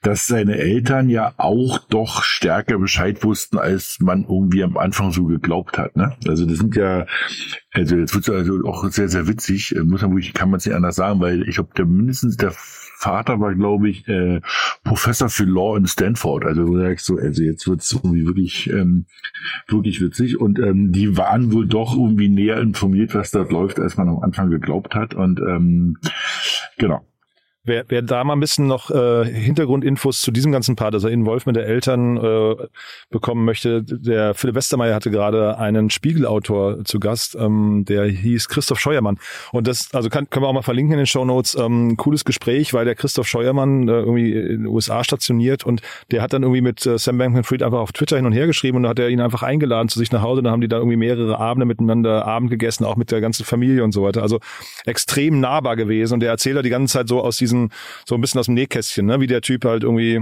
dass 0.01 0.27
seine 0.27 0.57
Eltern 0.57 1.09
ja 1.09 1.33
auch 1.37 1.79
doch 1.89 2.23
stärker 2.23 2.77
Bescheid 2.77 3.23
wussten, 3.23 3.57
als 3.57 3.97
man 3.99 4.23
irgendwie 4.23 4.63
am 4.63 4.77
Anfang 4.77 5.11
so 5.11 5.25
geglaubt 5.25 5.79
hat. 5.79 5.95
Ne? 5.95 6.15
Also 6.27 6.45
das 6.45 6.59
sind 6.59 6.75
ja, 6.75 7.07
also 7.73 7.95
jetzt 7.95 8.13
wird 8.13 8.29
also 8.29 8.63
auch 8.65 8.87
sehr, 8.89 9.09
sehr 9.09 9.27
witzig, 9.27 9.75
muss 9.83 10.01
man 10.03 10.11
wirklich, 10.11 10.33
kann 10.33 10.51
man 10.51 10.59
es 10.59 10.65
nicht 10.65 10.75
anders 10.75 10.95
sagen, 10.95 11.19
weil 11.19 11.47
ich 11.47 11.55
glaube, 11.55 11.69
der 11.75 11.85
mindestens 11.85 12.37
der 12.37 12.53
Vater 12.99 13.39
war, 13.39 13.53
glaube 13.53 13.89
ich, 13.89 14.07
äh, 14.07 14.41
Professor 14.83 15.29
für 15.29 15.43
Law 15.43 15.77
in 15.77 15.85
Stanford. 15.85 16.45
Also 16.45 16.65
du 16.65 16.79
sagst 16.79 17.05
so, 17.05 17.17
also 17.17 17.43
jetzt 17.43 17.67
wird's 17.67 17.93
irgendwie 17.93 18.25
wirklich, 18.25 18.71
ähm, 18.71 19.05
wirklich 19.67 20.01
witzig. 20.01 20.39
Und 20.41 20.57
ähm, 20.57 20.91
die 20.91 21.15
waren 21.15 21.53
wohl 21.53 21.67
doch 21.67 21.95
irgendwie 21.95 22.27
näher 22.27 22.59
informiert, 22.59 23.13
was 23.13 23.29
dort 23.29 23.51
läuft, 23.51 23.79
als 23.79 23.97
man 23.97 24.09
am 24.09 24.19
Anfang 24.21 24.49
geglaubt 24.49 24.95
hat. 24.95 25.13
Und 25.13 25.39
ähm, 25.39 25.97
genau. 26.77 27.05
Wer, 27.67 27.83
wer 27.89 28.01
da 28.01 28.23
mal 28.23 28.31
ein 28.33 28.39
bisschen 28.39 28.65
noch 28.65 28.89
äh, 28.91 29.25
Hintergrundinfos 29.25 30.21
zu 30.21 30.31
diesem 30.31 30.53
ganzen 30.53 30.77
Part, 30.77 30.93
also 30.93 31.09
Involvement 31.09 31.57
der 31.57 31.67
Eltern 31.67 32.15
äh, 32.15 32.55
bekommen 33.09 33.43
möchte, 33.43 33.83
der 33.83 34.33
Philipp 34.35 34.55
Westermeier 34.55 34.95
hatte 34.95 35.11
gerade 35.11 35.57
einen 35.57 35.89
Spiegelautor 35.89 36.85
zu 36.85 37.01
Gast, 37.01 37.35
ähm, 37.37 37.83
der 37.83 38.05
hieß 38.05 38.47
Christoph 38.47 38.79
Scheuermann. 38.79 39.19
Und 39.51 39.67
das, 39.67 39.93
also 39.93 40.07
kann, 40.07 40.29
können 40.29 40.45
wir 40.45 40.47
auch 40.47 40.53
mal 40.53 40.61
verlinken 40.61 40.93
in 40.93 40.99
den 40.99 41.07
Show 41.07 41.25
Notes. 41.25 41.55
Ähm, 41.55 41.97
cooles 41.97 42.23
Gespräch, 42.23 42.73
weil 42.73 42.85
der 42.85 42.95
Christoph 42.95 43.27
Scheuermann 43.27 43.89
äh, 43.89 43.91
irgendwie 43.91 44.31
in 44.31 44.63
den 44.63 44.67
USA 44.67 45.03
stationiert 45.03 45.65
und 45.65 45.81
der 46.09 46.21
hat 46.21 46.31
dann 46.31 46.43
irgendwie 46.43 46.61
mit 46.61 46.85
äh, 46.85 46.97
Sam 46.97 47.17
Bankman-Fried 47.17 47.63
einfach 47.63 47.79
auf 47.79 47.91
Twitter 47.91 48.15
hin 48.15 48.25
und 48.25 48.31
her 48.31 48.47
geschrieben 48.47 48.77
und 48.77 48.83
da 48.83 48.89
hat 48.89 48.99
er 48.99 49.09
ihn 49.09 49.19
einfach 49.19 49.43
eingeladen 49.43 49.89
zu 49.89 49.99
sich 49.99 50.13
nach 50.13 50.21
Hause. 50.21 50.41
Da 50.41 50.51
haben 50.51 50.61
die 50.61 50.69
da 50.69 50.77
irgendwie 50.77 50.95
mehrere 50.95 51.37
Abende 51.37 51.65
miteinander 51.65 52.25
Abend 52.25 52.49
gegessen, 52.49 52.85
auch 52.85 52.95
mit 52.95 53.11
der 53.11 53.19
ganzen 53.19 53.43
Familie 53.43 53.83
und 53.83 53.91
so 53.91 54.03
weiter. 54.03 54.21
Also 54.21 54.39
extrem 54.85 55.41
nahbar 55.41 55.75
gewesen 55.75 56.13
und 56.13 56.21
der 56.21 56.29
erzählt 56.29 56.55
da 56.55 56.61
die 56.61 56.69
ganze 56.69 56.93
Zeit 56.93 57.09
so 57.09 57.21
aus 57.21 57.35
diesen 57.35 57.56
diesen, 57.57 57.73
so 58.05 58.15
ein 58.15 58.21
bisschen 58.21 58.39
aus 58.39 58.45
dem 58.45 58.55
Nähkästchen, 58.55 59.05
ne? 59.05 59.19
wie 59.19 59.27
der 59.27 59.41
Typ 59.41 59.65
halt 59.65 59.83
irgendwie 59.83 60.21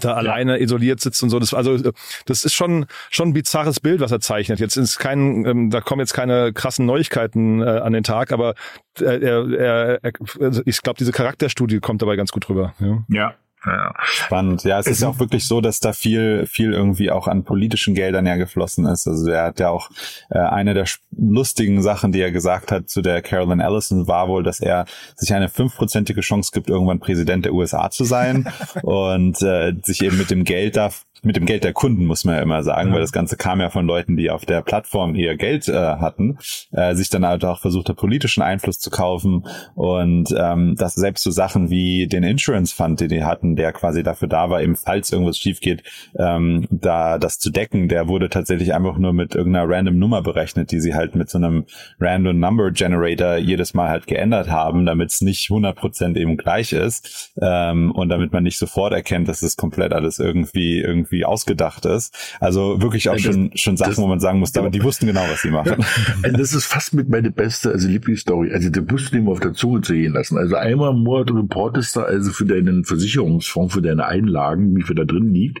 da 0.00 0.14
alleine 0.14 0.58
ja. 0.58 0.62
isoliert 0.62 1.00
sitzt 1.00 1.22
und 1.22 1.30
so. 1.30 1.38
Das, 1.38 1.54
also 1.54 1.78
das 2.26 2.44
ist 2.44 2.52
schon 2.52 2.84
schon 3.10 3.30
ein 3.30 3.32
bizarres 3.32 3.80
Bild, 3.80 4.00
was 4.00 4.12
er 4.12 4.20
zeichnet. 4.20 4.60
Jetzt 4.60 4.76
ist 4.76 4.98
kein, 4.98 5.46
ähm, 5.46 5.70
da 5.70 5.80
kommen 5.80 6.00
jetzt 6.00 6.12
keine 6.12 6.52
krassen 6.52 6.84
Neuigkeiten 6.84 7.62
äh, 7.62 7.64
an 7.64 7.94
den 7.94 8.04
Tag, 8.04 8.32
aber 8.32 8.54
äh, 9.00 9.04
er, 9.04 9.50
er, 9.50 10.12
also 10.40 10.62
ich 10.66 10.82
glaube, 10.82 10.98
diese 10.98 11.12
Charakterstudie 11.12 11.80
kommt 11.80 12.02
dabei 12.02 12.16
ganz 12.16 12.32
gut 12.32 12.48
rüber. 12.50 12.74
Ja. 12.80 13.04
ja. 13.08 13.34
Ja. 13.66 13.92
Spannend. 14.04 14.62
Ja, 14.64 14.78
es 14.78 14.86
ist 14.86 15.02
ja 15.02 15.08
auch 15.08 15.18
wirklich 15.18 15.46
so, 15.46 15.60
dass 15.60 15.80
da 15.80 15.92
viel, 15.92 16.46
viel 16.46 16.72
irgendwie 16.72 17.10
auch 17.10 17.26
an 17.26 17.44
politischen 17.44 17.94
Geldern 17.94 18.24
ja 18.24 18.36
geflossen 18.36 18.86
ist. 18.86 19.06
Also 19.08 19.28
er 19.30 19.44
hat 19.44 19.58
ja 19.58 19.70
auch 19.70 19.90
äh, 20.30 20.38
eine 20.38 20.74
der 20.74 20.86
lustigen 21.16 21.82
Sachen, 21.82 22.12
die 22.12 22.20
er 22.20 22.30
gesagt 22.30 22.70
hat 22.70 22.88
zu 22.88 23.02
der 23.02 23.20
Carolyn 23.20 23.60
Ellison, 23.60 24.06
war 24.06 24.28
wohl, 24.28 24.44
dass 24.44 24.60
er 24.60 24.86
sich 25.16 25.34
eine 25.34 25.48
fünfprozentige 25.48 26.20
Chance 26.20 26.52
gibt, 26.54 26.70
irgendwann 26.70 27.00
Präsident 27.00 27.44
der 27.44 27.52
USA 27.52 27.90
zu 27.90 28.04
sein 28.04 28.48
und 28.82 29.42
äh, 29.42 29.74
sich 29.82 30.02
eben 30.02 30.18
mit 30.18 30.30
dem 30.30 30.44
Geld 30.44 30.76
da 30.76 30.90
mit 31.22 31.36
dem 31.36 31.46
Geld 31.46 31.64
der 31.64 31.72
Kunden, 31.72 32.06
muss 32.06 32.24
man 32.24 32.36
ja 32.36 32.42
immer 32.42 32.62
sagen, 32.62 32.88
ja. 32.88 32.94
weil 32.94 33.00
das 33.00 33.12
Ganze 33.12 33.36
kam 33.36 33.60
ja 33.60 33.70
von 33.70 33.86
Leuten, 33.86 34.16
die 34.16 34.30
auf 34.30 34.46
der 34.46 34.62
Plattform 34.62 35.14
ihr 35.14 35.36
Geld 35.36 35.68
äh, 35.68 35.72
hatten, 35.74 36.38
äh, 36.72 36.94
sich 36.94 37.08
dann 37.08 37.26
halt 37.26 37.44
auch 37.44 37.60
versucht, 37.60 37.94
politischen 37.96 38.42
Einfluss 38.42 38.78
zu 38.78 38.90
kaufen 38.90 39.46
und 39.74 40.34
ähm, 40.36 40.76
dass 40.76 40.94
selbst 40.94 41.22
so 41.22 41.30
Sachen 41.30 41.70
wie 41.70 42.06
den 42.06 42.22
Insurance 42.22 42.74
Fund, 42.74 43.00
den 43.00 43.08
die 43.08 43.24
hatten, 43.24 43.56
der 43.56 43.72
quasi 43.72 44.02
dafür 44.02 44.28
da 44.28 44.50
war, 44.50 44.62
eben 44.62 44.76
falls 44.76 45.12
irgendwas 45.12 45.38
schief 45.38 45.60
geht, 45.60 45.82
ähm, 46.18 46.66
da 46.70 47.18
das 47.18 47.38
zu 47.38 47.50
decken, 47.50 47.88
der 47.88 48.08
wurde 48.08 48.28
tatsächlich 48.28 48.74
einfach 48.74 48.98
nur 48.98 49.12
mit 49.12 49.34
irgendeiner 49.34 49.68
random 49.68 49.98
Nummer 49.98 50.22
berechnet, 50.22 50.70
die 50.70 50.80
sie 50.80 50.94
halt 50.94 51.14
mit 51.14 51.30
so 51.30 51.38
einem 51.38 51.64
random 51.98 52.38
Number 52.38 52.70
Generator 52.70 53.36
jedes 53.36 53.74
Mal 53.74 53.88
halt 53.88 54.06
geändert 54.06 54.50
haben, 54.50 54.86
damit 54.86 55.10
es 55.10 55.20
nicht 55.20 55.48
100% 55.48 56.16
eben 56.16 56.36
gleich 56.36 56.72
ist 56.72 57.32
ähm, 57.40 57.90
und 57.92 58.08
damit 58.08 58.32
man 58.32 58.42
nicht 58.42 58.58
sofort 58.58 58.92
erkennt, 58.92 59.28
dass 59.28 59.42
es 59.42 59.56
komplett 59.56 59.92
alles 59.92 60.18
irgendwie 60.18 60.78
irgendwie 60.78 61.07
irgendwie 61.08 61.24
ausgedacht 61.24 61.84
ist. 61.86 62.14
Also 62.40 62.80
wirklich 62.80 63.08
auch 63.08 63.14
das, 63.14 63.22
schon, 63.22 63.50
schon 63.54 63.76
Sachen, 63.76 63.90
das, 63.90 63.98
wo 63.98 64.06
man 64.06 64.20
sagen 64.20 64.38
muss, 64.38 64.54
aber 64.56 64.70
die 64.70 64.82
wussten 64.82 65.06
genau, 65.06 65.24
was 65.28 65.42
sie 65.42 65.50
machen. 65.50 65.84
Das 66.38 66.52
ist 66.52 66.66
fast 66.66 66.94
mit 66.94 67.08
meine 67.08 67.30
beste, 67.30 67.72
also 67.72 67.88
Lieblingsstory. 67.88 68.52
Also 68.52 68.70
da 68.70 68.80
musst 68.80 69.08
du 69.08 69.16
dem 69.16 69.28
auf 69.28 69.40
der 69.40 69.54
Zunge 69.54 69.80
zu 69.80 69.94
gehen 69.94 70.12
lassen. 70.12 70.36
Also 70.36 70.56
einmal 70.56 70.92
im 70.92 71.02
Monat 71.02 71.30
reportest 71.30 71.96
du 71.96 72.00
also 72.00 72.30
für 72.32 72.44
deinen 72.44 72.84
Versicherungsfonds, 72.84 73.74
für 73.74 73.82
deine 73.82 74.06
Einlagen, 74.06 74.76
wie 74.76 74.82
viel 74.82 74.94
da 74.94 75.04
drin 75.04 75.32
liegt. 75.32 75.58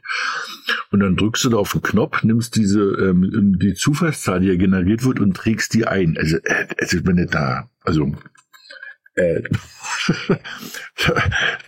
Und 0.90 1.00
dann 1.00 1.16
drückst 1.16 1.44
du 1.44 1.50
da 1.50 1.56
auf 1.56 1.72
den 1.72 1.82
Knopf, 1.82 2.22
nimmst 2.22 2.56
diese, 2.56 2.80
ähm, 2.80 3.56
die 3.60 3.74
Zufallszahl, 3.74 4.40
die 4.40 4.48
ja 4.48 4.56
generiert 4.56 5.04
wird 5.04 5.20
und 5.20 5.36
trägst 5.36 5.74
die 5.74 5.86
ein. 5.86 6.16
Also, 6.18 6.36
äh, 6.36 6.66
also 6.78 6.98
wenn 7.04 7.16
du 7.16 7.26
da, 7.26 7.68
also 7.84 8.12
äh, 9.14 9.42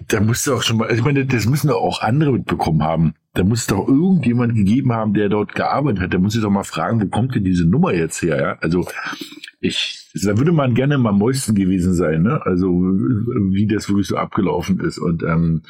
da 0.09 0.21
musste 0.21 0.55
auch 0.55 0.63
schon 0.63 0.77
mal, 0.79 0.89
also 0.89 0.99
ich 0.99 1.05
meine, 1.05 1.27
das 1.27 1.47
müssen 1.47 1.69
doch 1.69 1.81
auch 1.81 2.01
andere 2.01 2.33
mitbekommen 2.33 2.83
haben. 2.83 3.15
Da 3.35 3.45
muss 3.45 3.61
es 3.61 3.67
doch 3.69 3.87
irgendjemand 3.87 4.55
gegeben 4.55 4.93
haben, 4.93 5.15
der 5.15 5.29
dort 5.29 5.55
gearbeitet 5.55 6.03
hat. 6.03 6.15
Da 6.15 6.19
muss 6.19 6.35
ich 6.35 6.43
doch 6.43 6.51
mal 6.51 6.65
fragen, 6.65 7.01
wo 7.01 7.07
kommt 7.07 7.35
denn 7.35 7.45
diese 7.45 7.69
Nummer 7.69 7.93
jetzt 7.93 8.21
her? 8.23 8.41
Ja? 8.41 8.59
Also 8.61 8.87
ich, 9.63 10.11
da 10.25 10.39
würde 10.39 10.53
man 10.53 10.75
gerne 10.75 10.97
mal 10.97 11.13
Mäusten 11.13 11.55
gewesen 11.55 11.93
sein, 11.93 12.23
ne? 12.23 12.41
Also 12.47 12.69
wie 12.71 13.67
das 13.67 13.91
wirklich 13.91 14.07
so 14.07 14.17
abgelaufen 14.17 14.81
ist. 14.81 14.99
Und 14.99 15.23
ähm, 15.23 15.63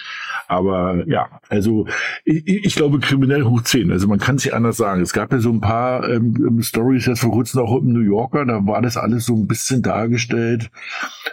aber 0.46 1.08
ja, 1.08 1.40
also 1.48 1.88
ich, 2.24 2.46
ich 2.46 2.74
glaube 2.76 3.00
kriminell 3.00 3.42
hoch 3.42 3.62
10. 3.62 3.90
Also 3.90 4.06
man 4.06 4.20
kann 4.20 4.36
es 4.36 4.44
nicht 4.44 4.54
anders 4.54 4.76
sagen. 4.76 5.02
Es 5.02 5.12
gab 5.12 5.32
ja 5.32 5.40
so 5.40 5.50
ein 5.50 5.60
paar 5.60 6.08
ähm, 6.08 6.36
ähm, 6.38 6.62
Stories 6.62 7.06
jetzt 7.06 7.20
vor 7.20 7.32
kurzem 7.32 7.62
auch 7.62 7.78
im 7.78 7.92
New 7.92 8.00
Yorker, 8.00 8.46
da 8.46 8.64
war 8.64 8.80
das 8.80 8.96
alles 8.96 9.26
so 9.26 9.34
ein 9.34 9.48
bisschen 9.48 9.82
dargestellt 9.82 10.70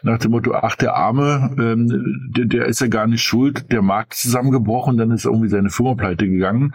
nach 0.02 0.18
dem 0.18 0.32
Motto, 0.32 0.54
ach 0.54 0.76
der 0.76 0.96
Arme, 0.96 1.56
ähm, 1.60 2.32
der, 2.36 2.46
der 2.46 2.66
ist 2.66 2.82
ja 2.82 2.88
gar 2.88 3.06
nicht 3.06 3.22
schuld, 3.22 3.72
der 3.72 3.84
Markt 3.84 4.14
ist 4.14 4.24
zusammengebrochen, 4.24 4.98
dann 4.98 5.12
ist 5.12 5.26
irgendwie 5.26 5.50
seine 5.50 5.70
Firma 5.70 5.94
pleite 5.94 6.28
gegangen. 6.28 6.74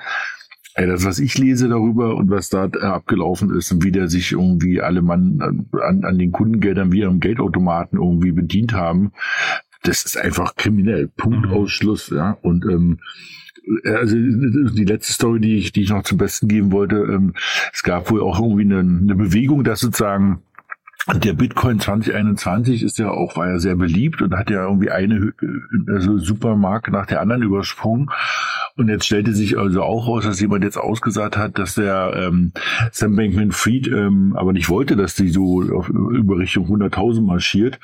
Ey, 0.74 0.86
das, 0.86 1.04
was 1.04 1.18
ich 1.18 1.36
lese 1.36 1.68
darüber 1.68 2.16
und 2.16 2.30
was 2.30 2.48
da 2.48 2.66
äh, 2.66 2.78
abgelaufen 2.78 3.54
ist 3.54 3.72
und 3.72 3.84
wie 3.84 3.92
der 3.92 4.08
sich 4.08 4.32
irgendwie 4.32 4.80
alle 4.80 5.02
Mann 5.02 5.38
an, 5.40 6.04
an 6.04 6.18
den 6.18 6.32
Kundengeldern 6.32 6.92
wie 6.92 7.04
am 7.04 7.20
Geldautomaten 7.20 7.98
irgendwie 7.98 8.32
bedient 8.32 8.72
haben, 8.72 9.12
das 9.82 10.04
ist 10.04 10.16
einfach 10.16 10.56
kriminell. 10.56 11.08
Punkt 11.08 11.46
mhm. 11.46 11.52
aus 11.52 11.70
Schluss, 11.72 12.08
ja. 12.10 12.38
Und 12.40 12.64
ähm, 12.64 13.00
also 13.84 14.16
die 14.16 14.84
letzte 14.84 15.12
Story, 15.12 15.40
die 15.40 15.56
ich, 15.56 15.72
die 15.72 15.82
ich 15.82 15.90
noch 15.90 16.02
zum 16.02 16.18
Besten 16.18 16.48
geben 16.48 16.72
wollte, 16.72 16.96
ähm, 16.96 17.34
es 17.72 17.82
gab 17.82 18.10
wohl 18.10 18.22
auch 18.22 18.40
irgendwie 18.40 18.62
eine, 18.62 18.78
eine 18.78 19.14
Bewegung, 19.14 19.64
dass 19.64 19.80
sozusagen 19.80 20.42
der 21.14 21.32
Bitcoin 21.32 21.80
2021 21.80 22.82
ist 22.82 22.98
ja 22.98 23.10
auch, 23.10 23.36
war 23.36 23.48
ja 23.48 23.58
sehr 23.58 23.74
beliebt 23.74 24.22
und 24.22 24.36
hat 24.36 24.50
ja 24.50 24.64
irgendwie 24.64 24.90
eine 24.90 25.32
also 25.88 26.16
Supermarke 26.18 26.92
nach 26.92 27.06
der 27.06 27.20
anderen 27.20 27.42
übersprungen. 27.42 28.10
Und 28.76 28.88
jetzt 28.88 29.06
stellte 29.06 29.34
sich 29.34 29.58
also 29.58 29.82
auch 29.82 30.06
raus, 30.06 30.24
dass 30.24 30.40
jemand 30.40 30.64
jetzt 30.64 30.78
ausgesagt 30.78 31.36
hat, 31.36 31.58
dass 31.58 31.74
der 31.74 32.12
ähm, 32.16 32.52
Sam 32.92 33.16
Bankman-Fried 33.16 33.88
ähm, 33.88 34.34
aber 34.36 34.52
nicht 34.52 34.68
wollte, 34.68 34.96
dass 34.96 35.14
die 35.14 35.28
so 35.28 35.62
auf, 35.76 35.88
über 35.88 36.38
Richtung 36.38 36.66
100.000 36.68 37.22
marschiert 37.22 37.80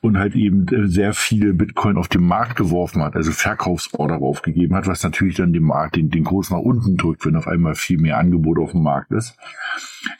und 0.00 0.18
halt 0.18 0.34
eben 0.34 0.66
äh, 0.68 0.88
sehr 0.88 1.14
viele 1.14 1.54
Bitcoin 1.54 1.96
auf 1.96 2.08
den 2.08 2.26
Markt 2.26 2.56
geworfen 2.56 3.02
hat, 3.02 3.14
also 3.16 3.30
Verkaufsorder 3.30 4.16
aufgegeben 4.16 4.74
hat, 4.74 4.86
was 4.86 5.02
natürlich 5.02 5.36
dann 5.36 5.52
den 5.52 5.62
Markt, 5.62 5.96
den, 5.96 6.10
den 6.10 6.24
Kurs 6.24 6.50
nach 6.50 6.58
unten 6.58 6.96
drückt, 6.96 7.24
wenn 7.24 7.36
auf 7.36 7.46
einmal 7.46 7.76
viel 7.76 7.98
mehr 7.98 8.18
Angebot 8.18 8.58
auf 8.58 8.72
dem 8.72 8.82
Markt 8.82 9.12
ist. 9.12 9.36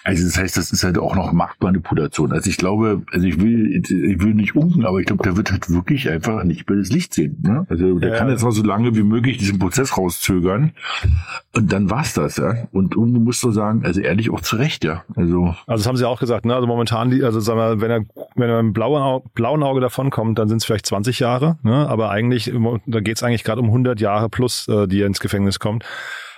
Also 0.04 0.24
das 0.24 0.38
heißt, 0.38 0.56
das 0.56 0.72
ist 0.72 0.84
halt 0.84 0.98
auch 0.98 1.14
noch 1.14 1.32
Machtmanipulation. 1.32 2.32
Also 2.32 2.50
ich 2.50 2.56
glaube, 2.56 3.02
also 3.12 3.26
ich 3.26 3.40
will, 3.40 3.74
ich 3.74 3.90
will 3.90 4.34
nicht 4.34 4.54
unken, 4.54 4.84
aber 4.84 5.00
ich 5.00 5.06
glaube, 5.06 5.22
der 5.22 5.36
wird 5.36 5.50
halt 5.50 5.70
wirklich 5.70 6.10
einfach 6.10 6.44
nicht 6.44 6.68
mehr 6.68 6.78
das 6.78 6.90
Licht 6.90 7.14
sehen. 7.14 7.38
Ne? 7.42 7.66
Also 7.68 7.98
der 7.98 8.10
ja. 8.10 8.16
kann 8.16 8.28
jetzt 8.28 8.42
noch 8.42 8.52
so 8.52 8.62
lange 8.62 8.94
wie 8.94 9.02
möglich 9.02 9.38
diesen 9.38 9.58
Prozess 9.58 9.96
rauszögern 9.96 10.72
und 11.54 11.72
dann 11.72 11.90
war's 11.90 12.14
das, 12.14 12.36
ja. 12.36 12.54
Und 12.72 12.94
du 12.94 13.04
musst 13.04 13.40
so 13.40 13.50
sagen, 13.50 13.84
also 13.84 14.00
ehrlich 14.00 14.30
auch 14.30 14.40
zu 14.40 14.56
Recht, 14.56 14.84
ja. 14.84 15.04
Also 15.14 15.54
also 15.66 15.82
das 15.82 15.86
haben 15.86 15.96
sie 15.96 16.06
auch 16.06 16.20
gesagt, 16.20 16.44
ne? 16.44 16.54
Also 16.54 16.66
momentan, 16.66 17.12
also 17.22 17.40
sagen 17.40 17.58
wir, 17.58 17.80
wenn 17.80 17.90
er 17.90 18.04
wenn 18.34 18.48
er 18.48 18.56
mit 18.56 18.58
einem 18.58 18.72
blauen 18.72 19.02
Auge, 19.02 19.28
blauen 19.34 19.62
Auge 19.62 19.80
davonkommt, 19.80 20.38
dann 20.38 20.48
sind 20.48 20.58
es 20.58 20.64
vielleicht 20.64 20.86
20 20.86 21.20
Jahre, 21.20 21.58
ne? 21.62 21.88
Aber 21.88 22.10
eigentlich, 22.10 22.52
da 22.86 23.00
geht's 23.00 23.22
eigentlich 23.22 23.44
gerade 23.44 23.60
um 23.60 23.66
100 23.66 24.00
Jahre 24.00 24.28
plus, 24.28 24.68
äh, 24.68 24.86
die 24.86 25.00
er 25.00 25.06
ins 25.06 25.20
Gefängnis 25.20 25.58
kommt 25.58 25.84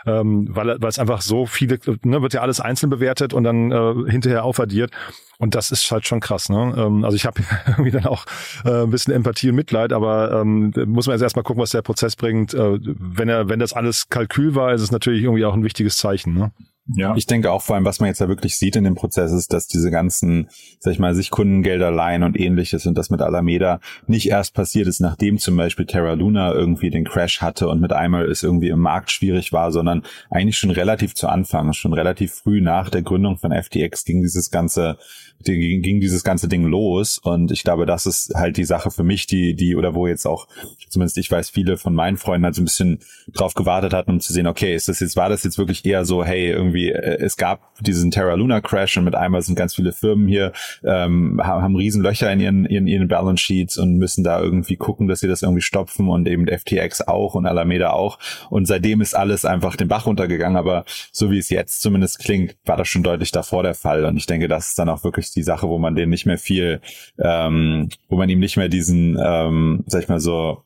ähm, 0.07 0.49
weil, 0.51 0.81
weil 0.81 0.89
es 0.89 0.99
einfach 0.99 1.21
so 1.21 1.47
viele, 1.47 1.79
ne, 2.05 2.23
wird 2.23 2.35
ja 2.35 2.41
alles 2.41 2.61
einzeln 2.61 2.91
bewertet 2.91 3.33
und 3.33 3.45
dann 3.45 3.71
äh, 3.71 4.11
hinterher 4.11 4.45
aufaddiert. 4.45 4.93
Und 5.39 5.55
das 5.55 5.71
ist 5.71 5.91
halt 5.91 6.07
schon 6.07 6.21
krass. 6.21 6.49
Ne? 6.49 6.75
Ähm, 6.77 7.05
also 7.05 7.15
ich 7.15 7.25
habe 7.25 7.43
irgendwie 7.67 7.91
dann 7.91 8.07
auch 8.07 8.27
äh, 8.65 8.83
ein 8.83 8.91
bisschen 8.91 9.15
Empathie 9.15 9.51
und 9.51 9.57
Mitleid, 9.57 9.93
aber 9.93 10.41
ähm, 10.41 10.73
muss 10.87 11.07
man 11.07 11.15
jetzt 11.15 11.23
erstmal 11.23 11.45
gucken, 11.45 11.63
was 11.63 11.71
der 11.71 11.83
Prozess 11.83 12.17
bringt. 12.17 12.55
Äh, 12.55 12.79
wenn 12.83 13.29
er, 13.29 13.49
wenn 13.49 13.61
das 13.61 13.73
alles 13.73 14.09
Kalkül 14.09 14.55
war, 14.55 14.73
ist 14.75 14.83
es 14.83 14.91
natürlich 14.91 15.23
irgendwie 15.23 15.45
auch 15.45 15.55
ein 15.55 15.65
wichtiges 15.65 15.97
Zeichen. 15.97 16.35
Ne? 16.35 16.53
Ja. 16.94 17.14
Ich 17.16 17.27
denke 17.27 17.53
auch 17.53 17.62
vor 17.62 17.77
allem, 17.77 17.85
was 17.85 18.01
man 18.01 18.09
jetzt 18.09 18.20
ja 18.20 18.29
wirklich 18.29 18.57
sieht 18.57 18.77
in 18.77 18.85
dem 18.85 18.94
Prozess 18.94 19.31
ist, 19.33 19.53
dass 19.53 19.68
diese 19.68 19.90
ganzen, 19.90 20.48
sag 20.81 20.92
ich 20.92 20.98
mal, 20.98 21.14
sich 21.14 21.31
Kundengelder 21.31 21.90
leihen 21.90 22.22
und 22.22 22.38
ähnliches 22.38 22.87
und 22.87 22.96
das 22.96 23.11
mit 23.11 23.20
Alameda 23.20 23.81
nicht 24.07 24.29
erst 24.29 24.55
passiert 24.55 24.88
ist, 24.88 25.01
nachdem 25.01 25.38
zum 25.38 25.57
Beispiel 25.57 25.85
Terra 25.85 26.14
Luna 26.14 26.53
irgendwie 26.53 26.90
den 26.90 27.05
Crash 27.05 27.42
hatte 27.42 27.68
und 27.68 27.81
mit 27.81 27.92
einmal 27.92 28.31
es 28.31 28.42
irgendwie 28.42 28.68
im 28.68 28.81
Markt 28.81 29.11
schwierig 29.11 29.53
war, 29.53 29.70
sondern 29.70 30.03
eigentlich 30.31 30.57
schon 30.57 30.70
relativ 30.70 31.14
zu 31.14 31.29
Anfang, 31.29 31.72
schon 31.74 31.92
relativ 31.92 32.33
früh 32.33 32.61
nach 32.61 32.88
der 32.88 33.03
Gründung 33.03 33.37
von 33.37 33.53
FTX 33.53 34.05
ging 34.05 34.22
dieses 34.22 34.51
ganze 34.51 34.98
ging 35.44 36.01
dieses 36.01 36.24
ganze 36.24 36.48
Ding 36.48 36.64
los. 36.64 37.18
Und 37.18 37.53
ich 37.53 37.62
glaube, 37.62 37.87
das 37.87 38.07
ist 38.07 38.33
halt 38.35 38.57
die 38.57 38.64
Sache 38.64 38.90
für 38.90 39.05
mich, 39.05 39.27
die, 39.27 39.55
die, 39.55 39.77
oder 39.77 39.94
wo 39.94 40.07
jetzt 40.07 40.27
auch, 40.27 40.48
zumindest 40.88 41.18
ich 41.18 41.31
weiß, 41.31 41.51
viele 41.51 41.77
von 41.77 41.94
meinen 41.94 42.16
Freunden 42.16 42.44
halt 42.44 42.55
so 42.55 42.62
ein 42.62 42.64
bisschen 42.64 43.01
drauf 43.33 43.55
gewartet 43.55 43.92
hatten, 43.92 44.11
um 44.11 44.20
zu 44.20 44.33
sehen, 44.33 44.46
okay, 44.46 44.74
ist 44.74 44.88
das 44.88 45.01
jetzt, 45.01 45.16
war 45.16 45.29
das 45.29 45.44
jetzt 45.44 45.59
wirklich 45.59 45.85
eher 45.85 46.05
so, 46.05 46.24
hey, 46.24 46.48
irgendwie, 46.51 46.78
äh, 46.87 47.19
es 47.21 47.37
gab 47.37 47.75
diesen 47.81 48.11
Terra 48.11 48.35
Luna 48.35 48.61
Crash 48.61 48.97
und 48.97 49.05
mit 49.05 49.14
einmal 49.14 49.43
sind 49.43 49.57
ganz 49.57 49.75
viele 49.75 49.93
Firmen 49.93 50.29
hier, 50.29 50.53
ähm, 50.85 51.41
haben, 51.43 51.62
haben 51.62 51.77
riesen 51.77 52.03
Löcher 52.03 52.33
in 52.33 52.41
ihren, 52.41 52.64
ihren, 52.67 52.87
ihren 52.87 53.09
Balance 53.09 53.43
Sheets 53.43 53.79
und 53.79 53.99
müssen 53.99 54.25
da 54.25 54.41
irgendwie 54.41 54.77
gucken, 54.77 55.09
dass 55.09 55.21
sie 55.21 55.29
das 55.29 55.43
irgendwie 55.43 55.62
stopfen 55.62 56.09
und 56.09 56.29
eben 56.29 56.47
FTX 56.47 57.07
auch 57.09 57.35
und 57.35 57.47
Alameda 57.47 57.91
auch. 57.91 58.19
Und 58.51 58.67
seitdem 58.67 59.01
ist 59.01 59.14
alles 59.14 59.45
einfach 59.45 59.77
den 59.77 59.88
Bach 59.88 60.07
runtergegangen. 60.07 60.57
Aber 60.57 60.85
so 61.12 61.31
wie 61.31 61.38
es 61.38 61.51
jetzt 61.51 61.83
zumindest 61.83 62.19
klingt, 62.19 62.57
war 62.64 62.77
das 62.77 62.88
schon 62.88 63.03
deutlich 63.03 63.33
davor 63.33 63.62
der 63.62 63.75
Fall. 63.75 64.05
Und 64.05 64.17
ich 64.17 64.27
denke, 64.27 64.49
das 64.49 64.69
ist 64.69 64.79
dann 64.79 64.88
auch 64.88 65.05
wirklich 65.05 65.31
die 65.33 65.43
Sache, 65.43 65.69
wo 65.69 65.79
man 65.79 65.95
den 65.95 66.11
nicht 66.11 66.27
mehr 66.27 66.38
viel, 66.38 66.81
ähm, 67.19 67.88
wo 68.09 68.17
man 68.17 68.29
ihm 68.29 68.38
nicht 68.38 68.57
mehr 68.57 68.69
diesen, 68.69 69.19
ähm, 69.23 69.85
sag 69.87 70.03
ich 70.03 70.09
mal 70.09 70.21
so, 70.21 70.62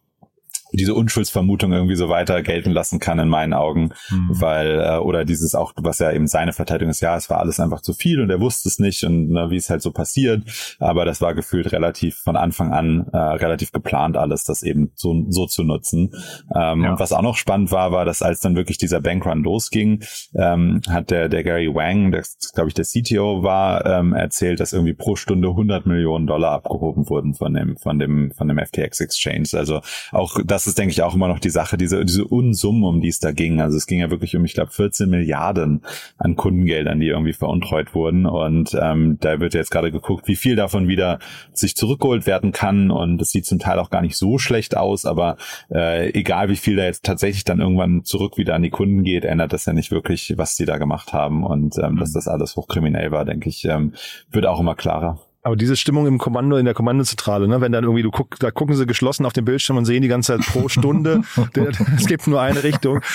diese 0.72 0.94
Unschuldsvermutung 0.94 1.72
irgendwie 1.72 1.94
so 1.94 2.08
weiter 2.08 2.42
gelten 2.42 2.70
lassen 2.70 2.98
kann 2.98 3.18
in 3.18 3.28
meinen 3.28 3.52
Augen, 3.52 3.90
mhm. 4.10 4.28
weil 4.30 4.80
äh, 4.80 4.98
oder 4.98 5.24
dieses 5.24 5.54
auch, 5.54 5.72
was 5.76 5.98
ja 5.98 6.12
eben 6.12 6.26
seine 6.26 6.52
Verteidigung 6.52 6.90
ist, 6.90 7.00
ja, 7.00 7.16
es 7.16 7.30
war 7.30 7.38
alles 7.38 7.60
einfach 7.60 7.80
zu 7.80 7.92
viel 7.92 8.20
und 8.20 8.30
er 8.30 8.40
wusste 8.40 8.68
es 8.68 8.78
nicht 8.78 9.04
und 9.04 9.30
ne, 9.30 9.50
wie 9.50 9.56
es 9.56 9.70
halt 9.70 9.82
so 9.82 9.92
passiert, 9.92 10.44
aber 10.78 11.04
das 11.04 11.20
war 11.20 11.34
gefühlt 11.34 11.72
relativ 11.72 12.16
von 12.16 12.36
Anfang 12.36 12.72
an 12.72 13.06
äh, 13.12 13.16
relativ 13.16 13.72
geplant 13.72 14.16
alles, 14.16 14.44
das 14.44 14.62
eben 14.62 14.92
so 14.94 15.24
so 15.28 15.46
zu 15.46 15.62
nutzen. 15.62 16.12
Ähm, 16.54 16.82
ja. 16.84 16.92
Und 16.92 17.00
was 17.00 17.12
auch 17.12 17.22
noch 17.22 17.36
spannend 17.36 17.70
war, 17.70 17.92
war, 17.92 18.04
dass 18.04 18.22
als 18.22 18.40
dann 18.40 18.56
wirklich 18.56 18.78
dieser 18.78 19.00
Bankrun 19.00 19.42
losging, 19.42 20.02
ähm, 20.34 20.80
hat 20.88 21.10
der 21.10 21.28
der 21.28 21.42
Gary 21.42 21.72
Wang, 21.74 22.12
der 22.12 22.24
glaube 22.54 22.68
ich 22.68 22.74
der 22.74 22.84
CTO 22.84 23.42
war, 23.42 23.84
ähm, 23.86 24.12
erzählt, 24.12 24.60
dass 24.60 24.72
irgendwie 24.72 24.94
pro 24.94 25.16
Stunde 25.16 25.48
100 25.48 25.86
Millionen 25.86 26.26
Dollar 26.26 26.52
abgehoben 26.52 27.08
wurden 27.08 27.34
von 27.34 27.54
dem 27.54 27.76
von 27.76 27.98
dem 27.98 28.32
von 28.32 28.48
dem 28.48 28.58
FTX 28.58 29.00
Exchange. 29.00 29.48
Also 29.54 29.80
auch 30.12 30.38
das 30.44 30.61
das 30.62 30.68
ist, 30.68 30.78
denke 30.78 30.92
ich, 30.92 31.02
auch 31.02 31.16
immer 31.16 31.26
noch 31.26 31.40
die 31.40 31.50
Sache, 31.50 31.76
diese, 31.76 32.04
diese 32.04 32.24
Unsummen, 32.24 32.84
um 32.84 33.00
die 33.00 33.08
es 33.08 33.18
da 33.18 33.32
ging. 33.32 33.60
Also 33.60 33.76
es 33.76 33.88
ging 33.88 33.98
ja 33.98 34.10
wirklich 34.10 34.36
um, 34.36 34.44
ich 34.44 34.54
glaube, 34.54 34.70
14 34.70 35.10
Milliarden 35.10 35.82
an 36.18 36.36
Kundengeldern, 36.36 37.00
die 37.00 37.08
irgendwie 37.08 37.32
veruntreut 37.32 37.96
wurden. 37.96 38.26
Und 38.26 38.78
ähm, 38.80 39.18
da 39.20 39.40
wird 39.40 39.54
jetzt 39.54 39.72
gerade 39.72 39.90
geguckt, 39.90 40.28
wie 40.28 40.36
viel 40.36 40.54
davon 40.54 40.86
wieder 40.86 41.18
sich 41.52 41.74
zurückgeholt 41.74 42.28
werden 42.28 42.52
kann. 42.52 42.92
Und 42.92 43.20
es 43.20 43.30
sieht 43.30 43.44
zum 43.44 43.58
Teil 43.58 43.80
auch 43.80 43.90
gar 43.90 44.02
nicht 44.02 44.16
so 44.16 44.38
schlecht 44.38 44.76
aus, 44.76 45.04
aber 45.04 45.36
äh, 45.68 46.10
egal 46.16 46.48
wie 46.48 46.56
viel 46.56 46.76
da 46.76 46.84
jetzt 46.84 47.04
tatsächlich 47.04 47.42
dann 47.42 47.58
irgendwann 47.58 48.04
zurück 48.04 48.38
wieder 48.38 48.54
an 48.54 48.62
die 48.62 48.70
Kunden 48.70 49.02
geht, 49.02 49.24
ändert 49.24 49.52
das 49.52 49.66
ja 49.66 49.72
nicht 49.72 49.90
wirklich, 49.90 50.34
was 50.36 50.54
die 50.54 50.64
da 50.64 50.78
gemacht 50.78 51.12
haben. 51.12 51.44
Und 51.44 51.76
ähm, 51.78 51.94
mhm. 51.94 51.98
dass 51.98 52.12
das 52.12 52.28
alles 52.28 52.54
hochkriminell 52.54 53.10
war, 53.10 53.24
denke 53.24 53.48
ich, 53.48 53.64
ähm, 53.64 53.94
wird 54.30 54.46
auch 54.46 54.60
immer 54.60 54.76
klarer. 54.76 55.18
Aber 55.44 55.56
diese 55.56 55.76
Stimmung 55.76 56.06
im 56.06 56.18
Kommando, 56.18 56.56
in 56.56 56.64
der 56.64 56.74
Kommandozentrale, 56.74 57.48
ne, 57.48 57.60
wenn 57.60 57.72
dann 57.72 57.82
irgendwie 57.82 58.04
du 58.04 58.12
guckst, 58.12 58.40
da 58.40 58.52
gucken 58.52 58.76
sie 58.76 58.86
geschlossen 58.86 59.26
auf 59.26 59.32
den 59.32 59.44
Bildschirm 59.44 59.76
und 59.76 59.86
sehen 59.86 60.00
die 60.00 60.08
ganze 60.08 60.36
Zeit 60.36 60.46
pro 60.46 60.68
Stunde, 60.68 61.22
es 61.96 62.06
gibt 62.06 62.28
nur 62.28 62.40
eine 62.40 62.62
Richtung. 62.62 63.00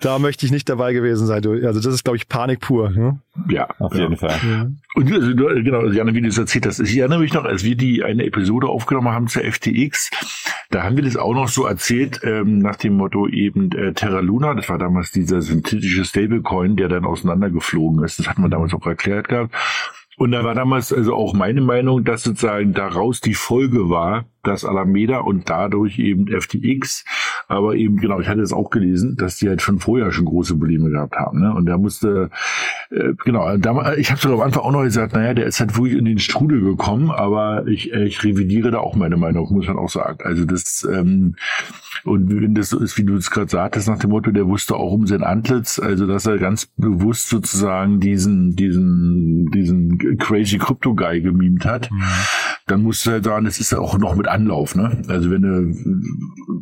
Da 0.00 0.18
möchte 0.18 0.46
ich 0.46 0.52
nicht 0.52 0.68
dabei 0.68 0.92
gewesen 0.92 1.26
sein. 1.26 1.44
Also 1.64 1.80
das 1.80 1.94
ist, 1.94 2.04
glaube 2.04 2.16
ich, 2.16 2.28
Panik 2.28 2.60
pur. 2.60 2.90
Ne? 2.90 3.20
Ja, 3.48 3.68
auf 3.78 3.94
jeden 3.94 4.16
Fall. 4.16 4.38
Ja. 4.42 4.66
Und 4.94 5.12
also, 5.12 5.34
genau, 5.34 5.86
Janne, 5.86 6.14
wie 6.14 6.20
du 6.20 6.28
es 6.28 6.38
erzählt 6.38 6.66
hast, 6.66 6.80
ich 6.80 6.96
erinnere 6.96 7.20
mich 7.20 7.32
noch, 7.32 7.44
als 7.44 7.64
wir 7.64 7.76
die 7.76 8.02
eine 8.04 8.24
Episode 8.24 8.68
aufgenommen 8.68 9.08
haben 9.08 9.28
zur 9.28 9.42
FTX, 9.42 10.10
da 10.70 10.84
haben 10.84 10.96
wir 10.96 11.04
das 11.04 11.16
auch 11.16 11.34
noch 11.34 11.48
so 11.48 11.66
erzählt, 11.66 12.20
ähm, 12.22 12.58
nach 12.58 12.76
dem 12.76 12.94
Motto 12.94 13.26
eben 13.28 13.72
äh, 13.72 13.92
Terra 13.92 14.20
Luna, 14.20 14.54
das 14.54 14.68
war 14.68 14.78
damals 14.78 15.10
dieser 15.10 15.40
synthetische 15.40 16.04
Stablecoin, 16.04 16.76
der 16.76 16.88
dann 16.88 17.04
auseinandergeflogen 17.04 18.04
ist. 18.04 18.18
Das 18.18 18.28
hat 18.28 18.38
man 18.38 18.50
damals 18.50 18.74
auch 18.74 18.86
erklärt 18.86 19.28
gehabt. 19.28 19.54
Und 20.18 20.32
da 20.32 20.42
war 20.42 20.54
damals 20.54 20.92
also 20.92 21.14
auch 21.14 21.32
meine 21.32 21.60
Meinung, 21.60 22.04
dass 22.04 22.24
sozusagen 22.24 22.74
daraus 22.74 23.20
die 23.20 23.34
Folge 23.34 23.88
war, 23.88 24.24
dass 24.48 24.64
Alameda 24.64 25.18
und 25.18 25.48
dadurch 25.48 25.98
eben 25.98 26.26
FTX 26.26 27.04
Aber 27.48 27.74
eben, 27.74 27.98
genau, 27.98 28.20
ich 28.20 28.28
hatte 28.28 28.40
es 28.40 28.52
auch 28.52 28.70
gelesen, 28.70 29.16
dass 29.16 29.36
die 29.36 29.48
halt 29.48 29.62
schon 29.62 29.78
vorher 29.78 30.10
schon 30.12 30.24
große 30.24 30.54
Probleme 30.54 30.90
gehabt 30.90 31.16
haben. 31.16 31.40
Ne? 31.40 31.54
Und 31.54 31.66
da 31.66 31.78
musste, 31.78 32.30
äh, 32.90 33.14
genau, 33.24 33.56
da, 33.56 33.94
ich 33.94 34.10
habe 34.10 34.20
sogar 34.20 34.38
am 34.38 34.44
Anfang 34.44 34.62
auch 34.62 34.72
noch 34.72 34.82
gesagt, 34.82 35.14
naja, 35.14 35.34
der 35.34 35.46
ist 35.46 35.60
halt 35.60 35.76
wirklich 35.76 35.96
in 35.96 36.04
den 36.04 36.18
Strudel 36.18 36.60
gekommen, 36.60 37.10
aber 37.10 37.66
ich, 37.66 37.92
äh, 37.92 38.04
ich 38.04 38.22
revidiere 38.24 38.70
da 38.70 38.78
auch 38.78 38.96
meine 38.96 39.16
Meinung, 39.16 39.52
muss 39.52 39.66
man 39.66 39.78
auch 39.78 39.88
sagen. 39.88 40.18
Also 40.24 40.44
das, 40.44 40.86
ähm, 40.90 41.36
und 42.04 42.30
wenn 42.30 42.54
das 42.54 42.70
so 42.70 42.78
ist, 42.78 42.96
wie 42.98 43.04
du 43.04 43.16
es 43.16 43.30
gerade 43.30 43.50
sagtest, 43.50 43.88
nach 43.88 43.98
dem 43.98 44.10
Motto, 44.10 44.30
der 44.30 44.46
wusste 44.46 44.76
auch 44.76 44.92
um 44.92 45.06
sein 45.06 45.22
Antlitz, 45.22 45.78
also 45.78 46.06
dass 46.06 46.26
er 46.26 46.38
ganz 46.38 46.66
bewusst 46.76 47.28
sozusagen 47.28 48.00
diesen, 48.00 48.56
diesen, 48.56 49.50
diesen 49.50 49.98
crazy 50.18 50.58
Crypto-Guy 50.58 51.20
gemimt 51.22 51.64
hat, 51.64 51.90
mhm. 51.90 52.02
dann 52.66 52.82
musst 52.82 53.06
du 53.06 53.10
halt 53.10 53.24
sagen, 53.24 53.44
das 53.44 53.60
ist 53.60 53.72
ja 53.72 53.78
auch 53.78 53.98
noch 53.98 54.14
mit 54.16 54.28
Anlauf, 54.38 54.74
ne? 54.74 55.02
Also 55.08 55.30
wenn 55.30 55.42
du, 55.42 56.57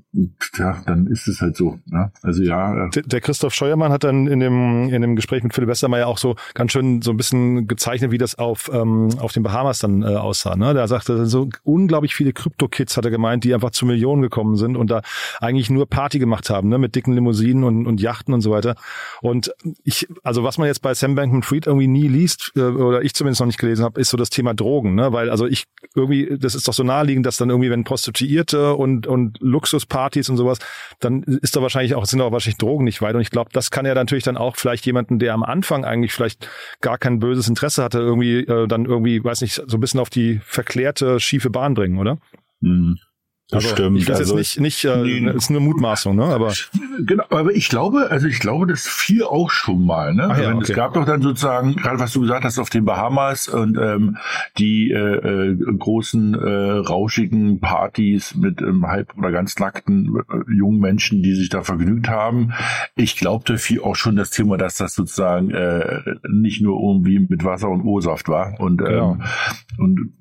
ja, 0.58 0.82
dann 0.86 1.06
ist 1.06 1.28
es 1.28 1.40
halt 1.40 1.56
so, 1.56 1.78
ne? 1.86 2.10
Also 2.22 2.42
ja. 2.42 2.86
Äh 2.86 2.90
der, 2.90 3.02
der 3.02 3.20
Christoph 3.20 3.54
Scheuermann 3.54 3.92
hat 3.92 4.04
dann 4.04 4.26
in 4.26 4.40
dem, 4.40 4.88
in 4.88 5.02
dem 5.02 5.16
Gespräch 5.16 5.42
mit 5.42 5.54
Philipp 5.54 5.68
Westermeier 5.68 6.06
auch 6.06 6.18
so 6.18 6.36
ganz 6.54 6.72
schön 6.72 7.02
so 7.02 7.10
ein 7.10 7.16
bisschen 7.16 7.68
gezeichnet, 7.68 8.10
wie 8.10 8.18
das 8.18 8.36
auf, 8.36 8.70
ähm, 8.72 9.10
auf 9.18 9.32
den 9.32 9.42
Bahamas 9.42 9.78
dann 9.78 10.02
äh, 10.02 10.06
aussah, 10.06 10.56
ne? 10.56 10.74
Der 10.74 10.88
sagte, 10.88 11.26
so 11.26 11.48
unglaublich 11.64 12.14
viele 12.14 12.32
Krypto-Kids, 12.32 12.96
hat 12.96 13.04
er 13.04 13.10
gemeint, 13.10 13.44
die 13.44 13.54
einfach 13.54 13.70
zu 13.70 13.86
Millionen 13.86 14.22
gekommen 14.22 14.56
sind 14.56 14.76
und 14.76 14.90
da 14.90 15.02
eigentlich 15.40 15.70
nur 15.70 15.86
Party 15.86 16.18
gemacht 16.18 16.50
haben, 16.50 16.68
ne? 16.68 16.78
Mit 16.78 16.94
dicken 16.94 17.12
Limousinen 17.12 17.64
und, 17.64 17.86
und 17.86 18.00
Yachten 18.00 18.32
und 18.32 18.40
so 18.40 18.50
weiter. 18.50 18.76
Und 19.20 19.52
ich, 19.84 20.08
also 20.22 20.44
was 20.44 20.58
man 20.58 20.66
jetzt 20.66 20.82
bei 20.82 20.94
Sam 20.94 21.14
Bankman-Fried 21.14 21.66
irgendwie 21.66 21.88
nie 21.88 22.08
liest, 22.08 22.52
äh, 22.56 22.60
oder 22.60 23.02
ich 23.02 23.14
zumindest 23.14 23.40
noch 23.40 23.46
nicht 23.46 23.58
gelesen 23.58 23.84
habe, 23.84 24.00
ist 24.00 24.10
so 24.10 24.16
das 24.16 24.30
Thema 24.30 24.54
Drogen, 24.54 24.94
ne? 24.94 25.12
Weil 25.12 25.30
also 25.30 25.46
ich 25.46 25.64
irgendwie, 25.94 26.36
das 26.38 26.54
ist 26.54 26.68
doch 26.68 26.74
so 26.74 26.82
naheliegend, 26.82 27.26
dass 27.26 27.36
dann 27.36 27.50
irgendwie, 27.50 27.70
wenn 27.70 27.84
Prostituierte 27.84 28.74
und, 28.74 29.06
und 29.06 29.38
Luxuspartys 29.40 30.05
und 30.30 30.36
sowas, 30.36 30.58
dann 31.00 31.22
ist 31.22 31.56
da 31.56 31.62
wahrscheinlich 31.62 31.94
auch, 31.94 32.06
sind 32.06 32.18
da 32.18 32.30
wahrscheinlich 32.30 32.58
Drogen 32.58 32.84
nicht 32.84 33.02
weit. 33.02 33.14
Und 33.14 33.20
ich 33.20 33.30
glaube, 33.30 33.50
das 33.52 33.70
kann 33.70 33.86
ja 33.86 33.94
natürlich 33.94 34.24
dann 34.24 34.36
auch 34.36 34.56
vielleicht 34.56 34.86
jemanden, 34.86 35.18
der 35.18 35.34
am 35.34 35.42
Anfang 35.42 35.84
eigentlich 35.84 36.12
vielleicht 36.12 36.48
gar 36.80 36.98
kein 36.98 37.18
böses 37.18 37.48
Interesse 37.48 37.82
hatte, 37.82 37.98
irgendwie 37.98 38.40
äh, 38.40 38.66
dann 38.66 38.84
irgendwie, 38.84 39.22
weiß 39.22 39.40
nicht, 39.40 39.62
so 39.66 39.76
ein 39.76 39.80
bisschen 39.80 40.00
auf 40.00 40.10
die 40.10 40.40
verklärte, 40.44 41.20
schiefe 41.20 41.50
Bahn 41.50 41.74
bringen, 41.74 41.98
oder? 41.98 42.18
Mhm. 42.60 42.98
Das 43.48 43.62
also, 43.62 43.76
stimmt. 43.76 43.98
Ich 43.98 44.08
will 44.08 44.16
also, 44.16 44.36
jetzt 44.36 44.58
nicht, 44.58 44.82
nicht 44.82 44.84
äh, 44.84 45.20
nee, 45.20 45.30
ist 45.30 45.50
eine 45.50 45.60
Mutmaßung, 45.60 46.16
ne? 46.16 46.24
Aber 46.24 46.52
genau, 46.98 47.22
aber 47.30 47.54
ich 47.54 47.68
glaube, 47.68 48.08
also 48.10 48.26
ich 48.26 48.40
glaube, 48.40 48.66
das 48.66 48.88
fiel 48.88 49.22
auch 49.22 49.50
schon 49.50 49.86
mal, 49.86 50.14
ne? 50.14 50.26
Ach 50.28 50.38
ja, 50.38 50.52
okay. 50.52 50.72
Es 50.72 50.74
gab 50.74 50.94
doch 50.94 51.04
dann 51.04 51.22
sozusagen, 51.22 51.76
gerade 51.76 52.00
was 52.00 52.12
du 52.12 52.22
gesagt 52.22 52.44
hast, 52.44 52.58
auf 52.58 52.70
den 52.70 52.84
Bahamas 52.84 53.46
und 53.46 53.78
ähm, 53.78 54.16
die 54.58 54.90
äh, 54.90 54.96
äh, 54.96 55.56
großen 55.78 56.34
äh, 56.34 56.72
rauschigen 56.88 57.60
Partys 57.60 58.34
mit 58.34 58.60
ähm, 58.62 58.84
halb 58.84 59.16
oder 59.16 59.30
ganz 59.30 59.56
nackten 59.60 60.16
äh, 60.28 60.52
jungen 60.52 60.80
Menschen, 60.80 61.22
die 61.22 61.34
sich 61.36 61.48
da 61.48 61.62
vergnügt 61.62 62.08
haben. 62.08 62.52
Ich 62.96 63.16
glaube, 63.16 63.44
da 63.46 63.58
fiel 63.58 63.80
auch 63.80 63.94
schon 63.94 64.16
das 64.16 64.30
Thema, 64.30 64.56
dass 64.56 64.74
das 64.74 64.96
sozusagen 64.96 65.52
äh, 65.52 66.00
nicht 66.28 66.62
nur 66.62 66.80
irgendwie 66.80 67.20
mit 67.20 67.44
Wasser 67.44 67.68
und 67.68 67.82
O-Saft 67.82 68.28
war 68.28 68.58
und 68.58 68.80
ähm, 68.80 68.86
genau. 68.86 69.18
und 69.78 70.12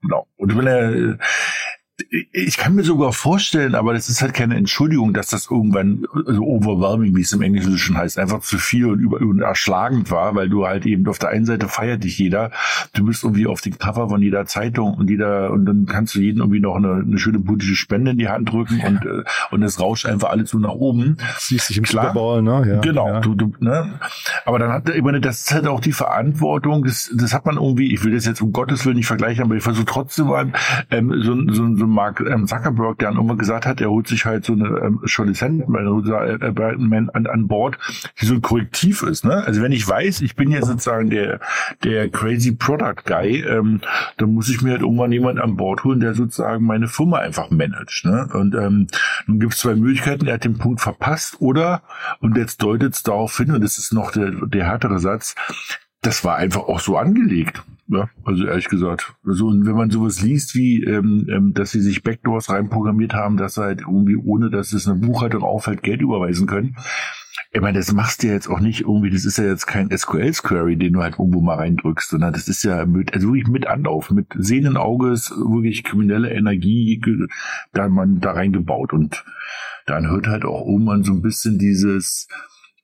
genau. 0.00 0.26
Und 0.36 0.56
wenn 0.56 0.66
er 0.66 1.18
ich 2.32 2.56
kann 2.56 2.74
mir 2.74 2.82
sogar 2.82 3.12
vorstellen, 3.12 3.76
aber 3.76 3.92
das 3.92 4.08
ist 4.08 4.20
halt 4.20 4.34
keine 4.34 4.56
Entschuldigung, 4.56 5.14
dass 5.14 5.28
das 5.28 5.48
irgendwann 5.48 6.04
so 6.26 6.42
overwhelming, 6.42 7.14
wie 7.14 7.20
es 7.20 7.32
im 7.32 7.42
Englischen 7.42 7.78
schon 7.78 7.96
heißt, 7.96 8.18
einfach 8.18 8.40
zu 8.40 8.58
viel 8.58 8.86
und 8.86 8.98
über 8.98 9.20
und 9.20 9.40
erschlagend 9.40 10.10
war, 10.10 10.34
weil 10.34 10.48
du 10.48 10.66
halt 10.66 10.86
eben 10.86 11.06
auf 11.06 11.20
der 11.20 11.28
einen 11.28 11.46
Seite 11.46 11.68
feiert 11.68 12.02
dich 12.02 12.18
jeder, 12.18 12.50
du 12.94 13.04
bist 13.04 13.22
irgendwie 13.22 13.46
auf 13.46 13.60
den 13.60 13.78
Cover 13.78 14.08
von 14.08 14.20
jeder 14.20 14.44
Zeitung 14.46 14.94
und 14.94 15.08
jeder 15.08 15.52
und 15.52 15.66
dann 15.66 15.86
kannst 15.86 16.16
du 16.16 16.20
jedem 16.20 16.40
irgendwie 16.40 16.58
noch 16.58 16.74
eine, 16.74 16.94
eine 16.94 17.18
schöne 17.18 17.38
politische 17.38 17.76
Spende 17.76 18.10
in 18.10 18.18
die 18.18 18.28
Hand 18.28 18.50
drücken 18.50 18.78
ja. 18.78 18.88
und 18.88 19.06
äh, 19.06 19.22
und 19.52 19.62
es 19.62 19.78
rauscht 19.78 20.06
einfach 20.06 20.30
alles 20.30 20.50
so 20.50 20.58
nach 20.58 20.70
oben. 20.70 21.18
Siehst 21.38 21.70
dich 21.70 21.78
im 21.78 21.84
Klar, 21.84 22.12
Bowl, 22.12 22.42
ne? 22.42 22.64
Ja, 22.66 22.80
genau, 22.80 23.06
ja. 23.06 23.20
Du, 23.20 23.36
du, 23.36 23.52
ne? 23.60 24.00
Aber 24.44 24.58
dann 24.58 24.72
hat 24.72 24.88
ich 24.88 25.02
meine, 25.02 25.20
das 25.20 25.42
ist 25.42 25.54
halt 25.54 25.68
auch 25.68 25.80
die 25.80 25.92
Verantwortung, 25.92 26.82
das, 26.82 27.12
das 27.14 27.32
hat 27.32 27.46
man 27.46 27.54
irgendwie, 27.54 27.94
ich 27.94 28.02
will 28.02 28.12
das 28.12 28.26
jetzt 28.26 28.42
um 28.42 28.52
Gottes 28.52 28.84
Willen 28.84 28.96
nicht 28.96 29.06
vergleichen, 29.06 29.44
aber 29.44 29.54
ich 29.54 29.62
versuche 29.62 29.86
trotzdem 29.86 30.26
mal 30.26 30.52
ähm, 30.90 31.14
so, 31.22 31.34
so, 31.52 31.76
so 31.76 31.83
so 31.83 31.83
Mark 31.90 32.20
ähm, 32.20 32.46
Zuckerberg, 32.46 32.98
der 32.98 33.08
dann 33.08 33.16
irgendwann 33.16 33.38
gesagt 33.38 33.66
hat, 33.66 33.80
er 33.80 33.90
holt 33.90 34.08
sich 34.08 34.24
halt 34.24 34.44
so 34.44 34.52
eine 34.52 34.66
ähm, 34.78 35.00
Shirley 35.04 35.34
Sandman 35.34 35.86
äh, 35.86 37.10
an, 37.12 37.26
an 37.26 37.48
Bord, 37.48 37.78
die 38.20 38.26
so 38.26 38.34
ein 38.34 38.42
Korrektiv 38.42 39.02
ist. 39.02 39.24
Ne? 39.24 39.42
Also 39.44 39.62
wenn 39.62 39.72
ich 39.72 39.86
weiß, 39.86 40.20
ich 40.22 40.36
bin 40.36 40.50
jetzt 40.50 40.66
sozusagen 40.66 41.10
der 41.10 41.40
der 41.82 42.08
crazy 42.08 42.52
Product 42.52 43.04
Guy, 43.04 43.40
ähm, 43.42 43.80
dann 44.16 44.34
muss 44.34 44.48
ich 44.48 44.62
mir 44.62 44.72
halt 44.72 44.82
irgendwann 44.82 45.12
jemand 45.12 45.40
an 45.40 45.56
Bord 45.56 45.84
holen, 45.84 46.00
der 46.00 46.14
sozusagen 46.14 46.64
meine 46.64 46.88
Firma 46.88 47.18
einfach 47.18 47.50
managt. 47.50 48.04
Ne? 48.04 48.28
Und 48.32 48.54
ähm, 48.54 48.86
nun 49.26 49.40
gibt 49.40 49.54
es 49.54 49.60
zwei 49.60 49.74
Möglichkeiten, 49.74 50.26
er 50.26 50.34
hat 50.34 50.44
den 50.44 50.58
Punkt 50.58 50.80
verpasst 50.80 51.36
oder, 51.40 51.82
und 52.20 52.36
jetzt 52.36 52.62
deutet 52.62 52.94
es 52.94 53.02
darauf 53.02 53.36
hin, 53.36 53.50
und 53.50 53.62
das 53.62 53.78
ist 53.78 53.92
noch 53.92 54.12
der, 54.12 54.30
der 54.30 54.66
härtere 54.66 54.98
Satz, 54.98 55.34
das 56.04 56.24
war 56.24 56.36
einfach 56.36 56.62
auch 56.62 56.80
so 56.80 56.96
angelegt. 56.96 57.62
Ja, 57.86 58.08
also 58.24 58.46
ehrlich 58.46 58.68
gesagt. 58.68 59.14
Also, 59.26 59.48
wenn 59.48 59.76
man 59.76 59.90
sowas 59.90 60.22
liest, 60.22 60.54
wie, 60.54 60.82
ähm, 60.84 61.26
ähm, 61.28 61.52
dass 61.52 61.70
sie 61.70 61.82
sich 61.82 62.02
Backdoors 62.02 62.48
reinprogrammiert 62.48 63.12
haben, 63.12 63.36
dass 63.36 63.54
sie 63.54 63.62
halt 63.62 63.82
irgendwie, 63.82 64.16
ohne 64.16 64.48
dass 64.48 64.72
es 64.72 64.88
eine 64.88 64.98
Buchhaltung 64.98 65.42
auffällt, 65.42 65.82
Geld 65.82 66.00
überweisen 66.00 66.46
können. 66.46 66.76
Ich 67.52 67.60
meine, 67.60 67.78
das 67.78 67.92
machst 67.92 68.22
du 68.22 68.28
ja 68.28 68.32
jetzt 68.32 68.48
auch 68.48 68.58
nicht 68.58 68.80
irgendwie, 68.80 69.10
das 69.10 69.24
ist 69.24 69.36
ja 69.38 69.44
jetzt 69.44 69.66
kein 69.66 69.96
SQL-Query, 69.96 70.76
den 70.76 70.94
du 70.94 71.02
halt 71.02 71.18
irgendwo 71.18 71.40
mal 71.40 71.56
reindrückst, 71.56 72.10
sondern 72.10 72.32
das 72.32 72.48
ist 72.48 72.64
ja 72.64 72.86
mit, 72.86 73.12
also 73.12 73.28
wirklich 73.28 73.46
mit 73.46 73.66
Anlauf, 73.66 74.10
mit 74.10 74.26
sehenden 74.36 74.76
Auges, 74.76 75.30
wirklich 75.30 75.84
kriminelle 75.84 76.30
Energie, 76.30 77.00
da 77.72 77.88
man 77.88 78.18
da 78.18 78.32
reingebaut. 78.32 78.92
Und 78.92 79.24
dann 79.86 80.10
hört 80.10 80.26
halt 80.26 80.44
auch 80.44 80.66
irgendwann 80.66 81.04
so 81.04 81.12
ein 81.12 81.22
bisschen 81.22 81.58
dieses, 81.58 82.28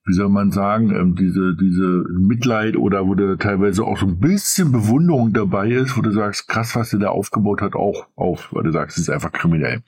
wie 0.06 0.14
soll 0.14 0.28
man 0.28 0.50
sagen, 0.50 0.90
ähm, 0.94 1.14
diese, 1.14 1.54
diese 1.56 2.04
Mitleid 2.18 2.76
oder 2.76 3.06
wo 3.06 3.14
da 3.14 3.36
teilweise 3.36 3.84
auch 3.84 3.98
so 3.98 4.06
ein 4.06 4.18
bisschen 4.18 4.72
Bewunderung 4.72 5.32
dabei 5.32 5.68
ist, 5.68 5.96
wo 5.96 6.00
du 6.00 6.10
sagst, 6.10 6.48
krass, 6.48 6.74
was 6.74 6.90
der 6.90 7.00
da 7.00 7.08
aufgebaut 7.10 7.60
hat, 7.60 7.74
auch 7.74 8.06
auf, 8.16 8.48
weil 8.52 8.64
du 8.64 8.72
sagst, 8.72 8.96
es 8.96 9.04
ist 9.04 9.10
einfach 9.10 9.32
kriminell. 9.32 9.82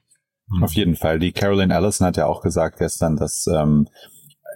Auf 0.61 0.73
jeden 0.75 0.97
Fall. 0.97 1.19
Die 1.19 1.33
Carolyn 1.33 1.73
Allison 1.73 2.07
hat 2.07 2.19
ja 2.19 2.27
auch 2.27 2.43
gesagt 2.43 2.79
gestern, 2.79 3.17
dass 3.17 3.47
ähm, 3.47 3.89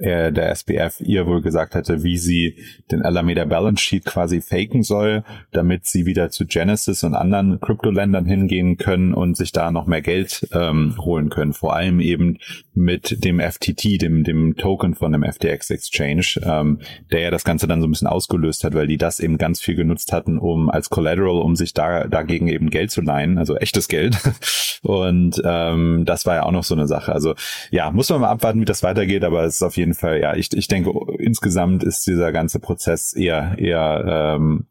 er, 0.00 0.30
der 0.30 0.50
SPF 0.50 1.00
ihr 1.00 1.26
wohl 1.26 1.42
gesagt 1.42 1.74
hatte, 1.74 2.02
wie 2.02 2.18
sie 2.18 2.56
den 2.90 3.02
Alameda 3.02 3.44
Balance 3.44 3.82
Sheet 3.82 4.04
quasi 4.04 4.40
faken 4.40 4.82
soll, 4.82 5.24
damit 5.52 5.86
sie 5.86 6.06
wieder 6.06 6.30
zu 6.30 6.46
Genesis 6.46 7.04
und 7.04 7.14
anderen 7.14 7.60
Kryptoländern 7.60 8.26
hingehen 8.26 8.76
können 8.76 9.14
und 9.14 9.36
sich 9.36 9.52
da 9.52 9.70
noch 9.70 9.86
mehr 9.86 10.02
Geld 10.02 10.48
ähm, 10.52 10.94
holen 10.98 11.28
können. 11.28 11.52
Vor 11.52 11.74
allem 11.74 12.00
eben 12.00 12.38
mit 12.74 13.24
dem 13.24 13.40
FTT, 13.40 14.02
dem, 14.02 14.24
dem 14.24 14.56
Token 14.56 14.94
von 14.94 15.12
dem 15.12 15.24
FTX 15.24 15.70
Exchange, 15.70 16.26
ähm, 16.42 16.80
der 17.10 17.20
ja 17.20 17.30
das 17.30 17.44
Ganze 17.44 17.66
dann 17.66 17.80
so 17.80 17.86
ein 17.86 17.90
bisschen 17.90 18.08
ausgelöst 18.08 18.64
hat, 18.64 18.74
weil 18.74 18.86
die 18.86 18.98
das 18.98 19.20
eben 19.20 19.38
ganz 19.38 19.60
viel 19.60 19.74
genutzt 19.74 20.12
hatten, 20.12 20.38
um 20.38 20.70
als 20.70 20.90
Collateral, 20.90 21.40
um 21.40 21.56
sich 21.56 21.72
da 21.74 22.06
dagegen 22.06 22.48
eben 22.48 22.70
Geld 22.70 22.90
zu 22.90 23.00
leihen, 23.00 23.38
also 23.38 23.56
echtes 23.56 23.88
Geld. 23.88 24.16
Und 24.82 25.40
ähm, 25.44 26.04
das 26.04 26.26
war 26.26 26.36
ja 26.36 26.42
auch 26.44 26.52
noch 26.52 26.64
so 26.64 26.74
eine 26.74 26.86
Sache. 26.86 27.12
Also 27.12 27.34
ja, 27.70 27.90
muss 27.90 28.08
man 28.10 28.20
mal 28.20 28.30
abwarten, 28.30 28.60
wie 28.60 28.66
das 28.66 28.82
weitergeht, 28.82 29.24
aber 29.24 29.44
es 29.44 29.56
ist 29.56 29.62
auf 29.62 29.76
jeden 29.76 29.85
jeden 29.86 29.94
Fall, 29.94 30.20
ja, 30.20 30.34
ich, 30.34 30.52
ich 30.52 30.66
denke, 30.66 30.90
insgesamt 31.18 31.84
ist 31.84 32.06
dieser 32.06 32.32
ganze 32.32 32.58
Prozess 32.58 33.12
eher, 33.12 33.56
eher, 33.58 34.36
ähm, 34.36 34.66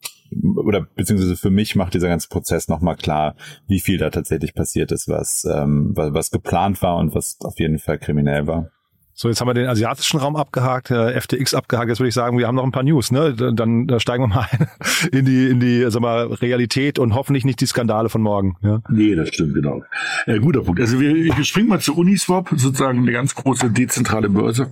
oder 0.58 0.82
beziehungsweise 0.82 1.38
für 1.38 1.50
mich 1.50 1.76
macht 1.76 1.94
dieser 1.94 2.10
ganze 2.10 2.28
Prozess 2.28 2.68
nochmal 2.68 2.98
klar, 2.98 3.36
wie 3.68 3.80
viel 3.80 3.98
da 3.98 4.10
tatsächlich 4.10 4.54
passiert 4.54 4.92
ist, 4.92 5.08
was, 5.08 5.48
ähm, 5.50 5.92
was, 5.96 6.14
was 6.14 6.32
geplant 6.32 6.82
war 6.82 6.98
und 6.98 7.16
was 7.16 7.38
auf 7.42 7.60
jeden 7.60 7.80
Fall 7.80 7.98
kriminell 7.98 8.46
war. 8.46 8.72
So, 9.18 9.30
jetzt 9.30 9.40
haben 9.40 9.48
wir 9.48 9.54
den 9.54 9.68
asiatischen 9.68 10.20
Raum 10.20 10.36
abgehakt, 10.36 10.92
äh, 10.92 11.20
FTX 11.20 11.54
abgehakt. 11.54 11.88
Jetzt 11.88 12.00
würde 12.02 12.10
ich 12.10 12.14
sagen, 12.14 12.38
wir 12.38 12.48
haben 12.48 12.56
noch 12.56 12.66
ein 12.66 12.74
paar 12.74 12.84
News. 12.84 13.12
Ne? 13.12 13.34
Dann 13.34 13.88
da 13.88 14.02
steigen 14.02 14.24
wir 14.24 14.28
mal 14.28 14.48
ein 14.52 14.68
in 15.14 15.24
die 15.24 15.48
in 15.48 15.62
die 15.62 15.90
sag 15.90 16.02
mal 16.02 16.26
Realität 16.28 17.00
und 17.00 17.16
hoffentlich 17.16 17.46
nicht 17.46 17.62
die 17.62 17.66
Skandale 17.66 18.10
von 18.10 18.22
morgen. 18.22 18.58
Ja? 18.62 18.82
Nee, 18.90 19.16
das 19.16 19.30
stimmt 19.30 19.54
genau. 19.54 19.84
Äh, 20.26 20.40
guter 20.40 20.64
Punkt. 20.64 20.82
Also 20.82 21.00
wir, 21.00 21.16
wir 21.16 21.44
springen 21.46 21.70
mal 21.70 21.80
zu 21.80 21.96
Uniswap, 21.96 22.50
sozusagen 22.58 23.00
eine 23.00 23.14
ganz 23.14 23.34
große 23.36 23.70
dezentrale 23.70 24.30
Börse 24.30 24.70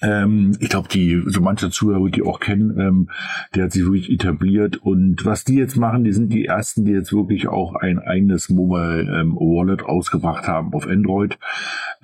ähm, 0.00 0.56
ich 0.60 0.68
glaube, 0.68 0.88
die, 0.88 1.22
so 1.26 1.40
manche 1.40 1.70
Zuhörer, 1.70 2.08
die 2.10 2.22
auch 2.22 2.40
kennen, 2.40 2.78
ähm, 2.78 3.10
der 3.54 3.64
hat 3.64 3.72
sich 3.72 3.82
wirklich 3.82 4.10
etabliert. 4.10 4.76
Und 4.76 5.24
was 5.24 5.44
die 5.44 5.56
jetzt 5.56 5.76
machen, 5.76 6.04
die 6.04 6.12
sind 6.12 6.32
die 6.32 6.44
ersten, 6.44 6.84
die 6.84 6.92
jetzt 6.92 7.12
wirklich 7.12 7.48
auch 7.48 7.74
ein 7.74 7.98
eigenes 7.98 8.48
Mobile 8.48 9.02
ähm, 9.02 9.34
Wallet 9.34 9.82
ausgebracht 9.82 10.46
haben 10.46 10.72
auf 10.72 10.86
Android. 10.86 11.38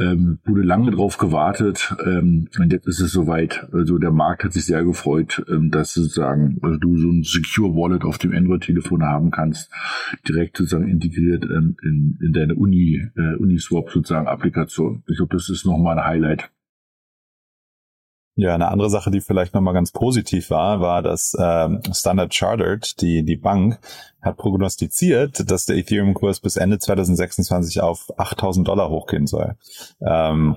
Ähm, 0.01 0.41
wurde 0.45 0.63
lange 0.63 0.91
drauf 0.91 1.19
gewartet 1.19 1.95
ähm, 2.05 2.49
und 2.59 2.73
jetzt 2.73 2.89
ist 2.89 2.99
es 2.99 3.13
soweit. 3.13 3.69
Also 3.73 3.99
der 3.99 4.11
Markt 4.11 4.43
hat 4.43 4.53
sich 4.53 4.67
sehr 4.67 4.83
gefreut, 4.83 5.45
ähm, 5.49 5.71
dass 5.71 5.95
sozusagen 5.95 6.59
also 6.63 6.79
du 6.79 6.97
so 6.97 7.09
ein 7.09 7.23
Secure 7.23 7.75
Wallet 7.77 8.03
auf 8.03 8.19
dem 8.19 8.33
Android-Telefon 8.33 9.05
haben 9.05 9.31
kannst, 9.31 9.71
direkt 10.27 10.57
sozusagen 10.57 10.89
integriert 10.89 11.45
in, 11.45 11.77
in 12.21 12.33
deine 12.33 12.57
Uni, 12.57 13.07
äh, 13.17 13.37
Uniswap 13.37 13.91
sozusagen 13.91 14.27
Applikation. 14.27 15.05
Ich 15.07 15.17
glaube, 15.17 15.37
das 15.37 15.49
ist 15.49 15.65
nochmal 15.65 15.97
ein 15.97 16.05
Highlight 16.05 16.51
Ja, 18.37 18.55
eine 18.55 18.69
andere 18.69 18.91
Sache, 18.91 19.13
die 19.13 19.21
vielleicht 19.21 19.55
nochmal 19.55 19.75
ganz 19.75 19.93
positiv 19.93 20.51
war, 20.51 20.81
war, 20.81 21.03
dass 21.03 21.37
ähm, 21.39 21.81
Standard 21.93 22.35
Chartered, 22.35 23.01
die, 23.01 23.25
die 23.25 23.37
Bank, 23.37 23.79
hat 24.23 24.39
prognostiziert, 24.39 25.51
dass 25.51 25.67
der 25.67 25.77
Ethereum-Kurs 25.77 26.41
bis 26.41 26.57
Ende 26.57 26.79
2026 26.79 27.81
auf 27.81 28.13
8000 28.19 28.67
Dollar 28.67 28.89
hochgehen 28.89 29.29
soll. 29.29 29.55
Ähm, 30.01 30.57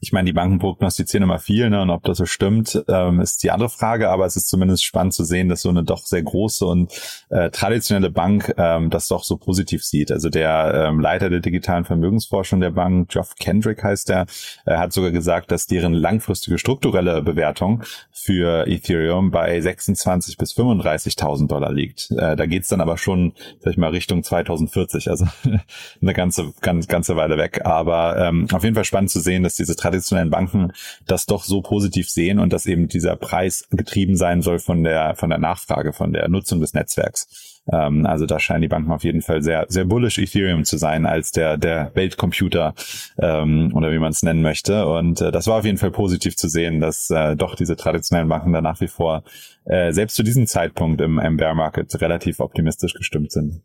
ich 0.00 0.12
meine, 0.12 0.26
die 0.26 0.32
Banken 0.32 0.58
prognostizieren 0.58 1.24
immer 1.24 1.38
viel, 1.38 1.70
ne, 1.70 1.82
und 1.82 1.90
ob 1.90 2.04
das 2.04 2.18
so 2.18 2.26
stimmt, 2.26 2.82
ähm, 2.88 3.20
ist 3.20 3.42
die 3.42 3.50
andere 3.50 3.68
Frage, 3.68 4.10
aber 4.10 4.24
es 4.26 4.36
ist 4.36 4.48
zumindest 4.48 4.84
spannend 4.84 5.12
zu 5.12 5.24
sehen, 5.24 5.48
dass 5.48 5.62
so 5.62 5.68
eine 5.68 5.84
doch 5.84 6.06
sehr 6.06 6.22
große 6.22 6.64
und 6.64 6.92
äh, 7.28 7.50
traditionelle 7.50 8.10
Bank 8.10 8.54
ähm, 8.56 8.90
das 8.90 9.08
doch 9.08 9.24
so 9.24 9.36
positiv 9.36 9.84
sieht. 9.84 10.10
Also 10.10 10.30
der 10.30 10.88
ähm, 10.88 11.00
Leiter 11.00 11.28
der 11.28 11.40
digitalen 11.40 11.84
Vermögensforschung 11.84 12.60
der 12.60 12.70
Bank, 12.70 13.10
Geoff 13.10 13.34
Kendrick 13.38 13.82
heißt 13.82 14.10
er, 14.10 14.26
äh, 14.66 14.76
hat 14.76 14.92
sogar 14.92 15.10
gesagt, 15.10 15.50
dass 15.50 15.66
deren 15.66 15.92
langfristige 15.92 16.58
strukturelle 16.58 17.22
Bewertung 17.22 17.82
für 18.10 18.66
Ethereum 18.66 19.30
bei 19.30 19.60
26 19.60 20.36
bis 20.36 20.52
35.000 20.56 21.46
Dollar 21.46 21.72
liegt. 21.72 22.10
Äh, 22.12 22.36
da 22.36 22.46
geht's 22.46 22.68
dann 22.68 22.80
aber 22.80 22.96
schon, 22.96 23.34
sag 23.60 23.72
ich 23.72 23.78
mal, 23.78 23.90
Richtung 23.90 24.22
2040, 24.22 25.08
also 25.10 25.26
eine 26.02 26.14
ganze, 26.14 26.52
ganz, 26.60 26.88
ganze 26.88 27.16
Weile 27.16 27.36
weg. 27.36 27.62
Aber 27.64 28.16
ähm, 28.18 28.46
auf 28.52 28.62
jeden 28.62 28.74
Fall 28.74 28.84
spannend 28.84 29.10
zu 29.10 29.20
sehen, 29.20 29.42
dass 29.42 29.54
diese 29.54 29.76
traditionellen 29.90 30.30
Banken 30.30 30.72
das 31.06 31.26
doch 31.26 31.44
so 31.44 31.62
positiv 31.62 32.08
sehen 32.08 32.38
und 32.38 32.52
dass 32.52 32.66
eben 32.66 32.88
dieser 32.88 33.16
Preis 33.16 33.66
getrieben 33.70 34.16
sein 34.16 34.42
soll 34.42 34.58
von 34.58 34.82
der, 34.82 35.14
von 35.16 35.30
der 35.30 35.38
Nachfrage, 35.38 35.92
von 35.92 36.12
der 36.12 36.28
Nutzung 36.28 36.60
des 36.60 36.74
Netzwerks. 36.74 37.50
Ähm, 37.70 38.06
also 38.06 38.26
da 38.26 38.38
scheinen 38.38 38.62
die 38.62 38.68
Banken 38.68 38.90
auf 38.90 39.04
jeden 39.04 39.22
Fall 39.22 39.42
sehr, 39.42 39.66
sehr 39.68 39.84
bullish 39.84 40.18
Ethereum 40.18 40.64
zu 40.64 40.78
sein 40.78 41.06
als 41.06 41.32
der, 41.32 41.56
der 41.56 41.90
Weltcomputer 41.94 42.74
ähm, 43.18 43.72
oder 43.74 43.92
wie 43.92 43.98
man 43.98 44.12
es 44.12 44.22
nennen 44.22 44.42
möchte. 44.42 44.86
Und 44.86 45.20
äh, 45.20 45.30
das 45.30 45.46
war 45.46 45.58
auf 45.58 45.64
jeden 45.64 45.78
Fall 45.78 45.90
positiv 45.90 46.36
zu 46.36 46.48
sehen, 46.48 46.80
dass 46.80 47.10
äh, 47.10 47.36
doch 47.36 47.54
diese 47.54 47.76
traditionellen 47.76 48.28
Banken 48.28 48.52
da 48.52 48.60
nach 48.60 48.80
wie 48.80 48.88
vor 48.88 49.24
äh, 49.64 49.92
selbst 49.92 50.16
zu 50.16 50.22
diesem 50.22 50.46
Zeitpunkt 50.46 51.00
im, 51.00 51.18
im 51.18 51.36
Bear 51.36 51.54
Market 51.54 52.00
relativ 52.00 52.40
optimistisch 52.40 52.94
gestimmt 52.94 53.32
sind. 53.32 53.62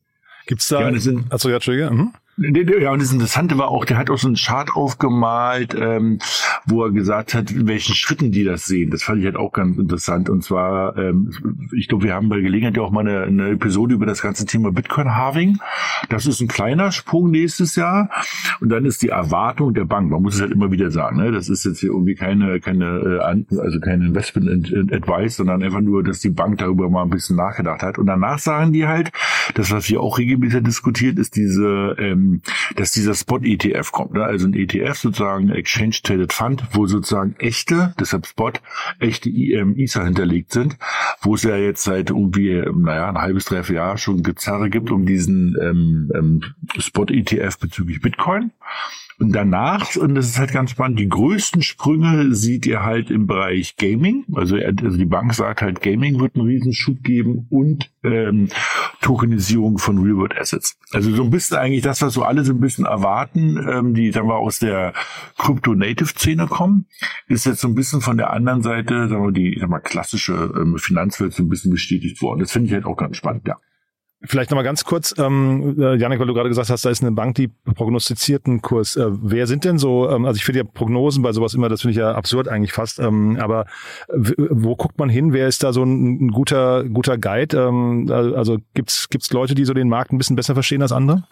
Gibt's 0.47 0.67
da? 0.67 0.89
Ja, 0.89 0.99
sind, 0.99 1.31
also 1.31 1.49
ja, 1.49 1.55
Entschuldige. 1.55 1.89
Mhm. 1.89 2.13
Ja, 2.37 2.91
und 2.91 3.01
das 3.01 3.13
Interessante 3.13 3.57
war 3.57 3.69
auch, 3.69 3.85
der 3.85 3.97
hat 3.97 4.09
auch 4.09 4.17
so 4.17 4.27
einen 4.27 4.35
Chart 4.35 4.69
aufgemalt, 4.75 5.73
ähm, 5.73 6.19
wo 6.65 6.83
er 6.83 6.91
gesagt 6.91 7.33
hat, 7.33 7.49
in 7.51 7.65
welchen 7.65 7.95
Schritten 7.95 8.31
die 8.31 8.43
das 8.43 8.65
sehen. 8.65 8.91
Das 8.91 9.03
fand 9.03 9.19
ich 9.19 9.25
halt 9.25 9.37
auch 9.37 9.53
ganz 9.53 9.77
interessant. 9.77 10.29
Und 10.29 10.43
zwar, 10.43 10.97
ähm, 10.97 11.31
ich 11.73 11.87
glaube, 11.87 12.03
wir 12.03 12.13
haben 12.13 12.27
bei 12.27 12.41
Gelegenheit 12.41 12.75
ja 12.75 12.83
auch 12.83 12.91
mal 12.91 13.07
eine, 13.07 13.23
eine 13.23 13.49
Episode 13.51 13.95
über 13.95 14.05
das 14.05 14.21
ganze 14.21 14.45
Thema 14.45 14.73
Bitcoin-Halving. 14.73 15.59
Das 16.09 16.25
ist 16.25 16.41
ein 16.41 16.49
kleiner 16.49 16.91
Sprung 16.91 17.31
nächstes 17.31 17.77
Jahr. 17.77 18.09
Und 18.59 18.67
dann 18.67 18.83
ist 18.83 19.01
die 19.01 19.09
Erwartung 19.09 19.73
der 19.73 19.85
Bank, 19.85 20.11
man 20.11 20.21
muss 20.21 20.35
es 20.35 20.41
halt 20.41 20.51
immer 20.51 20.71
wieder 20.71 20.91
sagen, 20.91 21.17
ne? 21.17 21.31
das 21.31 21.47
ist 21.47 21.63
jetzt 21.63 21.79
hier 21.79 21.91
irgendwie 21.91 22.15
keine, 22.15 22.59
keine, 22.59 23.45
äh, 23.55 23.57
also 23.57 23.79
keine 23.79 24.07
Investment-Advice, 24.07 25.37
sondern 25.37 25.63
einfach 25.63 25.81
nur, 25.81 26.03
dass 26.03 26.19
die 26.19 26.31
Bank 26.31 26.57
darüber 26.57 26.89
mal 26.89 27.03
ein 27.03 27.09
bisschen 27.09 27.37
nachgedacht 27.37 27.81
hat. 27.81 27.97
Und 27.97 28.07
danach 28.07 28.39
sagen 28.39 28.73
die 28.73 28.87
halt, 28.87 29.13
das, 29.53 29.71
was 29.71 29.89
wir 29.89 30.01
auch 30.01 30.17
regelmäßig 30.17 30.63
diskutiert, 30.63 31.17
ist 31.17 31.37
diese 31.37 31.95
ähm, 31.97 32.24
ähm, 32.25 32.41
dass 32.75 32.91
dieser 32.91 33.13
Spot-ETF 33.13 33.91
kommt. 33.91 34.13
Ne? 34.13 34.23
Also 34.23 34.47
ein 34.47 34.53
ETF 34.53 34.97
sozusagen 34.97 35.49
Exchange 35.49 35.97
Traded 36.03 36.33
Fund, 36.33 36.63
wo 36.71 36.85
sozusagen 36.87 37.35
echte, 37.39 37.93
deshalb 37.99 38.25
Spot, 38.25 38.51
echte 38.99 39.29
ähm, 39.29 39.75
ISA 39.77 40.03
hinterlegt 40.03 40.51
sind, 40.51 40.77
wo 41.21 41.35
es 41.35 41.43
ja 41.43 41.55
jetzt 41.55 41.83
seit 41.83 42.09
irgendwie, 42.09 42.61
naja, 42.75 43.09
ein 43.09 43.17
halbes, 43.17 43.45
dreiviertel 43.45 43.75
Jahr 43.75 43.97
schon 43.97 44.23
Gezerre 44.23 44.69
gibt 44.69 44.91
um 44.91 45.05
diesen 45.05 45.55
ähm, 45.61 46.11
ähm, 46.15 46.41
Spot-ETF 46.77 47.59
bezüglich 47.59 48.01
Bitcoin. 48.01 48.51
Und 49.17 49.31
danach, 49.31 49.95
und 49.95 50.15
das 50.15 50.27
ist 50.27 50.39
halt 50.39 50.51
ganz 50.51 50.71
spannend, 50.71 50.99
die 50.99 51.07
größten 51.07 51.61
Sprünge 51.61 52.35
sieht 52.35 52.65
ihr 52.65 52.83
halt 52.83 53.09
im 53.09 53.27
Bereich 53.27 53.77
Gaming. 53.77 54.25
Also, 54.33 54.57
also 54.57 54.97
die 54.97 55.05
Bank 55.05 55.33
sagt 55.33 55.61
halt, 55.61 55.81
Gaming 55.81 56.19
wird 56.19 56.35
einen 56.35 56.45
Riesenschub 56.45 57.01
geben 57.01 57.47
und 57.49 57.91
ähm, 58.03 58.49
Tokenisierung 59.01 59.77
von 59.77 59.99
Real-World 59.99 60.37
Assets. 60.37 60.77
Also 60.91 61.15
so 61.15 61.23
ein 61.23 61.29
bisschen 61.29 61.57
eigentlich 61.57 61.83
das, 61.83 62.01
was 62.01 62.13
so 62.13 62.23
alle 62.23 62.43
so 62.43 62.51
ein 62.51 62.59
bisschen 62.59 62.85
erwarten, 62.85 63.57
ähm, 63.69 63.93
die 63.93 64.11
dann 64.11 64.27
mal 64.27 64.35
aus 64.35 64.59
der 64.59 64.93
Crypto-Native-Szene 65.37 66.47
kommen, 66.47 66.87
ist 67.27 67.45
jetzt 67.45 67.61
so 67.61 67.69
ein 67.69 67.75
bisschen 67.75 68.01
von 68.01 68.17
der 68.17 68.31
anderen 68.31 68.63
Seite, 68.63 69.07
sagen 69.07 69.23
wir, 69.23 69.31
die 69.31 69.53
ich 69.53 69.61
sag 69.61 69.69
mal, 69.69 69.79
klassische 69.79 70.53
ähm, 70.57 70.77
Finanzwelt 70.77 71.33
so 71.33 71.43
ein 71.43 71.49
bisschen 71.49 71.71
bestätigt 71.71 72.21
worden. 72.21 72.41
Das 72.41 72.51
finde 72.51 72.67
ich 72.67 72.73
halt 72.73 72.85
auch 72.85 72.97
ganz 72.97 73.15
spannend, 73.15 73.47
ja. 73.47 73.57
Vielleicht 74.27 74.51
nochmal 74.51 74.63
ganz 74.63 74.83
kurz, 74.83 75.13
ähm, 75.17 75.75
äh, 75.79 75.95
Janik, 75.95 76.19
weil 76.19 76.27
du 76.27 76.33
gerade 76.33 76.49
gesagt 76.49 76.69
hast, 76.69 76.85
da 76.85 76.89
ist 76.89 77.01
eine 77.01 77.11
Bank, 77.11 77.35
die 77.35 77.47
prognostizierten 77.47 78.61
Kurs. 78.61 78.95
Äh, 78.95 79.07
wer 79.09 79.47
sind 79.47 79.65
denn 79.65 79.77
so, 79.77 80.09
ähm, 80.09 80.25
also 80.25 80.37
ich 80.37 80.45
finde 80.45 80.59
ja 80.59 80.65
Prognosen 80.65 81.23
bei 81.23 81.31
sowas 81.31 81.53
immer, 81.53 81.69
das 81.69 81.81
finde 81.81 81.91
ich 81.91 81.97
ja 81.97 82.13
absurd 82.13 82.47
eigentlich 82.47 82.73
fast, 82.73 82.99
ähm, 82.99 83.37
aber 83.39 83.65
wo 84.07 84.75
guckt 84.75 84.97
man 84.99 85.09
hin? 85.09 85.33
Wer 85.33 85.47
ist 85.47 85.63
da 85.63 85.73
so 85.73 85.83
ein, 85.83 86.27
ein 86.27 86.31
guter, 86.31 86.83
guter 86.83 87.17
Guide? 87.17 87.57
Ähm, 87.57 88.09
also 88.11 88.57
gibt's 88.73 89.09
gibt's 89.09 89.31
Leute, 89.31 89.55
die 89.55 89.65
so 89.65 89.73
den 89.73 89.89
Markt 89.89 90.11
ein 90.11 90.17
bisschen 90.17 90.35
besser 90.35 90.53
verstehen 90.53 90.81
als 90.81 90.91
andere? 90.91 91.23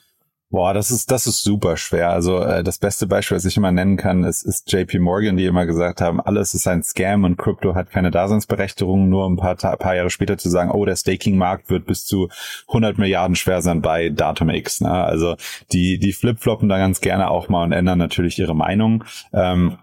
Boah, 0.53 0.75
das 0.75 0.91
ist, 0.91 1.09
das 1.09 1.25
ist 1.25 1.41
super 1.41 1.77
schwer. 1.77 2.11
Also 2.11 2.37
äh, 2.37 2.63
das 2.63 2.77
beste 2.77 3.07
Beispiel, 3.07 3.37
was 3.37 3.45
ich 3.45 3.57
immer 3.57 3.71
nennen 3.71 3.97
kann, 3.97 4.23
ist, 4.23 4.43
ist 4.43 4.71
JP 4.71 4.99
Morgan, 4.99 5.35
die 5.35 5.45
immer 5.45 5.65
gesagt 5.65 5.99
haben, 5.99 6.21
alles 6.21 6.53
ist 6.53 6.67
ein 6.67 6.83
Scam 6.83 7.23
und 7.23 7.37
Krypto 7.37 7.73
hat 7.73 7.89
keine 7.89 8.11
Daseinsberechtigung, 8.11 9.09
nur 9.09 9.27
ein 9.27 9.35
paar, 9.35 9.55
paar 9.55 9.95
Jahre 9.95 10.11
später 10.11 10.37
zu 10.37 10.51
sagen, 10.51 10.69
oh, 10.69 10.85
der 10.85 10.95
Staking-Markt 10.95 11.71
wird 11.71 11.87
bis 11.87 12.05
zu 12.05 12.29
100 12.67 12.99
Milliarden 12.99 13.35
schwer 13.35 13.63
sein 13.63 13.81
bei 13.81 14.09
Datum 14.09 14.51
X. 14.51 14.81
Ne? 14.81 14.91
Also 14.91 15.37
die, 15.71 15.97
die 15.97 16.13
flip-floppen 16.13 16.69
da 16.69 16.77
ganz 16.77 17.01
gerne 17.01 17.31
auch 17.31 17.49
mal 17.49 17.63
und 17.63 17.71
ändern 17.71 17.97
natürlich 17.97 18.37
ihre 18.37 18.55
Meinung. 18.55 19.05
Ähm, 19.33 19.79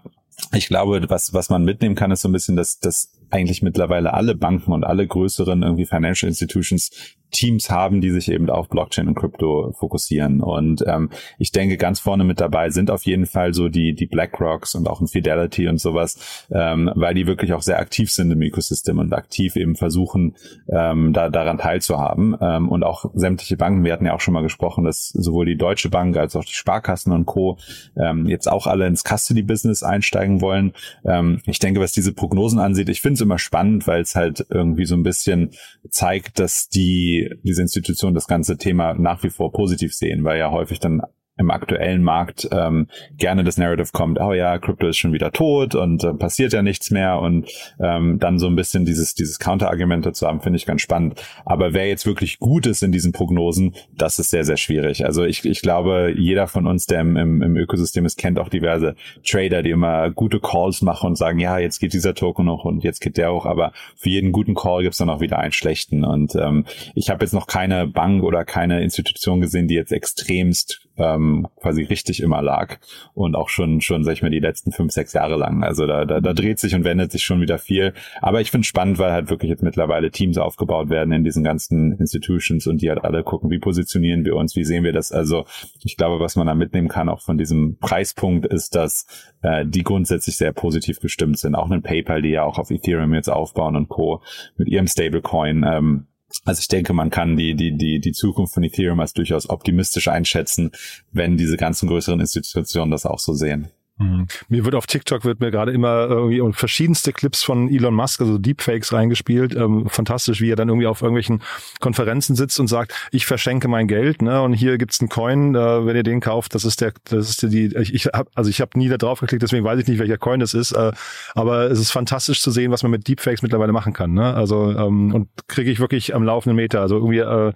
ich 0.53 0.69
glaube, 0.69 1.05
was, 1.09 1.33
was 1.33 1.49
man 1.49 1.65
mitnehmen 1.65 1.95
kann, 1.95 2.11
ist 2.11 2.21
so 2.21 2.29
ein 2.29 2.31
bisschen, 2.31 2.55
dass, 2.55 2.79
dass 2.79 3.11
eigentlich 3.29 3.61
mittlerweile 3.61 4.13
alle 4.13 4.35
Banken 4.35 4.71
und 4.71 4.85
alle 4.85 5.05
größeren 5.05 5.63
irgendwie 5.63 5.85
Financial 5.85 6.29
Institutions 6.29 6.91
Teams 7.31 7.69
haben, 7.69 8.01
die 8.01 8.11
sich 8.11 8.31
eben 8.31 8.49
auf 8.49 8.69
Blockchain 8.69 9.07
und 9.07 9.15
Krypto 9.15 9.73
fokussieren. 9.77 10.41
Und 10.41 10.83
ähm, 10.87 11.09
ich 11.39 11.51
denke, 11.51 11.77
ganz 11.77 11.99
vorne 11.99 12.23
mit 12.23 12.39
dabei 12.39 12.69
sind 12.69 12.91
auf 12.91 13.03
jeden 13.03 13.25
Fall 13.25 13.53
so 13.53 13.69
die, 13.69 13.93
die 13.93 14.05
BlackRocks 14.05 14.75
und 14.75 14.87
auch 14.87 15.01
ein 15.01 15.07
Fidelity 15.07 15.67
und 15.67 15.79
sowas, 15.79 16.47
ähm, 16.51 16.91
weil 16.95 17.13
die 17.13 17.27
wirklich 17.27 17.53
auch 17.53 17.61
sehr 17.61 17.79
aktiv 17.79 18.11
sind 18.11 18.31
im 18.31 18.41
Ecosystem 18.41 18.99
und 18.99 19.13
aktiv 19.13 19.55
eben 19.55 19.75
versuchen, 19.75 20.35
ähm, 20.69 21.13
da, 21.13 21.29
daran 21.29 21.57
teilzuhaben. 21.57 22.35
Ähm, 22.39 22.69
und 22.69 22.83
auch 22.83 23.05
sämtliche 23.13 23.57
Banken, 23.57 23.83
wir 23.83 23.93
hatten 23.93 24.05
ja 24.05 24.13
auch 24.13 24.21
schon 24.21 24.33
mal 24.33 24.43
gesprochen, 24.43 24.83
dass 24.83 25.09
sowohl 25.09 25.45
die 25.45 25.57
Deutsche 25.57 25.89
Bank 25.89 26.17
als 26.17 26.35
auch 26.35 26.45
die 26.45 26.53
Sparkassen 26.53 27.13
und 27.13 27.25
Co. 27.25 27.57
Ähm, 27.97 28.27
jetzt 28.27 28.49
auch 28.49 28.67
alle 28.67 28.87
ins 28.87 29.03
Custody-Business 29.03 29.83
einsteigen 29.83 30.41
wollen. 30.41 30.73
Ähm, 31.05 31.41
ich 31.45 31.59
denke, 31.59 31.79
was 31.79 31.91
diese 31.91 32.13
Prognosen 32.13 32.59
ansieht, 32.59 32.89
ich 32.89 33.01
finde 33.01 33.15
es 33.15 33.21
immer 33.21 33.39
spannend, 33.39 33.87
weil 33.87 34.01
es 34.01 34.15
halt 34.15 34.45
irgendwie 34.49 34.85
so 34.85 34.95
ein 34.95 35.03
bisschen 35.03 35.51
zeigt, 35.89 36.39
dass 36.39 36.69
die 36.69 37.20
diese 37.43 37.61
Institutionen 37.61 38.13
das 38.13 38.27
ganze 38.27 38.57
Thema 38.57 38.93
nach 38.93 39.23
wie 39.23 39.29
vor 39.29 39.51
positiv 39.51 39.93
sehen, 39.93 40.23
weil 40.23 40.39
ja 40.39 40.51
häufig 40.51 40.79
dann 40.79 41.01
im 41.41 41.51
aktuellen 41.51 42.03
Markt 42.03 42.47
ähm, 42.51 42.87
gerne 43.17 43.43
das 43.43 43.57
Narrative 43.57 43.89
kommt, 43.91 44.19
oh 44.19 44.33
ja, 44.33 44.57
Crypto 44.59 44.87
ist 44.87 44.97
schon 44.97 45.11
wieder 45.11 45.31
tot 45.31 45.75
und 45.75 46.03
äh, 46.03 46.13
passiert 46.13 46.53
ja 46.53 46.61
nichts 46.61 46.91
mehr 46.91 47.19
und 47.19 47.49
ähm, 47.79 48.19
dann 48.19 48.39
so 48.39 48.47
ein 48.47 48.55
bisschen 48.55 48.85
dieses, 48.85 49.13
dieses 49.15 49.39
Counterargument 49.39 50.05
dazu 50.05 50.27
haben, 50.27 50.41
finde 50.41 50.57
ich 50.57 50.65
ganz 50.65 50.81
spannend. 50.81 51.21
Aber 51.45 51.73
wer 51.73 51.87
jetzt 51.87 52.05
wirklich 52.05 52.39
gut 52.39 52.65
ist 52.65 52.83
in 52.83 52.91
diesen 52.91 53.11
Prognosen, 53.11 53.75
das 53.97 54.19
ist 54.19 54.29
sehr, 54.29 54.45
sehr 54.45 54.57
schwierig. 54.57 55.05
Also 55.05 55.25
ich, 55.25 55.43
ich 55.45 55.61
glaube, 55.61 56.13
jeder 56.15 56.47
von 56.47 56.67
uns, 56.67 56.85
der 56.85 57.01
im, 57.01 57.17
im, 57.17 57.57
Ökosystem 57.57 58.05
ist, 58.05 58.17
kennt 58.17 58.39
auch 58.39 58.49
diverse 58.49 58.95
Trader, 59.27 59.63
die 59.63 59.71
immer 59.71 60.11
gute 60.11 60.39
Calls 60.39 60.81
machen 60.81 61.07
und 61.07 61.17
sagen, 61.17 61.39
ja, 61.39 61.57
jetzt 61.57 61.79
geht 61.79 61.93
dieser 61.93 62.13
Token 62.13 62.45
noch 62.45 62.63
und 62.65 62.83
jetzt 62.83 63.01
geht 63.01 63.17
der 63.17 63.33
hoch, 63.33 63.45
aber 63.45 63.73
für 63.95 64.09
jeden 64.09 64.31
guten 64.31 64.53
Call 64.53 64.83
gibt 64.83 64.93
es 64.93 64.99
dann 64.99 65.09
auch 65.09 65.21
wieder 65.21 65.39
einen 65.39 65.51
schlechten. 65.51 66.05
Und 66.05 66.35
ähm, 66.35 66.65
ich 66.95 67.09
habe 67.09 67.23
jetzt 67.25 67.33
noch 67.33 67.47
keine 67.47 67.87
Bank 67.87 68.23
oder 68.23 68.45
keine 68.45 68.81
Institution 68.81 69.41
gesehen, 69.41 69.67
die 69.67 69.75
jetzt 69.75 69.91
extremst 69.91 70.87
ähm, 71.01 71.47
quasi 71.59 71.83
richtig 71.83 72.21
immer 72.21 72.41
lag 72.41 72.77
und 73.13 73.35
auch 73.35 73.49
schon 73.49 73.81
schon 73.81 74.03
sag 74.03 74.13
ich 74.13 74.21
mal 74.21 74.31
die 74.31 74.39
letzten 74.39 74.71
fünf 74.71 74.91
sechs 74.91 75.13
Jahre 75.13 75.35
lang. 75.35 75.63
Also 75.63 75.85
da, 75.85 76.05
da, 76.05 76.21
da 76.21 76.33
dreht 76.33 76.59
sich 76.59 76.75
und 76.75 76.83
wendet 76.83 77.11
sich 77.11 77.23
schon 77.23 77.41
wieder 77.41 77.57
viel. 77.57 77.93
Aber 78.21 78.41
ich 78.41 78.51
finde 78.51 78.65
spannend, 78.65 78.99
weil 78.99 79.11
halt 79.11 79.29
wirklich 79.29 79.49
jetzt 79.49 79.63
mittlerweile 79.63 80.11
Teams 80.11 80.37
aufgebaut 80.37 80.89
werden 80.89 81.11
in 81.11 81.23
diesen 81.23 81.43
ganzen 81.43 81.93
Institutions 81.93 82.67
und 82.67 82.81
die 82.81 82.89
halt 82.89 83.03
alle 83.03 83.23
gucken, 83.23 83.49
wie 83.49 83.59
positionieren 83.59 84.25
wir 84.25 84.35
uns, 84.35 84.55
wie 84.55 84.63
sehen 84.63 84.83
wir 84.83 84.93
das. 84.93 85.11
Also 85.11 85.45
ich 85.83 85.97
glaube, 85.97 86.19
was 86.19 86.35
man 86.35 86.47
da 86.47 86.55
mitnehmen 86.55 86.87
kann 86.87 87.09
auch 87.09 87.21
von 87.21 87.37
diesem 87.37 87.77
Preispunkt 87.79 88.45
ist, 88.45 88.75
dass 88.75 89.05
äh, 89.41 89.65
die 89.65 89.83
grundsätzlich 89.83 90.37
sehr 90.37 90.51
positiv 90.51 90.99
gestimmt 90.99 91.39
sind. 91.39 91.55
Auch 91.55 91.69
ein 91.69 91.81
PayPal, 91.81 92.21
die 92.21 92.29
ja 92.29 92.43
auch 92.43 92.59
auf 92.59 92.71
Ethereum 92.71 93.13
jetzt 93.13 93.29
aufbauen 93.29 93.75
und 93.75 93.89
Co. 93.89 94.21
mit 94.57 94.67
ihrem 94.67 94.87
Stablecoin. 94.87 95.65
Ähm, 95.67 96.07
also 96.45 96.59
ich 96.59 96.67
denke, 96.67 96.93
man 96.93 97.09
kann 97.09 97.37
die, 97.37 97.55
die, 97.55 97.77
die, 97.77 97.99
die 97.99 98.11
Zukunft 98.11 98.53
von 98.53 98.63
Ethereum 98.63 98.99
als 98.99 99.13
durchaus 99.13 99.49
optimistisch 99.49 100.07
einschätzen, 100.07 100.71
wenn 101.11 101.37
diese 101.37 101.57
ganzen 101.57 101.87
größeren 101.87 102.19
Institutionen 102.19 102.91
das 102.91 103.05
auch 103.05 103.19
so 103.19 103.33
sehen. 103.33 103.69
Mhm. 104.01 104.27
Mir 104.49 104.65
wird 104.65 104.75
auf 104.75 104.87
TikTok 104.87 105.25
wird 105.25 105.39
mir 105.39 105.51
gerade 105.51 105.71
immer 105.71 106.07
irgendwie 106.09 106.41
verschiedenste 106.53 107.13
Clips 107.13 107.43
von 107.43 107.69
Elon 107.69 107.93
Musk, 107.93 108.21
also 108.21 108.37
Deepfakes 108.37 108.93
reingespielt. 108.93 109.55
Ähm, 109.55 109.87
fantastisch, 109.89 110.41
wie 110.41 110.51
er 110.51 110.55
dann 110.55 110.69
irgendwie 110.69 110.87
auf 110.87 111.01
irgendwelchen 111.01 111.41
Konferenzen 111.79 112.35
sitzt 112.35 112.59
und 112.59 112.67
sagt, 112.67 112.93
ich 113.11 113.25
verschenke 113.25 113.67
mein 113.67 113.87
Geld, 113.87 114.21
ne? 114.21 114.41
Und 114.41 114.53
hier 114.53 114.77
gibt's 114.77 114.99
einen 114.99 115.09
Coin, 115.09 115.55
äh, 115.55 115.85
wenn 115.85 115.95
ihr 115.95 116.03
den 116.03 116.19
kauft, 116.19 116.55
das 116.55 116.65
ist 116.65 116.81
der, 116.81 116.93
das 117.05 117.29
ist 117.29 117.41
die, 117.43 117.75
ich, 117.75 117.93
ich 117.93 118.05
hab, 118.07 118.27
also 118.35 118.49
ich 118.49 118.61
habe 118.61 118.77
nie 118.77 118.89
da 118.89 118.97
drauf 118.97 119.19
geklickt, 119.19 119.43
deswegen 119.43 119.63
weiß 119.63 119.79
ich 119.79 119.87
nicht, 119.87 119.99
welcher 119.99 120.17
Coin 120.17 120.39
das 120.39 120.53
ist. 120.53 120.71
Äh, 120.71 120.91
aber 121.35 121.69
es 121.69 121.79
ist 121.79 121.91
fantastisch 121.91 122.41
zu 122.41 122.51
sehen, 122.51 122.71
was 122.71 122.83
man 122.83 122.91
mit 122.91 123.07
Deepfakes 123.07 123.41
mittlerweile 123.41 123.71
machen 123.71 123.93
kann. 123.93 124.13
Ne? 124.13 124.33
Also 124.33 124.71
ähm, 124.71 125.13
und 125.13 125.29
kriege 125.47 125.71
ich 125.71 125.79
wirklich 125.79 126.15
am 126.15 126.23
laufenden 126.23 126.55
Meter. 126.55 126.81
Also 126.81 126.95
irgendwie 126.95 127.19
äh, 127.19 127.53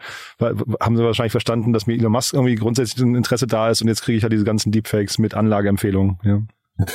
haben 0.79 0.97
sie 0.97 1.03
wahrscheinlich 1.03 1.31
verstanden, 1.31 1.73
dass 1.73 1.87
mir 1.87 1.95
Elon 1.95 2.11
Musk 2.11 2.33
irgendwie 2.33 2.55
grundsätzlich 2.55 3.03
ein 3.03 3.15
Interesse 3.15 3.47
da 3.47 3.69
ist 3.69 3.81
und 3.81 3.87
jetzt 3.87 4.03
kriege 4.03 4.17
ich 4.17 4.23
halt 4.23 4.33
diese 4.33 4.45
ganzen 4.45 4.71
Deepfakes 4.71 5.17
mit 5.17 5.33
Anlageempfehlungen. 5.33 6.19
Ja. 6.23 6.34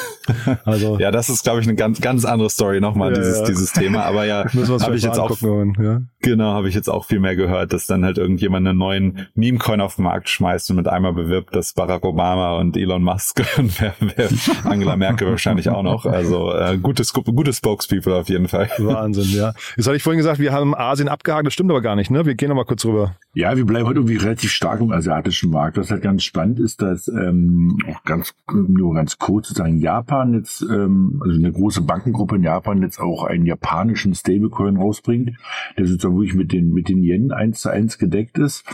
Also 0.64 0.98
ja, 0.98 1.11
das 1.11 1.29
ist 1.31 1.42
glaube 1.42 1.61
ich 1.61 1.66
eine 1.66 1.74
ganz 1.74 2.00
ganz 2.00 2.24
andere 2.24 2.50
Story 2.50 2.81
nochmal 2.81 3.12
ja, 3.12 3.18
dieses 3.18 3.38
ja. 3.38 3.44
dieses 3.46 3.72
Thema. 3.72 4.05
Aber 4.05 4.26
ja, 4.26 4.44
habe 4.55 4.96
ich 4.96 5.03
jetzt 5.03 5.18
auch 5.18 5.40
ja? 5.81 6.03
Genau 6.21 6.53
habe 6.53 6.68
ich 6.68 6.75
jetzt 6.75 6.89
auch 6.89 7.05
viel 7.05 7.21
mehr 7.21 7.37
gehört, 7.37 7.73
dass 7.73 7.87
dann 7.87 8.05
halt 8.05 8.18
irgendjemand 8.18 8.66
einen 8.66 8.79
neuen 8.79 9.29
Meme 9.35 9.59
Coin 9.59 9.81
auf 9.81 9.97
den 9.97 10.05
Markt 10.05 10.29
schmeißt 10.29 10.71
und 10.71 10.77
mit 10.77 10.89
einmal 10.89 11.12
bewirbt, 11.12 11.55
dass 11.55 11.73
Barack 11.73 12.05
Obama 12.05 12.57
und 12.59 12.77
Elon 12.77 13.03
Musk 13.03 13.43
und 13.59 13.81
wer, 13.81 13.95
wer 14.01 14.29
Angela 14.64 14.97
Merkel 14.97 15.29
wahrscheinlich 15.29 15.68
auch 15.68 15.83
noch. 15.83 16.07
Also 16.07 16.53
äh, 16.55 16.79
gutes 16.79 17.12
gutes 17.12 17.59
Spokespeople 17.59 18.14
auf 18.14 18.29
jeden 18.29 18.49
Fall. 18.49 18.71
Wahnsinn, 18.79 19.37
ja. 19.37 19.53
Jetzt 19.77 19.87
hatte 19.87 19.97
ich 19.97 20.03
vorhin 20.03 20.18
gesagt, 20.18 20.39
wir 20.39 20.53
haben 20.53 20.75
Asien 20.75 21.09
abgehakt. 21.09 21.47
Das 21.47 21.55
stimmt 21.55 21.71
aber 21.71 21.81
gar 21.81 21.97
nicht. 21.97 22.11
Ne, 22.11 22.27
wir 22.27 22.35
gehen 22.35 22.49
noch 22.49 22.57
mal 22.57 22.64
kurz 22.64 22.85
rüber. 22.85 23.16
Ja, 23.35 23.57
wir 23.57 23.64
bleiben 23.64 23.87
heute 23.87 24.01
irgendwie 24.01 24.16
relativ 24.16 24.51
stark 24.51 24.81
im 24.81 24.93
asiatischen 24.93 25.51
Markt. 25.51 25.77
Was 25.77 25.91
halt 25.91 26.03
ganz 26.03 26.25
spannend 26.25 26.59
ist, 26.59 26.83
dass 26.83 27.09
ähm, 27.09 27.79
auch 27.89 28.03
ganz 28.05 28.35
nur 28.53 28.95
ganz 28.95 29.18
kurz 29.18 29.49
sozusagen 29.49 29.79
Japan 29.79 30.35
jetzt, 30.35 30.62
ähm, 30.62 31.21
also 31.25 31.37
eine 31.37 31.53
große 31.53 31.83
Bankengruppe 31.83 32.37
in 32.37 32.43
Japan 32.43 32.83
jetzt 32.83 33.01
auch 33.01 33.25
einen 33.25 33.47
japanischen 33.47 34.14
Stablecoin 34.14 34.77
rausbringt, 34.77 35.31
der 35.79 35.87
sozusagen 35.87 36.09
wirklich 36.12 36.34
mit 36.34 36.52
den 36.52 36.72
mit 36.72 36.88
den 36.88 37.02
Yen 37.02 37.30
eins 37.30 37.61
zu 37.61 37.70
eins 37.70 37.98
gedeckt 37.98 38.38
ist. 38.38 38.64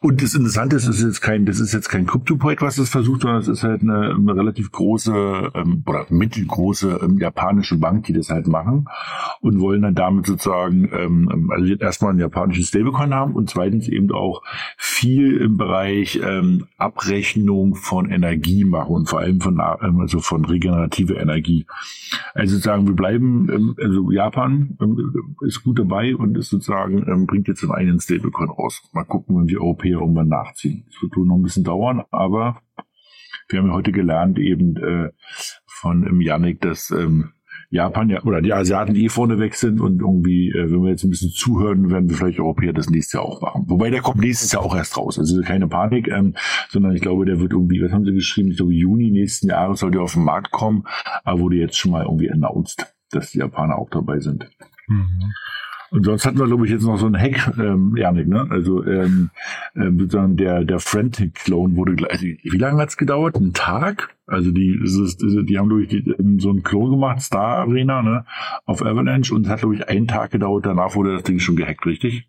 Und 0.00 0.22
das 0.22 0.34
Interessante 0.34 0.76
ist, 0.76 0.86
das 0.86 0.98
ist 0.98 1.04
jetzt 1.04 1.20
kein, 1.20 1.46
das 1.46 1.58
ist 1.58 1.72
jetzt 1.72 1.88
kein 1.88 2.06
Kryptoprojekt, 2.06 2.62
was 2.62 2.76
das 2.76 2.88
versucht, 2.88 3.22
sondern 3.22 3.40
es 3.40 3.48
ist 3.48 3.64
halt 3.64 3.82
eine, 3.82 4.14
eine 4.14 4.36
relativ 4.36 4.70
große 4.70 5.50
ähm, 5.54 5.82
oder 5.86 6.06
mittelgroße 6.08 7.00
ähm, 7.02 7.18
japanische 7.18 7.78
Bank, 7.78 8.04
die 8.04 8.12
das 8.12 8.30
halt 8.30 8.46
machen 8.46 8.86
und 9.40 9.60
wollen 9.60 9.82
dann 9.82 9.94
damit 9.94 10.26
sozusagen 10.26 10.88
ähm, 10.92 11.50
also 11.50 11.74
erstmal 11.74 12.10
einen 12.10 12.20
japanischen 12.20 12.64
Stablecoin 12.64 13.12
haben 13.12 13.34
und 13.34 13.50
zweitens 13.50 13.88
eben 13.88 14.04
eben 14.04 14.12
auch 14.12 14.42
viel 14.76 15.36
im 15.38 15.56
Bereich 15.56 16.20
ähm, 16.22 16.66
Abrechnung 16.78 17.74
von 17.74 18.10
Energie 18.10 18.64
machen 18.64 18.94
und 18.94 19.08
vor 19.08 19.20
allem 19.20 19.40
von 19.40 19.60
ähm, 19.82 20.00
also 20.00 20.20
von 20.20 20.44
regenerative 20.44 21.14
Energie. 21.14 21.66
Also 22.34 22.54
sozusagen, 22.54 22.86
wir 22.86 22.94
bleiben, 22.94 23.48
ähm, 23.50 23.76
also 23.82 24.10
Japan 24.10 24.76
ähm, 24.80 25.12
ist 25.46 25.62
gut 25.62 25.78
dabei 25.78 26.14
und 26.14 26.36
ist 26.36 26.50
sozusagen 26.50 26.83
ähm, 26.90 27.26
bringt 27.26 27.48
jetzt 27.48 27.64
einen 27.68 28.00
Stablecoin 28.00 28.50
raus. 28.50 28.82
Mal 28.92 29.04
gucken, 29.04 29.36
wenn 29.36 29.46
die 29.46 29.58
Europäer 29.58 30.00
irgendwann 30.00 30.28
nachziehen. 30.28 30.86
Es 30.88 31.02
wird 31.02 31.16
wohl 31.16 31.26
noch 31.26 31.36
ein 31.36 31.42
bisschen 31.42 31.64
dauern, 31.64 32.04
aber 32.10 32.60
wir 33.48 33.58
haben 33.58 33.68
ja 33.68 33.74
heute 33.74 33.92
gelernt 33.92 34.38
eben 34.38 34.76
äh, 34.76 35.10
von 35.66 36.06
ähm, 36.06 36.20
Yannick, 36.20 36.60
dass 36.60 36.90
ähm, 36.90 37.32
Japan 37.70 38.08
ja 38.08 38.22
oder 38.22 38.40
die 38.40 38.52
Asiaten 38.52 38.94
eh 38.94 39.08
vorne 39.08 39.38
weg 39.38 39.54
sind 39.54 39.80
und 39.80 40.00
irgendwie, 40.00 40.50
äh, 40.50 40.70
wenn 40.70 40.82
wir 40.82 40.90
jetzt 40.90 41.04
ein 41.04 41.10
bisschen 41.10 41.30
zuhören, 41.30 41.90
werden 41.90 42.08
wir 42.08 42.16
vielleicht 42.16 42.38
Europäer 42.38 42.72
das 42.72 42.88
nächste 42.88 43.18
Jahr 43.18 43.26
auch 43.26 43.40
machen. 43.40 43.64
Wobei 43.66 43.90
der 43.90 44.00
kommt 44.00 44.20
nächstes 44.20 44.52
Jahr 44.52 44.62
auch 44.62 44.76
erst 44.76 44.96
raus. 44.96 45.18
Also 45.18 45.40
keine 45.42 45.66
Panik, 45.66 46.08
ähm, 46.08 46.34
sondern 46.68 46.94
ich 46.94 47.02
glaube, 47.02 47.26
der 47.26 47.40
wird 47.40 47.52
irgendwie, 47.52 47.82
was 47.82 47.92
haben 47.92 48.04
sie 48.04 48.12
geschrieben? 48.12 48.50
Ich 48.50 48.58
glaube, 48.58 48.72
Juni 48.72 49.10
nächsten 49.10 49.48
Jahres 49.48 49.80
soll 49.80 49.90
der 49.90 50.02
auf 50.02 50.14
den 50.14 50.24
Markt 50.24 50.52
kommen, 50.52 50.84
aber 51.24 51.40
wurde 51.40 51.56
jetzt 51.56 51.76
schon 51.76 51.90
mal 51.90 52.04
irgendwie 52.04 52.30
announced, 52.30 52.86
dass 53.10 53.32
die 53.32 53.38
Japaner 53.38 53.76
auch 53.76 53.90
dabei 53.90 54.20
sind. 54.20 54.48
Mhm. 54.86 55.32
Und 55.94 56.04
sonst 56.04 56.26
hatten 56.26 56.40
wir, 56.40 56.46
glaube 56.46 56.64
ich, 56.66 56.72
jetzt 56.72 56.82
noch 56.82 56.98
so 56.98 57.06
einen 57.06 57.16
Hack, 57.16 57.56
ähm, 57.56 57.94
Janik, 57.96 58.26
ne? 58.26 58.48
Also 58.50 58.84
ähm, 58.84 59.30
äh, 59.76 59.84
sozusagen 59.96 60.36
der, 60.36 60.64
der 60.64 60.80
Frantic-Clone 60.80 61.76
wurde 61.76 61.94
gleich. 61.94 62.10
Also, 62.10 62.24
wie 62.24 62.58
lange 62.58 62.82
hat's 62.82 62.96
gedauert? 62.96 63.36
Ein 63.36 63.52
Tag? 63.52 64.12
Also 64.26 64.50
die, 64.50 64.76
die 64.82 65.56
haben, 65.56 65.68
glaube 65.68 65.84
ich, 65.84 65.88
die, 65.90 65.98
ähm, 66.18 66.40
so 66.40 66.50
einen 66.50 66.64
Clone 66.64 66.90
gemacht, 66.90 67.20
Star 67.20 67.58
Arena, 67.58 68.02
ne? 68.02 68.24
Auf 68.66 68.82
Avalanche 68.84 69.32
und 69.32 69.46
es 69.46 69.52
hat, 69.52 69.60
glaube 69.60 69.76
ich, 69.76 69.88
einen 69.88 70.08
Tag 70.08 70.32
gedauert, 70.32 70.66
danach 70.66 70.96
wurde 70.96 71.12
das 71.12 71.22
Ding 71.22 71.38
schon 71.38 71.54
gehackt, 71.54 71.86
richtig? 71.86 72.26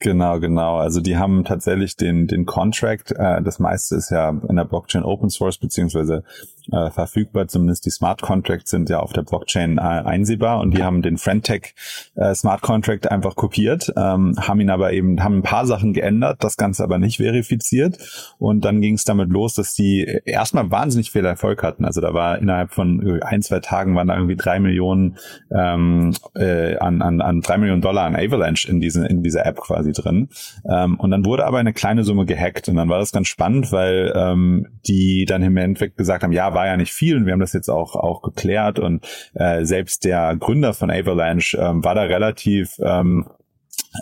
Genau, 0.00 0.38
genau. 0.38 0.76
Also 0.76 1.00
die 1.00 1.16
haben 1.16 1.44
tatsächlich 1.44 1.96
den, 1.96 2.26
den 2.26 2.44
Contract, 2.44 3.12
äh, 3.12 3.40
das 3.40 3.58
meiste 3.58 3.94
ist 3.94 4.10
ja 4.10 4.28
in 4.28 4.56
der 4.56 4.64
Blockchain 4.66 5.02
Open 5.02 5.30
Source 5.30 5.56
beziehungsweise 5.56 6.24
äh, 6.70 6.90
verfügbar, 6.90 7.48
zumindest 7.48 7.86
die 7.86 7.90
Smart 7.90 8.22
Contracts 8.22 8.70
sind 8.70 8.88
ja 8.88 9.00
auf 9.00 9.12
der 9.12 9.22
Blockchain 9.22 9.78
äh, 9.78 9.80
einsehbar 9.80 10.60
und 10.60 10.76
die 10.76 10.82
haben 10.82 11.02
den 11.02 11.18
Friendtech 11.18 11.74
äh, 12.14 12.34
Smart 12.34 12.62
Contract 12.62 13.10
einfach 13.10 13.34
kopiert, 13.34 13.92
ähm, 13.96 14.36
haben 14.38 14.60
ihn 14.60 14.70
aber 14.70 14.92
eben, 14.92 15.22
haben 15.22 15.38
ein 15.38 15.42
paar 15.42 15.66
Sachen 15.66 15.92
geändert, 15.92 16.44
das 16.44 16.56
Ganze 16.56 16.84
aber 16.84 16.98
nicht 16.98 17.16
verifiziert 17.16 18.34
und 18.38 18.64
dann 18.64 18.80
ging 18.80 18.94
es 18.94 19.04
damit 19.04 19.30
los, 19.30 19.54
dass 19.54 19.74
die 19.74 20.20
erstmal 20.24 20.70
wahnsinnig 20.70 21.10
viel 21.10 21.24
Erfolg 21.24 21.62
hatten. 21.62 21.84
Also 21.84 22.00
da 22.00 22.14
war 22.14 22.38
innerhalb 22.38 22.72
von 22.72 23.20
ein, 23.22 23.42
zwei 23.42 23.60
Tagen 23.60 23.94
waren 23.94 24.08
da 24.08 24.14
irgendwie 24.14 24.36
drei 24.36 24.60
Millionen 24.60 25.16
ähm, 25.54 26.14
äh, 26.34 26.76
an, 26.76 27.02
an, 27.02 27.20
an 27.20 27.40
drei 27.40 27.58
Millionen 27.58 27.82
Dollar 27.82 28.04
an 28.04 28.16
Avalanche 28.16 28.68
in 28.68 28.80
diese, 28.80 29.06
in 29.06 29.22
dieser 29.22 29.46
App 29.46 29.60
quasi 29.60 29.92
drin. 29.92 30.28
Ähm, 30.68 30.98
und 30.98 31.10
dann 31.10 31.24
wurde 31.24 31.46
aber 31.46 31.58
eine 31.58 31.72
kleine 31.72 32.04
Summe 32.04 32.26
gehackt 32.26 32.68
und 32.68 32.76
dann 32.76 32.88
war 32.88 32.98
das 32.98 33.12
ganz 33.12 33.28
spannend, 33.28 33.72
weil 33.72 34.12
ähm, 34.14 34.68
die 34.86 35.24
dann 35.26 35.42
im 35.42 35.56
Endeffekt 35.56 35.96
gesagt 35.96 36.22
haben, 36.22 36.32
ja, 36.32 36.51
war 36.54 36.66
ja 36.66 36.76
nicht 36.76 36.92
viel 36.92 37.16
und 37.16 37.26
wir 37.26 37.32
haben 37.32 37.40
das 37.40 37.52
jetzt 37.52 37.68
auch, 37.68 37.96
auch 37.96 38.22
geklärt 38.22 38.78
und 38.78 39.06
äh, 39.34 39.64
selbst 39.64 40.04
der 40.04 40.36
Gründer 40.36 40.74
von 40.74 40.90
Avalanche 40.90 41.56
ähm, 41.58 41.84
war 41.84 41.94
da 41.94 42.02
relativ 42.02 42.78
ähm, 42.82 43.26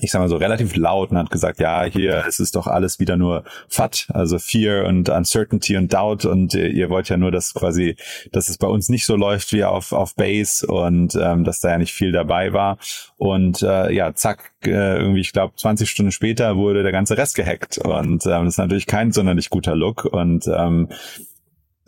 ich 0.03 0.13
sag 0.13 0.21
mal 0.21 0.29
so, 0.29 0.37
relativ 0.37 0.77
laut 0.77 1.11
und 1.11 1.19
hat 1.19 1.31
gesagt, 1.31 1.59
ja, 1.59 1.83
hier 1.85 2.25
es 2.29 2.39
ist 2.39 2.55
doch 2.55 2.67
alles 2.67 3.01
wieder 3.01 3.17
nur 3.17 3.45
FAT, 3.69 4.09
also 4.13 4.39
Fear 4.39 4.87
und 4.87 5.09
Uncertainty 5.09 5.77
und 5.77 5.93
Doubt 5.93 6.25
und 6.25 6.55
äh, 6.55 6.69
ihr 6.69 6.91
wollt 6.91 7.09
ja 7.09 7.17
nur, 7.17 7.31
dass 7.31 7.55
quasi, 7.55 7.97
dass 8.31 8.49
es 8.49 8.59
bei 8.59 8.69
uns 8.69 8.89
nicht 8.89 9.05
so 9.05 9.17
läuft 9.17 9.53
wie 9.53 9.65
auf, 9.65 9.93
auf 9.93 10.15
Base 10.15 10.67
und 10.67 11.17
ähm, 11.17 11.45
dass 11.45 11.61
da 11.61 11.71
ja 11.71 11.79
nicht 11.79 11.93
viel 11.93 12.13
dabei 12.13 12.53
war. 12.53 12.79
Und 13.17 13.63
äh, 13.63 13.93
ja, 13.93 14.15
zack, 14.15 14.53
äh, 14.65 14.99
irgendwie, 14.99 15.21
ich 15.21 15.33
glaube, 15.33 15.55
20 15.57 15.91
Stunden 15.91 16.13
später 16.13 16.57
wurde 16.57 16.83
der 16.83 16.93
ganze 16.93 17.17
Rest 17.17 17.35
gehackt 17.35 17.79
und 17.79 18.27
ähm, 18.27 18.45
das 18.45 18.55
ist 18.55 18.59
natürlich 18.59 18.87
kein 18.87 19.13
sonderlich 19.13 19.51
guter 19.51 19.75
Look 19.75 20.05
und 20.05 20.47
ähm, 20.47 20.89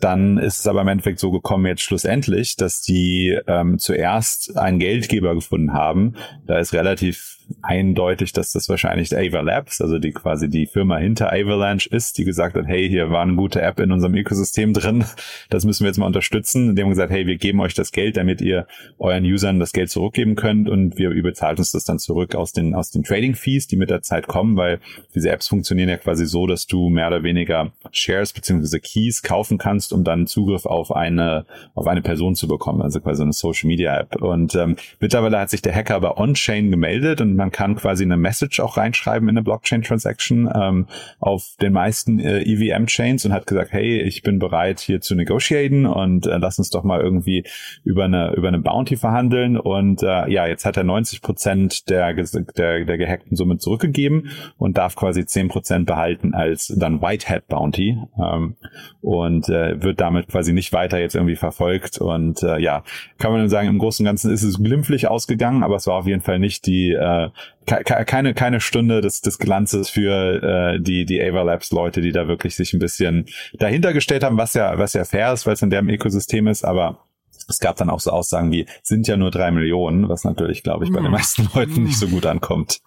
dann 0.03 0.37
ist 0.37 0.59
es 0.59 0.67
aber 0.67 0.81
im 0.81 0.87
Endeffekt 0.87 1.19
so 1.19 1.31
gekommen 1.31 1.65
jetzt 1.65 1.81
schlussendlich, 1.81 2.57
dass 2.57 2.81
die 2.81 3.39
ähm, 3.47 3.79
zuerst 3.79 4.57
einen 4.57 4.79
Geldgeber 4.79 5.33
gefunden 5.35 5.73
haben. 5.73 6.15
Da 6.45 6.59
ist 6.59 6.73
relativ 6.73 7.37
eindeutig, 7.61 8.33
dass 8.33 8.51
das 8.51 8.69
wahrscheinlich 8.69 9.15
Ava 9.15 9.41
Labs, 9.41 9.81
also 9.81 9.99
die 9.99 10.11
quasi 10.11 10.49
die 10.49 10.65
Firma 10.65 10.97
hinter 10.97 11.31
Avalanche 11.31 11.89
ist, 11.89 12.17
die 12.17 12.25
gesagt 12.25 12.55
hat, 12.55 12.65
hey, 12.67 12.87
hier 12.87 13.11
war 13.11 13.21
eine 13.21 13.35
gute 13.35 13.61
App 13.61 13.79
in 13.79 13.91
unserem 13.91 14.15
Ökosystem 14.15 14.73
drin, 14.73 15.05
das 15.49 15.65
müssen 15.65 15.83
wir 15.83 15.89
jetzt 15.89 15.97
mal 15.97 16.05
unterstützen. 16.05 16.75
Die 16.75 16.81
haben 16.81 16.89
gesagt, 16.89 17.11
hey, 17.11 17.27
wir 17.27 17.37
geben 17.37 17.59
euch 17.59 17.73
das 17.73 17.91
Geld, 17.91 18.17
damit 18.17 18.41
ihr 18.41 18.67
euren 18.97 19.23
Usern 19.23 19.59
das 19.59 19.73
Geld 19.73 19.89
zurückgeben 19.89 20.35
könnt 20.35 20.69
und 20.69 20.97
wir 20.97 21.09
überzahlt 21.09 21.59
uns 21.59 21.71
das 21.71 21.85
dann 21.85 21.99
zurück 21.99 22.35
aus 22.35 22.51
den, 22.51 22.73
aus 22.75 22.91
den 22.91 23.03
Trading 23.03 23.35
Fees, 23.35 23.67
die 23.67 23.77
mit 23.77 23.89
der 23.89 24.01
Zeit 24.01 24.27
kommen, 24.27 24.57
weil 24.57 24.79
diese 25.13 25.29
Apps 25.29 25.47
funktionieren 25.47 25.89
ja 25.89 25.97
quasi 25.97 26.25
so, 26.25 26.47
dass 26.47 26.67
du 26.67 26.89
mehr 26.89 27.07
oder 27.07 27.23
weniger 27.23 27.71
Shares 27.91 28.33
beziehungsweise 28.33 28.79
Keys 28.79 29.21
kaufen 29.21 29.57
kannst, 29.57 29.93
um 29.93 30.03
dann 30.03 30.27
Zugriff 30.27 30.65
auf 30.65 30.95
eine, 30.95 31.45
auf 31.75 31.87
eine 31.87 32.01
Person 32.01 32.35
zu 32.35 32.47
bekommen, 32.47 32.81
also 32.81 32.99
quasi 32.99 33.21
eine 33.21 33.33
Social 33.33 33.67
Media 33.67 33.99
App. 33.99 34.21
Und 34.21 34.55
ähm, 34.55 34.75
mittlerweile 34.99 35.39
hat 35.39 35.49
sich 35.49 35.61
der 35.61 35.73
Hacker 35.73 35.99
bei 35.99 36.15
On-Chain 36.15 36.71
gemeldet 36.71 37.21
und 37.21 37.35
man 37.43 37.51
kann 37.51 37.75
quasi 37.75 38.05
eine 38.05 38.15
Message 38.15 38.61
auch 38.61 38.77
reinschreiben 38.77 39.27
in 39.27 39.33
eine 39.35 39.43
Blockchain-Transaction 39.43 40.49
ähm, 40.55 40.87
auf 41.19 41.55
den 41.61 41.73
meisten 41.73 42.19
äh, 42.19 42.39
EVM-Chains 42.39 43.25
und 43.25 43.33
hat 43.33 43.47
gesagt, 43.47 43.73
hey, 43.73 44.01
ich 44.01 44.23
bin 44.23 44.39
bereit 44.39 44.79
hier 44.79 45.01
zu 45.01 45.13
negotiaten 45.13 45.85
und 45.85 46.25
äh, 46.25 46.37
lass 46.37 46.57
uns 46.57 46.69
doch 46.69 46.83
mal 46.85 47.01
irgendwie 47.01 47.43
über 47.83 48.05
eine 48.05 48.33
über 48.35 48.47
eine 48.47 48.59
Bounty 48.59 48.95
verhandeln. 48.95 49.57
Und 49.57 50.03
äh, 50.03 50.29
ja, 50.31 50.47
jetzt 50.47 50.63
hat 50.63 50.77
er 50.77 50.85
90 50.85 51.21
Prozent 51.21 51.89
der, 51.89 52.13
der 52.13 52.85
der 52.85 52.97
gehackten 52.97 53.35
Summe 53.35 53.57
zurückgegeben 53.57 54.29
und 54.57 54.77
darf 54.77 54.95
quasi 54.95 55.25
10 55.25 55.49
Prozent 55.49 55.85
behalten 55.85 56.33
als 56.33 56.73
dann 56.77 57.01
Whitehead 57.01 57.47
Bounty 57.47 57.97
ähm, 58.17 58.55
und 59.01 59.49
äh, 59.49 59.81
wird 59.83 59.99
damit 59.99 60.29
quasi 60.29 60.53
nicht 60.53 60.71
weiter 60.71 60.97
jetzt 60.97 61.15
irgendwie 61.15 61.35
verfolgt. 61.35 61.97
Und 61.97 62.41
äh, 62.41 62.59
ja, 62.59 62.83
kann 63.17 63.31
man 63.31 63.41
dann 63.41 63.49
sagen, 63.49 63.67
im 63.67 63.79
Großen 63.79 64.05
und 64.05 64.07
Ganzen 64.07 64.31
ist 64.31 64.43
es 64.43 64.63
glimpflich 64.63 65.09
ausgegangen, 65.09 65.63
aber 65.63 65.75
es 65.75 65.87
war 65.87 65.95
auf 65.95 66.07
jeden 66.07 66.21
Fall 66.21 66.39
nicht 66.39 66.65
die 66.67 66.91
äh, 66.93 67.22
keine 67.65 68.33
keine 68.33 68.59
Stunde 68.59 69.01
des 69.01 69.21
des 69.21 69.37
Glanzes 69.37 69.89
für 69.89 70.75
äh, 70.75 70.79
die 70.79 71.05
die 71.05 71.21
Ava 71.21 71.43
Labs 71.43 71.71
Leute, 71.71 72.01
die 72.01 72.11
da 72.11 72.27
wirklich 72.27 72.55
sich 72.55 72.73
ein 72.73 72.79
bisschen 72.79 73.25
dahinter 73.53 73.93
gestellt 73.93 74.23
haben, 74.23 74.37
was 74.37 74.53
ja 74.53 74.77
was 74.77 74.93
ja 74.93 75.05
fair 75.05 75.33
ist, 75.33 75.45
weil 75.45 75.53
es 75.53 75.61
in 75.61 75.69
deren 75.69 75.89
Ökosystem 75.89 76.47
ist, 76.47 76.63
aber 76.63 76.99
es 77.47 77.59
gab 77.59 77.75
dann 77.75 77.89
auch 77.89 77.99
so 77.99 78.11
Aussagen 78.11 78.51
wie 78.51 78.65
sind 78.81 79.07
ja 79.07 79.17
nur 79.17 79.31
drei 79.31 79.51
Millionen, 79.51 80.09
was 80.09 80.23
natürlich 80.23 80.63
glaube 80.63 80.85
ich 80.85 80.91
bei 80.91 80.99
den 80.99 81.05
hm. 81.05 81.11
meisten 81.11 81.49
Leuten 81.53 81.83
nicht 81.83 81.99
so 81.99 82.07
gut 82.07 82.25
ankommt. 82.25 82.81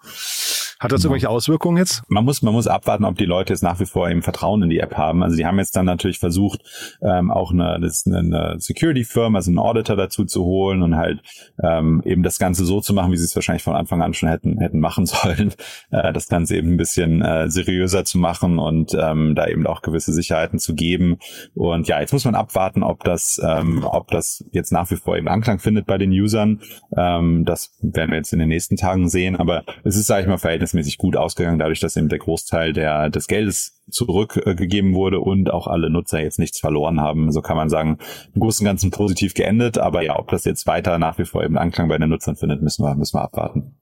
Hat 0.79 0.91
das 0.91 1.03
irgendwelche 1.03 1.29
Auswirkungen 1.29 1.77
jetzt? 1.77 2.03
Man 2.07 2.23
muss, 2.23 2.43
man 2.43 2.53
muss 2.53 2.67
abwarten, 2.67 3.03
ob 3.03 3.17
die 3.17 3.25
Leute 3.25 3.51
jetzt 3.51 3.63
nach 3.63 3.79
wie 3.79 3.85
vor 3.85 4.09
eben 4.09 4.21
Vertrauen 4.21 4.61
in 4.61 4.69
die 4.69 4.79
App 4.79 4.95
haben. 4.95 5.23
Also 5.23 5.35
die 5.35 5.45
haben 5.45 5.57
jetzt 5.57 5.75
dann 5.75 5.87
natürlich 5.87 6.19
versucht, 6.19 6.61
ähm, 7.01 7.31
auch 7.31 7.51
eine, 7.51 7.79
das, 7.81 8.05
eine 8.05 8.57
Security-Firm, 8.59 9.35
also 9.35 9.49
einen 9.49 9.57
Auditor 9.57 9.95
dazu 9.95 10.23
zu 10.25 10.43
holen 10.43 10.83
und 10.83 10.95
halt 10.95 11.21
ähm, 11.63 12.03
eben 12.05 12.21
das 12.21 12.37
Ganze 12.37 12.63
so 12.63 12.79
zu 12.79 12.93
machen, 12.93 13.11
wie 13.11 13.17
sie 13.17 13.25
es 13.25 13.35
wahrscheinlich 13.35 13.63
von 13.63 13.75
Anfang 13.75 14.03
an 14.03 14.13
schon 14.13 14.29
hätten, 14.29 14.59
hätten 14.59 14.79
machen 14.79 15.05
sollen. 15.07 15.53
Äh, 15.89 16.13
das 16.13 16.27
Ganze 16.27 16.55
eben 16.55 16.73
ein 16.73 16.77
bisschen 16.77 17.23
äh, 17.23 17.49
seriöser 17.49 18.05
zu 18.05 18.19
machen 18.19 18.59
und 18.59 18.93
ähm, 18.93 19.33
da 19.33 19.47
eben 19.47 19.65
auch 19.65 19.81
gewisse 19.81 20.13
Sicherheiten 20.13 20.59
zu 20.59 20.75
geben. 20.75 21.17
Und 21.55 21.87
ja, 21.87 21.99
jetzt 21.99 22.13
muss 22.13 22.25
man 22.25 22.35
abwarten, 22.35 22.83
ob 22.83 23.03
das, 23.03 23.41
ähm, 23.43 23.83
ob 23.83 24.11
das 24.11 24.45
jetzt 24.51 24.71
nach 24.71 24.91
wie 24.91 24.95
vor 24.95 25.17
eben 25.17 25.27
Anklang 25.27 25.57
findet 25.57 25.87
bei 25.87 25.97
den 25.97 26.11
Usern. 26.11 26.61
Ähm, 26.95 27.45
das 27.45 27.75
werden 27.81 28.11
wir 28.11 28.17
jetzt 28.17 28.31
in 28.31 28.39
den 28.39 28.49
nächsten 28.49 28.75
Tagen 28.75 29.09
sehen. 29.09 29.35
Aber 29.35 29.63
es 29.83 29.95
ist, 29.95 30.05
sage 30.05 30.21
ich 30.21 30.27
mal, 30.27 30.37
verhältnismäßig 30.37 30.66
gut 30.97 31.15
ausgegangen, 31.15 31.59
dadurch, 31.59 31.79
dass 31.79 31.95
eben 31.95 32.09
der 32.09 32.19
Großteil 32.19 32.73
der, 32.73 33.09
des 33.09 33.27
Geldes 33.27 33.81
zurückgegeben 33.89 34.93
wurde 34.93 35.19
und 35.19 35.51
auch 35.51 35.67
alle 35.67 35.89
Nutzer 35.89 36.21
jetzt 36.21 36.39
nichts 36.39 36.59
verloren 36.59 36.99
haben. 36.99 37.31
So 37.31 37.41
kann 37.41 37.57
man 37.57 37.69
sagen, 37.69 37.99
im 38.33 38.41
Großen 38.41 38.65
und 38.65 38.69
Ganzen 38.69 38.91
positiv 38.91 39.33
geendet. 39.33 39.77
Aber 39.77 40.03
ja, 40.03 40.17
ob 40.19 40.29
das 40.29 40.45
jetzt 40.45 40.67
weiter 40.67 40.99
nach 40.99 41.17
wie 41.17 41.25
vor 41.25 41.43
eben 41.43 41.57
Anklang 41.57 41.87
bei 41.87 41.97
den 41.97 42.09
Nutzern 42.09 42.35
findet, 42.35 42.61
müssen 42.61 42.83
wir, 42.83 42.95
müssen 42.95 43.17
wir 43.17 43.23
abwarten. 43.23 43.75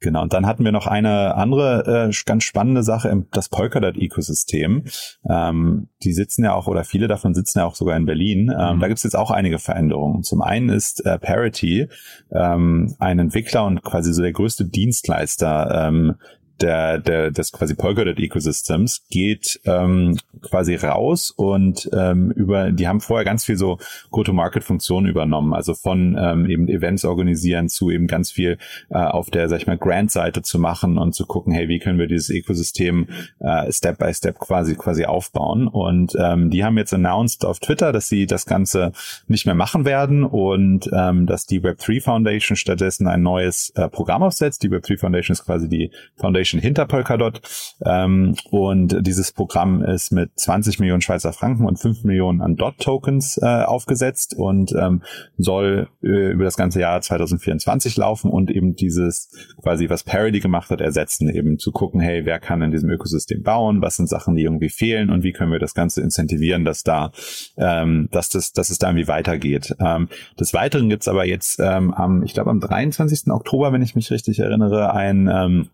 Genau, 0.00 0.22
und 0.22 0.32
dann 0.32 0.46
hatten 0.46 0.64
wir 0.64 0.72
noch 0.72 0.86
eine 0.86 1.34
andere 1.34 2.08
äh, 2.08 2.24
ganz 2.24 2.44
spannende 2.44 2.82
Sache, 2.82 3.10
im, 3.10 3.26
das 3.32 3.50
Polkadot-Ökosystem. 3.50 4.84
Ähm, 5.28 5.88
die 6.02 6.12
sitzen 6.14 6.44
ja 6.44 6.54
auch, 6.54 6.68
oder 6.68 6.84
viele 6.84 7.06
davon 7.06 7.34
sitzen 7.34 7.58
ja 7.58 7.66
auch 7.66 7.74
sogar 7.74 7.96
in 7.98 8.06
Berlin. 8.06 8.50
Ähm, 8.50 8.76
mhm. 8.76 8.80
Da 8.80 8.88
gibt 8.88 8.96
es 8.96 9.04
jetzt 9.04 9.16
auch 9.16 9.30
einige 9.30 9.58
Veränderungen. 9.58 10.22
Zum 10.22 10.40
einen 10.40 10.70
ist 10.70 11.04
äh, 11.04 11.18
Parity 11.18 11.88
ähm, 12.32 12.94
ein 12.98 13.18
Entwickler 13.18 13.66
und 13.66 13.82
quasi 13.82 14.14
so 14.14 14.22
der 14.22 14.32
größte 14.32 14.64
Dienstleister 14.64 15.88
ähm, 15.88 16.14
der, 16.60 16.98
der 16.98 17.30
des 17.30 17.52
quasi 17.52 17.74
Polkadot 17.74 18.18
Ecosystems 18.18 19.02
geht 19.10 19.60
ähm, 19.64 20.18
quasi 20.42 20.74
raus 20.74 21.30
und 21.30 21.88
ähm, 21.92 22.30
über 22.32 22.72
die 22.72 22.88
haben 22.88 23.00
vorher 23.00 23.24
ganz 23.24 23.44
viel 23.44 23.56
so 23.56 23.78
Go-to-Market-Funktionen 24.10 25.08
übernommen, 25.08 25.54
also 25.54 25.74
von 25.74 26.16
ähm, 26.20 26.46
eben 26.46 26.68
Events 26.68 27.04
organisieren 27.04 27.68
zu 27.68 27.90
eben 27.90 28.06
ganz 28.06 28.30
viel 28.30 28.58
äh, 28.90 28.98
auf 28.98 29.30
der 29.30 29.48
sag 29.48 29.58
ich 29.58 29.66
mal 29.66 29.78
Grant-Seite 29.78 30.42
zu 30.42 30.58
machen 30.58 30.98
und 30.98 31.14
zu 31.14 31.26
gucken, 31.26 31.52
hey, 31.52 31.68
wie 31.68 31.78
können 31.78 31.98
wir 31.98 32.06
dieses 32.06 32.30
Ökosystem 32.30 33.08
äh, 33.40 33.70
Step 33.72 33.98
by 33.98 34.12
Step 34.12 34.38
quasi 34.38 34.74
quasi 34.74 35.04
aufbauen 35.04 35.68
und 35.68 36.16
ähm, 36.18 36.50
die 36.50 36.64
haben 36.64 36.76
jetzt 36.78 36.92
announced 36.92 37.44
auf 37.44 37.60
Twitter, 37.60 37.92
dass 37.92 38.08
sie 38.08 38.26
das 38.26 38.46
Ganze 38.46 38.92
nicht 39.28 39.46
mehr 39.46 39.54
machen 39.54 39.84
werden 39.84 40.24
und 40.24 40.90
ähm, 40.92 41.26
dass 41.26 41.46
die 41.46 41.60
Web3 41.60 42.02
Foundation 42.02 42.56
stattdessen 42.56 43.06
ein 43.06 43.22
neues 43.22 43.70
äh, 43.76 43.88
Programm 43.88 44.22
aufsetzt. 44.22 44.62
Die 44.62 44.70
Web3 44.70 44.98
Foundation 44.98 45.32
ist 45.32 45.44
quasi 45.44 45.68
die 45.68 45.90
Foundation 46.16 46.49
Foundation 46.50 46.60
hinter 46.60 46.86
Polkadot. 46.86 47.40
Ähm, 47.84 48.34
und 48.50 49.06
dieses 49.06 49.32
Programm 49.32 49.82
ist 49.82 50.12
mit 50.12 50.30
20 50.38 50.80
Millionen 50.80 51.02
Schweizer 51.02 51.32
Franken 51.32 51.66
und 51.66 51.78
5 51.78 52.04
Millionen 52.04 52.40
an 52.40 52.56
Dot-Tokens 52.56 53.38
äh, 53.42 53.62
aufgesetzt 53.64 54.34
und 54.36 54.72
ähm, 54.72 55.02
soll 55.38 55.88
äh, 56.02 56.32
über 56.32 56.44
das 56.44 56.56
ganze 56.56 56.80
Jahr 56.80 57.00
2024 57.00 57.96
laufen 57.96 58.30
und 58.30 58.50
eben 58.50 58.74
dieses 58.74 59.30
quasi, 59.62 59.88
was 59.88 60.04
Parody 60.04 60.40
gemacht 60.40 60.70
hat, 60.70 60.80
ersetzen, 60.80 61.28
eben 61.28 61.58
zu 61.58 61.72
gucken, 61.72 62.00
hey, 62.00 62.24
wer 62.24 62.40
kann 62.40 62.62
in 62.62 62.70
diesem 62.70 62.90
Ökosystem 62.90 63.42
bauen, 63.42 63.82
was 63.82 63.96
sind 63.96 64.08
Sachen, 64.08 64.34
die 64.34 64.42
irgendwie 64.42 64.68
fehlen 64.68 65.10
und 65.10 65.22
wie 65.22 65.32
können 65.32 65.52
wir 65.52 65.58
das 65.58 65.74
Ganze 65.74 66.00
incentivieren, 66.00 66.64
dass 66.64 66.82
da, 66.82 67.12
ähm, 67.56 68.08
dass 68.12 68.28
das, 68.28 68.52
dass 68.52 68.70
es 68.70 68.78
da 68.78 68.88
irgendwie 68.88 69.08
weitergeht. 69.08 69.74
Ähm, 69.80 70.08
des 70.38 70.52
Weiteren 70.52 70.88
gibt's 70.88 71.08
aber 71.08 71.26
jetzt 71.26 71.60
ähm, 71.60 71.92
am, 71.92 72.22
ich 72.22 72.34
glaube 72.34 72.50
am 72.50 72.60
23. 72.60 73.30
Oktober, 73.30 73.72
wenn 73.72 73.82
ich 73.82 73.94
mich 73.94 74.10
richtig 74.10 74.40
erinnere, 74.40 74.92
ein 74.94 75.28
ähm, 75.32 75.68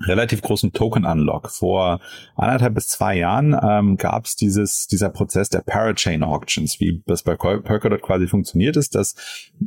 relativ 0.00 0.42
großen 0.42 0.72
Token-Unlock. 0.72 1.50
Vor 1.50 2.00
anderthalb 2.36 2.74
bis 2.74 2.88
zwei 2.88 3.16
Jahren 3.16 3.56
ähm, 3.62 3.96
gab 3.96 4.26
es 4.26 4.36
dieses 4.36 4.86
dieser 4.86 5.10
Prozess 5.10 5.48
der 5.48 5.60
Parachain 5.60 6.22
Auctions, 6.22 6.80
wie 6.80 7.02
das 7.06 7.22
bei 7.22 7.36
Polkadot 7.36 8.02
quasi 8.02 8.26
funktioniert 8.26 8.76
ist, 8.76 8.94
dass 8.94 9.14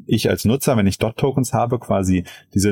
ich 0.06 0.30
als 0.30 0.46
Nutzer, 0.46 0.78
wenn 0.78 0.88
ich 0.88 0.98
Dot-Tokens 0.98 1.54
habe, 1.54 1.80
quasi 1.80 2.26
diese 2.54 2.70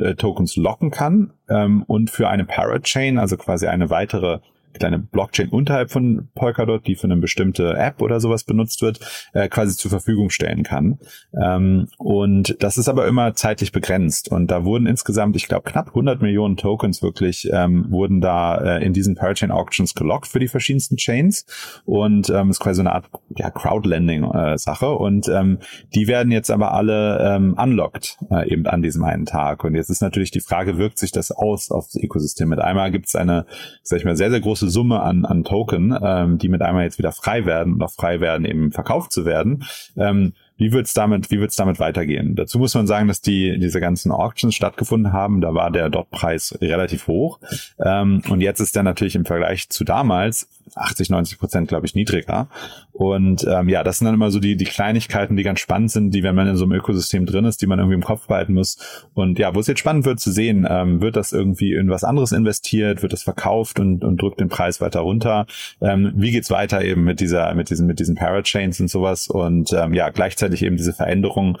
äh, 0.00 0.14
Tokens 0.14 0.56
locken 0.56 0.90
kann 0.90 1.32
ähm, 1.48 1.82
und 1.84 2.10
für 2.10 2.28
eine 2.28 2.44
Parachain, 2.44 3.18
also 3.18 3.36
quasi 3.36 3.66
eine 3.66 3.90
weitere 3.90 4.40
kleine 4.74 4.98
Blockchain 4.98 5.48
unterhalb 5.48 5.90
von 5.90 6.28
Polkadot, 6.34 6.86
die 6.86 6.94
für 6.94 7.04
eine 7.04 7.16
bestimmte 7.16 7.74
App 7.74 8.00
oder 8.00 8.20
sowas 8.20 8.44
benutzt 8.44 8.82
wird, 8.82 9.00
äh, 9.32 9.48
quasi 9.48 9.76
zur 9.76 9.90
Verfügung 9.90 10.30
stellen 10.30 10.62
kann. 10.62 10.98
Ähm, 11.40 11.88
und 11.98 12.56
das 12.60 12.78
ist 12.78 12.88
aber 12.88 13.06
immer 13.06 13.34
zeitlich 13.34 13.72
begrenzt. 13.72 14.30
Und 14.30 14.50
da 14.50 14.64
wurden 14.64 14.86
insgesamt, 14.86 15.36
ich 15.36 15.48
glaube, 15.48 15.70
knapp 15.70 15.88
100 15.88 16.22
Millionen 16.22 16.56
Tokens 16.56 17.02
wirklich 17.02 17.48
ähm, 17.52 17.86
wurden 17.90 18.20
da 18.20 18.56
äh, 18.56 18.84
in 18.84 18.92
diesen 18.92 19.14
Parachain 19.14 19.50
Auctions 19.50 19.94
gelockt 19.94 20.28
für 20.28 20.38
die 20.38 20.48
verschiedensten 20.48 20.96
Chains. 20.96 21.46
Und 21.84 22.30
ähm, 22.30 22.50
ist 22.50 22.60
quasi 22.60 22.80
eine 22.80 22.92
Art 22.92 23.06
ja, 23.36 23.50
Crowdlending-Sache. 23.50 24.86
Äh, 24.86 24.88
und 24.88 25.28
ähm, 25.28 25.58
die 25.94 26.08
werden 26.08 26.32
jetzt 26.32 26.50
aber 26.50 26.72
alle 26.72 27.36
ähm, 27.36 27.54
unlocked 27.58 28.18
äh, 28.30 28.50
eben 28.50 28.66
an 28.66 28.82
diesem 28.82 29.04
einen 29.04 29.26
Tag. 29.26 29.64
Und 29.64 29.74
jetzt 29.74 29.90
ist 29.90 30.02
natürlich 30.02 30.30
die 30.30 30.40
Frage, 30.40 30.78
wirkt 30.78 30.98
sich 30.98 31.12
das 31.12 31.30
aus 31.30 31.70
auf 31.70 31.86
das 31.86 32.02
Ökosystem? 32.02 32.48
Mit 32.48 32.60
einmal 32.60 32.90
gibt 32.90 33.08
es 33.08 33.14
eine, 33.14 33.46
sag 33.82 33.98
ich 33.98 34.04
mal, 34.04 34.16
sehr, 34.16 34.30
sehr 34.30 34.40
große 34.40 34.57
Summe 34.66 35.00
an, 35.00 35.24
an 35.24 35.44
Token, 35.44 35.96
ähm, 36.02 36.38
die 36.38 36.48
mit 36.48 36.62
einmal 36.62 36.84
jetzt 36.84 36.98
wieder 36.98 37.12
frei 37.12 37.44
werden 37.44 37.74
und 37.74 37.82
auch 37.82 37.92
frei 37.92 38.20
werden, 38.20 38.44
eben 38.44 38.72
verkauft 38.72 39.12
zu 39.12 39.24
werden. 39.24 39.64
Ähm, 39.96 40.32
wie 40.56 40.72
wird's 40.72 40.92
damit, 40.92 41.30
damit 41.56 41.78
weitergehen? 41.78 42.34
Dazu 42.34 42.58
muss 42.58 42.74
man 42.74 42.88
sagen, 42.88 43.06
dass 43.06 43.20
die 43.20 43.58
diese 43.60 43.80
ganzen 43.80 44.10
Auctions 44.10 44.54
stattgefunden 44.54 45.12
haben. 45.12 45.40
Da 45.40 45.54
war 45.54 45.70
der 45.70 45.88
Dot-Preis 45.88 46.58
relativ 46.60 47.06
hoch 47.06 47.38
ähm, 47.84 48.22
und 48.28 48.40
jetzt 48.40 48.60
ist 48.60 48.74
der 48.74 48.82
natürlich 48.82 49.14
im 49.14 49.24
Vergleich 49.24 49.68
zu 49.68 49.84
damals 49.84 50.48
80, 50.74 51.10
90 51.10 51.38
Prozent, 51.38 51.68
glaube 51.68 51.86
ich, 51.86 51.94
niedriger. 51.94 52.48
Und 52.92 53.46
ähm, 53.48 53.68
ja, 53.68 53.84
das 53.84 53.98
sind 53.98 54.06
dann 54.06 54.14
immer 54.14 54.32
so 54.32 54.40
die, 54.40 54.56
die 54.56 54.64
Kleinigkeiten, 54.64 55.36
die 55.36 55.44
ganz 55.44 55.60
spannend 55.60 55.92
sind, 55.92 56.10
die, 56.10 56.24
wenn 56.24 56.34
man 56.34 56.48
in 56.48 56.56
so 56.56 56.64
einem 56.64 56.72
Ökosystem 56.72 57.26
drin 57.26 57.44
ist, 57.44 57.62
die 57.62 57.68
man 57.68 57.78
irgendwie 57.78 57.94
im 57.94 58.02
Kopf 58.02 58.26
behalten 58.26 58.54
muss. 58.54 58.78
Und 59.14 59.38
ja, 59.38 59.54
wo 59.54 59.60
es 59.60 59.68
jetzt 59.68 59.78
spannend 59.78 60.04
wird 60.04 60.18
zu 60.18 60.32
sehen, 60.32 60.66
ähm, 60.68 61.00
wird 61.00 61.14
das 61.14 61.32
irgendwie 61.32 61.74
in 61.74 61.90
was 61.90 62.02
anderes 62.02 62.32
investiert, 62.32 63.02
wird 63.02 63.12
das 63.12 63.22
verkauft 63.22 63.78
und, 63.78 64.02
und 64.02 64.20
drückt 64.20 64.40
den 64.40 64.48
Preis 64.48 64.80
weiter 64.80 65.00
runter. 65.00 65.46
Ähm, 65.80 66.12
wie 66.16 66.32
geht's 66.32 66.50
weiter 66.50 66.82
eben 66.84 67.04
mit 67.04 67.20
dieser, 67.20 67.54
mit 67.54 67.70
diesen, 67.70 67.86
mit 67.86 68.00
diesen 68.00 68.16
Parachains 68.16 68.80
und 68.80 68.88
sowas? 68.88 69.28
Und 69.28 69.72
ähm, 69.72 69.94
ja, 69.94 70.10
gleichzeitig 70.10 70.64
eben 70.64 70.76
diese 70.76 70.92
Veränderung 70.92 71.58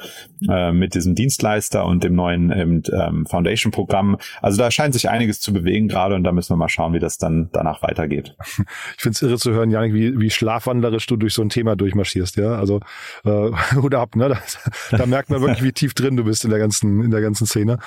äh, 0.48 0.72
mit 0.72 0.94
diesem 0.94 1.14
Dienstleister 1.14 1.86
und 1.86 2.02
dem 2.02 2.16
neuen 2.16 2.50
ähm, 2.50 3.26
Foundation-Programm. 3.26 4.18
Also 4.42 4.58
da 4.58 4.72
scheint 4.72 4.92
sich 4.92 5.08
einiges 5.08 5.40
zu 5.40 5.52
bewegen 5.52 5.86
gerade 5.86 6.16
und 6.16 6.24
da 6.24 6.32
müssen 6.32 6.50
wir 6.50 6.56
mal 6.56 6.68
schauen, 6.68 6.94
wie 6.94 6.98
das 6.98 7.18
dann 7.18 7.48
danach 7.52 7.82
weitergeht. 7.82 8.36
Ich 8.98 9.04
finde 9.04 9.14
es 9.14 9.22
irre 9.22 9.38
zu 9.38 9.52
hören, 9.52 9.70
Janik, 9.70 9.94
wie, 9.94 10.18
wie 10.18 10.28
schlafwandlerisch 10.28 11.06
du 11.06 11.16
durch 11.16 11.32
so 11.32 11.40
ein 11.40 11.50
Thema 11.50 11.76
durchmarschierst, 11.76 12.36
ja. 12.36 12.56
Also 12.56 12.80
äh, 13.24 13.50
Hut 13.76 13.94
ab, 13.94 14.16
ne? 14.16 14.28
Das, 14.28 14.58
da 14.90 15.06
merkt 15.06 15.30
man 15.30 15.40
wirklich, 15.40 15.62
wie 15.62 15.70
tief 15.70 15.94
drin 15.94 16.16
du 16.16 16.24
bist 16.24 16.44
in 16.44 16.50
der 16.50 16.58
ganzen, 16.58 17.04
in 17.04 17.12
der 17.12 17.20
ganzen 17.20 17.46
Szene. 17.46 17.78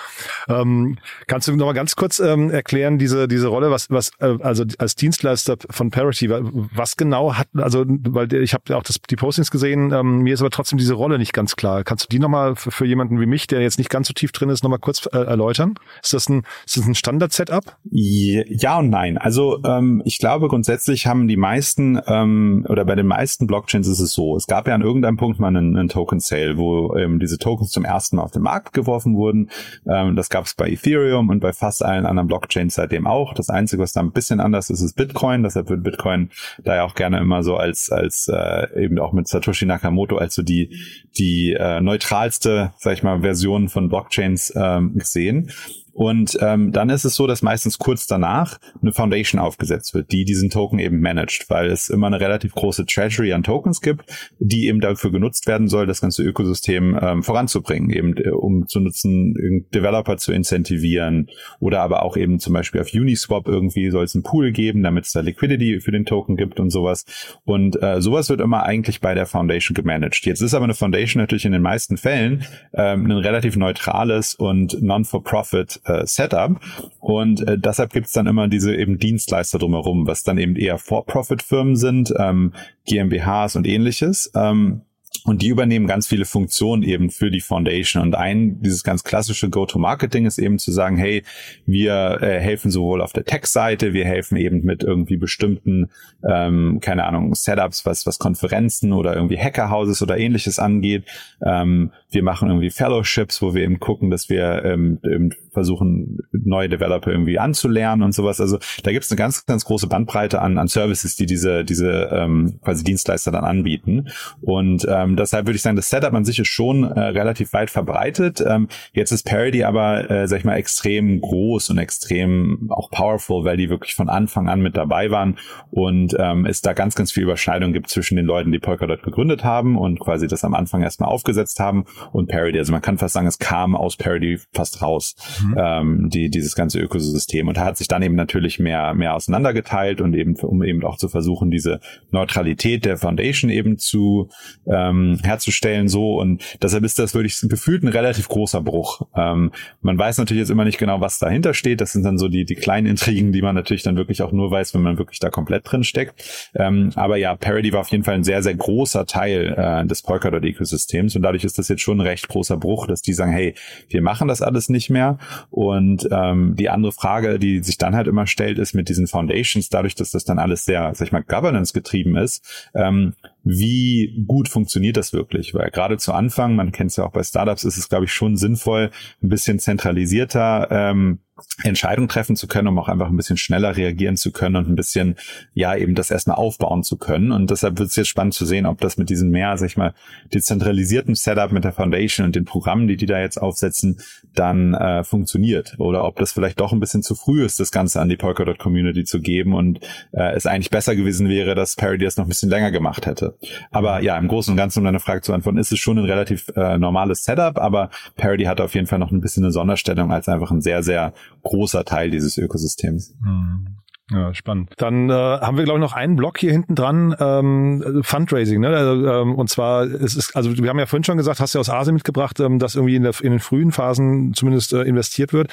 Ähm, 0.48 0.98
kannst 1.28 1.50
du 1.50 1.56
noch 1.58 1.66
mal 1.66 1.74
ganz 1.74 1.98
kurz 1.98 2.20
ähm, 2.20 2.50
erklären, 2.50 2.98
diese, 2.98 3.28
diese 3.28 3.48
Rolle, 3.48 3.72
was, 3.72 3.90
was, 3.90 4.12
äh, 4.20 4.38
also 4.40 4.64
als 4.78 4.96
Dienstleister 4.96 5.58
von 5.70 5.92
Parity, 5.92 6.30
was 6.30 6.96
genau 6.96 7.36
hat, 7.36 7.50
also, 7.58 7.84
weil 7.86 8.32
ich 8.34 8.54
habe 8.54 8.78
auch 8.78 8.84
das, 8.84 9.02
die 9.02 9.18
Postings 9.18 9.52
gesehen, 9.52 9.92
ähm, 9.92 10.20
mir 10.20 10.34
ist 10.34 10.40
aber 10.40 10.50
trotzdem 10.50 10.78
diese 10.78 10.94
Rolle 10.94 11.18
nicht 11.20 11.34
ganz 11.34 11.58
klar. 11.58 11.84
Kannst 11.84 12.06
du 12.06 12.08
die 12.10 12.20
nochmal 12.20 12.56
für, 12.56 12.72
für 12.72 12.86
jemanden 12.86 13.20
wie 13.20 13.26
mich, 13.26 13.48
der 13.48 13.60
jetzt 13.60 13.80
nicht 13.80 13.90
ganz 13.90 14.08
so 14.08 14.14
tief 14.14 14.32
drin 14.32 14.48
ist, 14.48 14.64
nochmal 14.64 14.80
kurz 14.80 15.08
äh, 15.08 15.18
erläutern? 15.18 15.74
Ist 16.02 16.14
das 16.14 16.30
ein, 16.30 16.44
ist 16.66 16.78
das 16.78 16.86
ein 16.86 16.96
Standard-Setup? 16.96 17.76
Ja 17.84 18.80
und 18.80 18.90
nein. 18.90 19.18
Also 19.18 19.62
ähm, 19.66 20.02
ich 20.06 20.18
glaube 20.18 20.48
grundsätzlich 20.48 21.01
haben 21.08 21.28
die 21.28 21.38
meisten 21.38 22.00
ähm, 22.08 22.66
oder 22.70 22.86
bei 22.86 22.96
den 22.96 23.08
meisten 23.08 23.48
Blockchains 23.48 23.88
ist 23.88 24.00
es 24.00 24.14
so, 24.14 24.36
es 24.36 24.48
gab 24.48 24.68
ja 24.68 24.76
an 24.76 24.82
irgendeinem 24.82 25.18
Punkt 25.18 25.40
mal 25.40 25.48
einen, 25.48 25.78
einen 25.78 25.90
Token 25.90 26.20
Sale, 26.20 26.58
wo 26.58 26.96
ähm, 26.96 27.20
diese 27.20 27.38
Tokens 27.38 27.72
zum 27.72 27.86
ersten 27.86 28.18
Mal 28.18 28.24
auf 28.24 28.32
den 28.32 28.42
Markt 28.42 28.74
geworfen 28.74 29.16
wurden. 29.16 29.50
Ähm, 29.88 30.16
das 30.16 30.30
gab 30.30 30.46
es 30.46 30.56
bei 30.56 30.70
Ethereum 30.70 31.30
und 31.30 31.40
bei 31.40 31.54
fast 31.54 31.84
allen 31.84 32.06
anderen 32.06 32.28
Blockchains 32.28 32.76
seitdem 32.76 33.08
auch. 33.08 33.34
Das 33.34 33.50
Einzige, 33.50 33.82
was 33.82 33.94
da 33.94 34.02
ein 34.02 34.12
bisschen 34.12 34.40
anders 34.40 34.70
ist, 34.70 34.82
ist 34.82 34.96
Bitcoin. 34.96 35.44
Deshalb 35.44 35.70
wird 35.70 35.84
Bitcoin 35.84 36.30
da 36.64 36.76
ja 36.76 36.84
auch 36.84 36.96
gerne 36.96 37.20
immer 37.20 37.44
so 37.44 37.56
als 37.56 37.92
als 37.92 38.28
äh, 38.28 38.84
eben 38.84 39.00
auch 39.00 39.14
mit 39.14 39.28
Satoshi 39.28 39.66
Nakamoto 39.66 40.18
als 40.18 40.36
so 40.36 40.44
die 40.44 40.78
die 41.18 41.54
äh, 41.54 41.82
neutralste, 41.82 42.74
sag 42.78 42.94
ich 42.94 43.04
mal, 43.04 43.22
Version 43.22 43.70
von 43.70 43.90
Blockchains 43.90 44.54
ähm, 44.56 44.98
gesehen. 44.98 45.52
Und 45.94 46.38
ähm, 46.42 46.72
dann 46.72 46.90
ist 46.90 47.06
es 47.06 47.16
so, 47.16 47.28
dass 47.28 47.42
meistens 47.42 47.78
kurz 47.78 48.08
danach 48.08 48.60
eine 48.82 48.92
Foundation 48.92 49.40
aufgesetzt 49.40 49.94
wird, 49.94 50.12
die 50.12 50.26
diesen 50.26 50.50
Token 50.50 50.80
eben 50.80 51.02
managt, 51.02 51.50
weil 51.50 51.70
es 51.70 51.90
immer 51.90 52.08
eine 52.08 52.20
relativ 52.20 52.54
große 52.54 52.86
Treasury 52.86 53.34
an 53.34 53.44
Tokens 53.44 53.82
gibt, 53.82 54.06
die 54.40 54.68
eben 54.68 54.80
dafür 54.80 55.12
genutzt 55.12 55.48
werden 55.48 55.68
soll, 55.68 55.88
das 55.88 56.02
ganze 56.02 56.24
Ökosystem 56.24 56.98
ähm, 57.02 57.24
voranzubringen, 57.24 57.90
eben 57.90 58.16
äh, 58.18 58.30
um 58.30 58.68
zu 58.68 58.80
nutzen, 58.80 59.68
Developer 59.74 60.18
zu 60.18 60.32
incentivieren 60.32 61.28
oder 61.60 61.82
aber 61.82 62.04
auch 62.04 62.18
eben 62.18 62.40
zum 62.40 62.54
Beispiel 62.54 62.82
auf 62.82 62.94
Uniswap 62.94 63.48
irgendwie 63.48 63.90
soll 63.92 64.06
es 64.06 64.16
einen 64.16 64.24
Pool 64.24 64.52
geben, 64.52 64.84
damit 64.84 65.06
es 65.06 65.12
da 65.12 65.22
Liquidity 65.22 65.80
für 65.82 65.92
den 65.92 66.06
Token 66.06 66.38
gibt 66.38 66.60
und 66.60 66.70
sowas. 66.70 67.06
Und 67.44 67.82
äh, 67.82 68.02
sowas 68.02 68.30
wird 68.30 68.42
immer 68.42 68.64
eigentlich 68.64 69.02
bei 69.02 69.14
der 69.14 69.26
Foundation 69.26 69.76
gemanagt. 69.76 70.26
Jetzt 70.26 70.42
ist 70.42 70.54
aber 70.54 70.66
eine 70.66 70.74
Foundation 70.74 71.22
natürlich 71.22 71.46
in 71.46 71.52
den 71.52 71.62
meisten 71.62 71.98
Fällen 71.98 72.46
ähm, 72.74 73.06
ein 73.06 73.12
relativ 73.12 73.56
neutrales 73.56 74.36
und 74.36 74.82
non-for-profit 74.82 75.81
äh, 75.86 76.06
Setup. 76.06 76.60
Und 77.00 77.48
äh, 77.48 77.58
deshalb 77.58 77.94
gibt 77.94 78.08
es 78.08 78.14
dann 78.14 78.28
immer 78.28 78.48
diese 78.48 78.76
eben 78.76 78.98
Dienstleister 78.98 79.60
drumherum, 79.60 80.08
was 80.08 80.24
dann 80.24 80.38
eben 80.38 80.56
eher 80.56 80.78
For-Profit-Firmen 80.78 81.76
sind, 81.76 82.14
ähm, 82.18 82.54
GmbHs 82.88 83.56
und 83.56 83.68
ähnliches. 83.68 84.32
Ähm, 84.36 84.82
und 85.24 85.42
die 85.42 85.50
übernehmen 85.50 85.86
ganz 85.86 86.08
viele 86.08 86.26
Funktionen 86.26 86.82
eben 86.84 87.12
für 87.12 87.30
die 87.30 87.42
Foundation. 87.42 88.02
Und 88.02 88.16
ein, 88.16 88.62
dieses 88.62 88.84
ganz 88.84 89.04
klassische 89.04 89.50
Go-to-Marketing 89.50 90.26
ist 90.26 90.40
eben 90.40 90.58
zu 90.58 90.72
sagen, 90.72 90.98
hey, 90.98 91.24
wir 91.66 92.20
äh, 92.22 92.40
helfen 92.40 92.72
sowohl 92.72 93.02
auf 93.02 93.14
der 93.14 93.26
Tech-Seite, 93.26 93.94
wir 93.94 94.06
helfen 94.06 94.36
eben 94.38 94.64
mit 94.64 94.84
irgendwie 94.84 95.18
bestimmten, 95.18 95.92
ähm, 96.28 96.80
keine 96.82 97.06
Ahnung, 97.06 97.36
Setups, 97.36 97.86
was, 97.86 98.08
was 98.08 98.18
Konferenzen 98.18 98.94
oder 98.94 99.16
irgendwie 99.16 99.38
Hackerhouses 99.38 100.02
oder 100.02 100.18
ähnliches 100.18 100.58
angeht. 100.58 101.06
Ähm, 101.46 101.92
wir 102.10 102.24
machen 102.24 102.50
irgendwie 102.50 102.72
Fellowships, 102.72 103.42
wo 103.42 103.54
wir 103.54 103.64
eben 103.64 103.80
gucken, 103.80 104.10
dass 104.10 104.28
wir 104.30 104.66
ähm, 104.66 105.00
eben 105.04 105.32
versuchen, 105.52 106.20
neue 106.32 106.70
Developer 106.70 107.12
irgendwie 107.12 107.40
anzulernen 107.40 108.04
und 108.04 108.14
sowas. 108.14 108.42
Also 108.42 108.58
da 108.84 108.92
gibt 108.92 109.06
es 109.06 109.12
eine 109.12 109.18
ganz, 109.18 109.46
ganz 109.46 109.66
große 109.66 109.88
Bandbreite 109.88 110.42
an, 110.42 110.58
an 110.58 110.68
Services, 110.68 111.16
die 111.16 111.26
diese, 111.26 111.64
diese 111.64 112.10
ähm, 112.12 112.60
quasi 112.64 112.84
Dienstleister 112.84 113.32
dann 113.32 113.44
anbieten. 113.44 114.10
Und 114.42 114.86
ähm, 114.90 115.11
deshalb 115.16 115.46
würde 115.46 115.56
ich 115.56 115.62
sagen, 115.62 115.76
das 115.76 115.90
Setup 115.90 116.14
an 116.14 116.26
sich 116.26 116.40
ist 116.40 116.48
schon 116.48 116.84
äh, 116.84 117.00
relativ 117.00 117.54
weit 117.54 117.70
verbreitet. 117.70 118.44
Ähm, 118.46 118.68
jetzt 118.94 119.12
ist 119.12 119.24
Parody 119.24 119.64
aber, 119.64 120.10
äh, 120.10 120.28
sag 120.28 120.40
ich 120.40 120.46
mal, 120.46 120.56
extrem 120.56 121.22
groß 121.22 121.70
und 121.70 121.78
extrem 121.78 122.70
auch 122.70 122.90
powerful, 122.90 123.46
weil 123.46 123.58
die 123.58 123.70
wirklich 123.70 123.96
von 123.96 124.10
Anfang 124.10 124.50
an 124.50 124.62
mit 124.62 124.78
dabei 124.78 125.12
waren 125.12 125.38
und 125.70 126.16
ähm, 126.20 126.46
es 126.46 126.62
da 126.62 126.74
ganz, 126.74 126.96
ganz 126.96 127.12
viel 127.12 127.24
Überschneidung 127.24 127.74
gibt 127.74 127.90
zwischen 127.90 128.16
den 128.16 128.26
Leuten, 128.26 128.52
die 128.52 128.60
Polkadot 128.60 129.04
gegründet 129.04 129.44
haben 129.44 129.78
und 129.78 130.00
quasi 130.00 130.28
das 130.28 130.44
am 130.44 130.54
Anfang 130.54 130.82
erstmal 130.82 131.10
aufgesetzt 131.10 131.60
haben 131.60 131.86
und 132.12 132.28
Parody. 132.28 132.58
Also 132.60 132.72
man 132.72 132.82
kann 132.82 132.98
fast 132.98 133.14
sagen, 133.14 133.28
es 133.28 133.40
kam 133.40 133.76
aus 133.76 133.98
Parody 133.98 134.40
fast 134.54 134.82
raus 134.82 135.16
mhm. 135.44 135.56
ähm, 135.58 136.10
die, 136.10 136.30
dieses 136.30 136.56
ganze 136.56 136.80
Ökosystem 136.80 137.48
und 137.48 137.58
hat 137.58 137.78
sich 137.78 137.88
dann 137.88 138.02
eben 138.02 138.16
natürlich 138.16 138.60
mehr, 138.60 138.94
mehr 138.94 139.16
auseinandergeteilt 139.16 140.02
und 140.02 140.14
eben, 140.14 140.36
um 140.36 140.64
eben 140.64 140.84
auch 140.84 140.98
zu 140.98 141.10
versuchen, 141.10 141.52
diese 141.52 141.80
Neutralität 142.12 142.86
der 142.86 142.98
Foundation 142.98 143.50
eben 143.50 143.78
zu 143.78 144.30
ähm, 144.68 145.01
herzustellen 145.24 145.88
so 145.88 146.20
und 146.20 146.44
deshalb 146.62 146.84
ist 146.84 147.00
das, 147.00 147.14
würde 147.14 147.28
ich 147.28 147.40
gefühlt 147.42 147.84
ein 147.84 147.88
relativ 147.88 148.28
großer 148.28 148.62
Bruch. 148.62 149.08
Ähm, 149.16 149.52
man 149.82 149.98
weiß 149.98 150.18
natürlich 150.18 150.42
jetzt 150.42 150.50
immer 150.50 150.66
nicht 150.66 150.78
genau, 150.78 151.02
was 151.02 151.20
dahinter 151.20 151.54
steht. 151.54 151.82
Das 151.82 151.92
sind 151.92 152.04
dann 152.04 152.18
so 152.18 152.28
die, 152.28 152.46
die 152.46 152.56
kleinen 152.56 152.88
Intrigen, 152.88 153.32
die 153.32 153.42
man 153.42 153.56
natürlich 153.56 153.84
dann 153.84 153.98
wirklich 153.98 154.22
auch 154.22 154.32
nur 154.32 154.52
weiß, 154.52 154.74
wenn 154.74 154.82
man 154.82 154.98
wirklich 154.98 155.20
da 155.20 155.30
komplett 155.30 155.70
drin 155.70 155.84
steckt. 155.84 156.52
Ähm, 156.56 156.92
aber 156.96 157.18
ja, 157.18 157.36
Parody 157.36 157.74
war 157.74 157.82
auf 157.82 157.90
jeden 157.90 158.04
Fall 158.04 158.16
ein 158.16 158.24
sehr, 158.24 158.44
sehr 158.44 158.56
großer 158.56 159.06
Teil 159.06 159.56
äh, 159.58 159.86
des 159.86 160.02
Polkadot-Ökosystems 160.02 161.16
und 161.16 161.22
dadurch 161.22 161.44
ist 161.44 161.58
das 161.58 161.68
jetzt 161.68 161.82
schon 161.82 162.00
ein 162.00 162.08
recht 162.08 162.28
großer 162.28 162.58
Bruch, 162.58 162.88
dass 162.88 163.02
die 163.02 163.14
sagen, 163.14 163.32
hey, 163.32 163.56
wir 163.90 164.02
machen 164.02 164.28
das 164.28 164.42
alles 164.42 164.70
nicht 164.70 164.90
mehr 164.90 165.18
und 165.50 166.08
ähm, 166.12 166.56
die 166.56 166.70
andere 166.70 166.92
Frage, 166.92 167.40
die 167.40 167.64
sich 167.64 167.78
dann 167.78 167.96
halt 167.96 168.08
immer 168.08 168.28
stellt, 168.28 168.60
ist 168.60 168.74
mit 168.74 168.90
diesen 168.90 169.08
Foundations, 169.08 169.70
dadurch, 169.70 169.96
dass 169.96 170.12
das 170.12 170.26
dann 170.26 170.40
alles 170.40 170.66
sehr, 170.66 170.94
sag 170.94 171.08
ich 171.08 171.12
mal, 171.12 171.24
Governance 171.24 171.74
getrieben 171.74 172.16
ist, 172.16 172.70
ähm, 172.74 173.14
wie 173.44 174.24
gut 174.28 174.50
funktioniert 174.50 174.98
das 174.98 175.14
wirklich? 175.14 175.54
Weil 175.54 175.72
gerade 175.72 175.98
zu 175.98 176.14
Anfang, 176.14 176.56
man 176.56 176.72
kennt 176.72 176.92
es 176.92 176.98
ja 176.98 177.06
auch 177.06 177.12
bei 177.12 177.24
Startups, 177.24 177.64
ist 177.64 177.78
es, 177.78 177.90
glaube 177.90 178.06
ich, 178.06 178.14
schon 178.14 178.38
sinnvoll, 178.38 178.92
ein 179.22 179.30
bisschen 179.30 179.60
zentralisierter 179.60 180.68
ähm, 180.70 181.20
Entscheidungen 181.64 182.08
treffen 182.08 182.36
zu 182.36 182.48
können, 182.48 182.68
um 182.68 182.80
auch 182.80 182.88
einfach 182.88 183.08
ein 183.08 183.18
bisschen 183.18 183.38
schneller 183.38 183.76
reagieren 183.76 184.18
zu 184.18 184.32
können 184.32 184.56
und 184.56 184.70
ein 184.70 184.76
bisschen, 184.76 185.16
ja, 185.54 185.76
eben 185.76 185.96
das 185.96 186.12
erstmal 186.12 186.38
aufbauen 186.38 186.84
zu 186.84 186.98
können. 186.98 187.32
Und 187.32 187.52
deshalb 187.52 187.80
wird 187.80 187.90
es 187.90 187.96
jetzt 187.96 188.08
spannend 188.08 188.34
zu 188.34 188.46
sehen, 188.46 188.66
ob 188.66 188.80
das 188.82 188.98
mit 188.98 189.10
diesem 189.10 189.30
mehr, 189.30 189.58
sag 189.58 189.68
ich 189.68 189.78
mal, 189.78 189.94
dezentralisierten 190.34 191.16
Setup 191.16 191.52
mit 191.52 191.64
der 191.64 191.74
Foundation 191.74 192.26
und 192.26 192.36
den 192.36 192.46
Programmen, 192.46 192.88
die 192.88 192.98
die 192.98 193.06
da 193.06 193.20
jetzt 193.20 193.42
aufsetzen, 193.42 194.00
dann 194.34 194.74
äh, 194.74 195.04
funktioniert. 195.04 195.76
Oder 195.78 196.06
ob 196.06 196.18
das 196.18 196.32
vielleicht 196.32 196.60
doch 196.60 196.72
ein 196.72 196.80
bisschen 196.80 197.04
zu 197.04 197.16
früh 197.16 197.44
ist, 197.44 197.60
das 197.60 197.72
Ganze 197.72 198.00
an 198.00 198.10
die 198.10 198.18
Polkadot 198.18 198.60
Community 198.60 199.04
zu 199.04 199.20
geben 199.20 199.54
und 199.54 199.80
äh, 200.12 200.34
es 200.34 200.46
eigentlich 200.46 200.70
besser 200.70 200.96
gewesen 200.96 201.30
wäre, 201.30 201.56
dass 201.56 201.76
Parody 201.76 202.06
es 202.06 202.18
noch 202.18 202.26
ein 202.26 202.30
bisschen 202.30 202.50
länger 202.50 202.72
gemacht 202.72 203.06
hätte. 203.06 203.38
Aber 203.72 204.02
ja, 204.02 204.18
im 204.18 204.28
Großen 204.28 204.52
und 204.52 204.58
Ganzen, 204.58 204.80
um 204.80 204.86
deine 204.86 205.00
Frage 205.00 205.22
zu 205.22 205.34
antworten, 205.34 205.58
ist 205.58 205.72
es 205.72 205.80
schon 205.80 205.98
ein 205.98 206.06
relativ 206.06 206.48
äh, 206.56 206.78
normales 206.78 207.24
Setup, 207.24 207.58
aber 207.58 207.90
Parody 208.16 208.46
hat 208.46 208.62
auf 208.62 208.74
jeden 208.76 208.88
Fall 208.88 209.00
noch 209.00 209.12
ein 209.12 209.22
bisschen 209.22 209.44
eine 209.44 209.52
Sonderstellung 209.52 210.12
als 210.12 210.28
einfach 210.30 210.52
ein 210.52 210.62
sehr, 210.62 210.84
sehr 210.84 211.14
großer 211.44 211.86
Teil 211.86 212.12
dieses 212.12 212.38
Ökosystems. 212.38 213.16
Mhm. 213.22 213.78
Ja, 214.12 214.34
spannend. 214.34 214.74
Dann 214.76 215.10
äh, 215.10 215.14
haben 215.14 215.58
wir, 215.58 215.64
glaube 215.64 215.80
ich, 215.80 215.82
noch 215.82 215.94
einen 215.94 216.18
Block 216.18 216.38
hier 216.38 216.52
hinten 216.52 216.76
dran, 216.76 217.16
ähm, 217.18 218.02
Fundraising. 218.04 218.60
Ne? 218.60 218.68
Also, 218.68 219.08
ähm, 219.08 219.36
und 219.36 219.50
zwar, 219.50 219.84
es 219.84 220.18
ist, 220.18 220.36
also 220.36 220.58
wir 220.58 220.70
haben 220.70 220.80
ja 220.80 220.86
vorhin 220.86 221.06
schon 221.06 221.16
gesagt, 221.16 221.40
hast 221.40 221.56
du 221.56 221.60
aus 221.60 221.70
Asien 221.70 221.94
mitgebracht, 221.94 222.38
ähm, 222.42 222.60
dass 222.60 222.76
irgendwie 222.76 222.98
in, 222.98 223.04
der, 223.04 223.14
in 223.22 223.32
den 223.32 223.40
frühen 223.40 223.72
Phasen 223.72 224.34
zumindest 224.34 224.74
äh, 224.74 224.82
investiert 224.82 225.32
wird. 225.32 225.50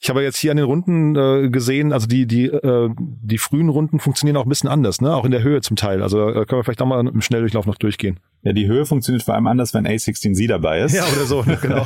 Ich 0.00 0.10
habe 0.10 0.22
jetzt 0.22 0.38
hier 0.38 0.50
an 0.50 0.56
den 0.56 0.66
Runden 0.66 1.16
äh, 1.16 1.48
gesehen, 1.50 1.92
also 1.92 2.06
die, 2.06 2.26
die, 2.26 2.46
äh, 2.46 2.90
die 2.96 3.38
frühen 3.38 3.68
Runden 3.68 4.00
funktionieren 4.00 4.36
auch 4.36 4.46
ein 4.46 4.48
bisschen 4.48 4.68
anders, 4.68 5.00
ne? 5.00 5.14
Auch 5.14 5.24
in 5.24 5.30
der 5.30 5.42
Höhe 5.42 5.60
zum 5.60 5.76
Teil. 5.76 6.02
Also 6.02 6.28
äh, 6.28 6.44
können 6.46 6.60
wir 6.60 6.64
vielleicht 6.64 6.82
auch 6.82 6.86
mal 6.86 7.06
im 7.06 7.20
Schnelldurchlauf 7.20 7.66
noch 7.66 7.76
durchgehen. 7.76 8.20
Ja, 8.44 8.52
die 8.52 8.68
Höhe 8.68 8.86
funktioniert 8.86 9.24
vor 9.24 9.34
allem 9.34 9.48
anders, 9.48 9.74
wenn 9.74 9.84
A16Z 9.84 10.46
dabei 10.46 10.80
ist. 10.80 10.94
Ja, 10.94 11.04
oder 11.12 11.26
so, 11.26 11.42
ne, 11.42 11.58
genau. 11.60 11.84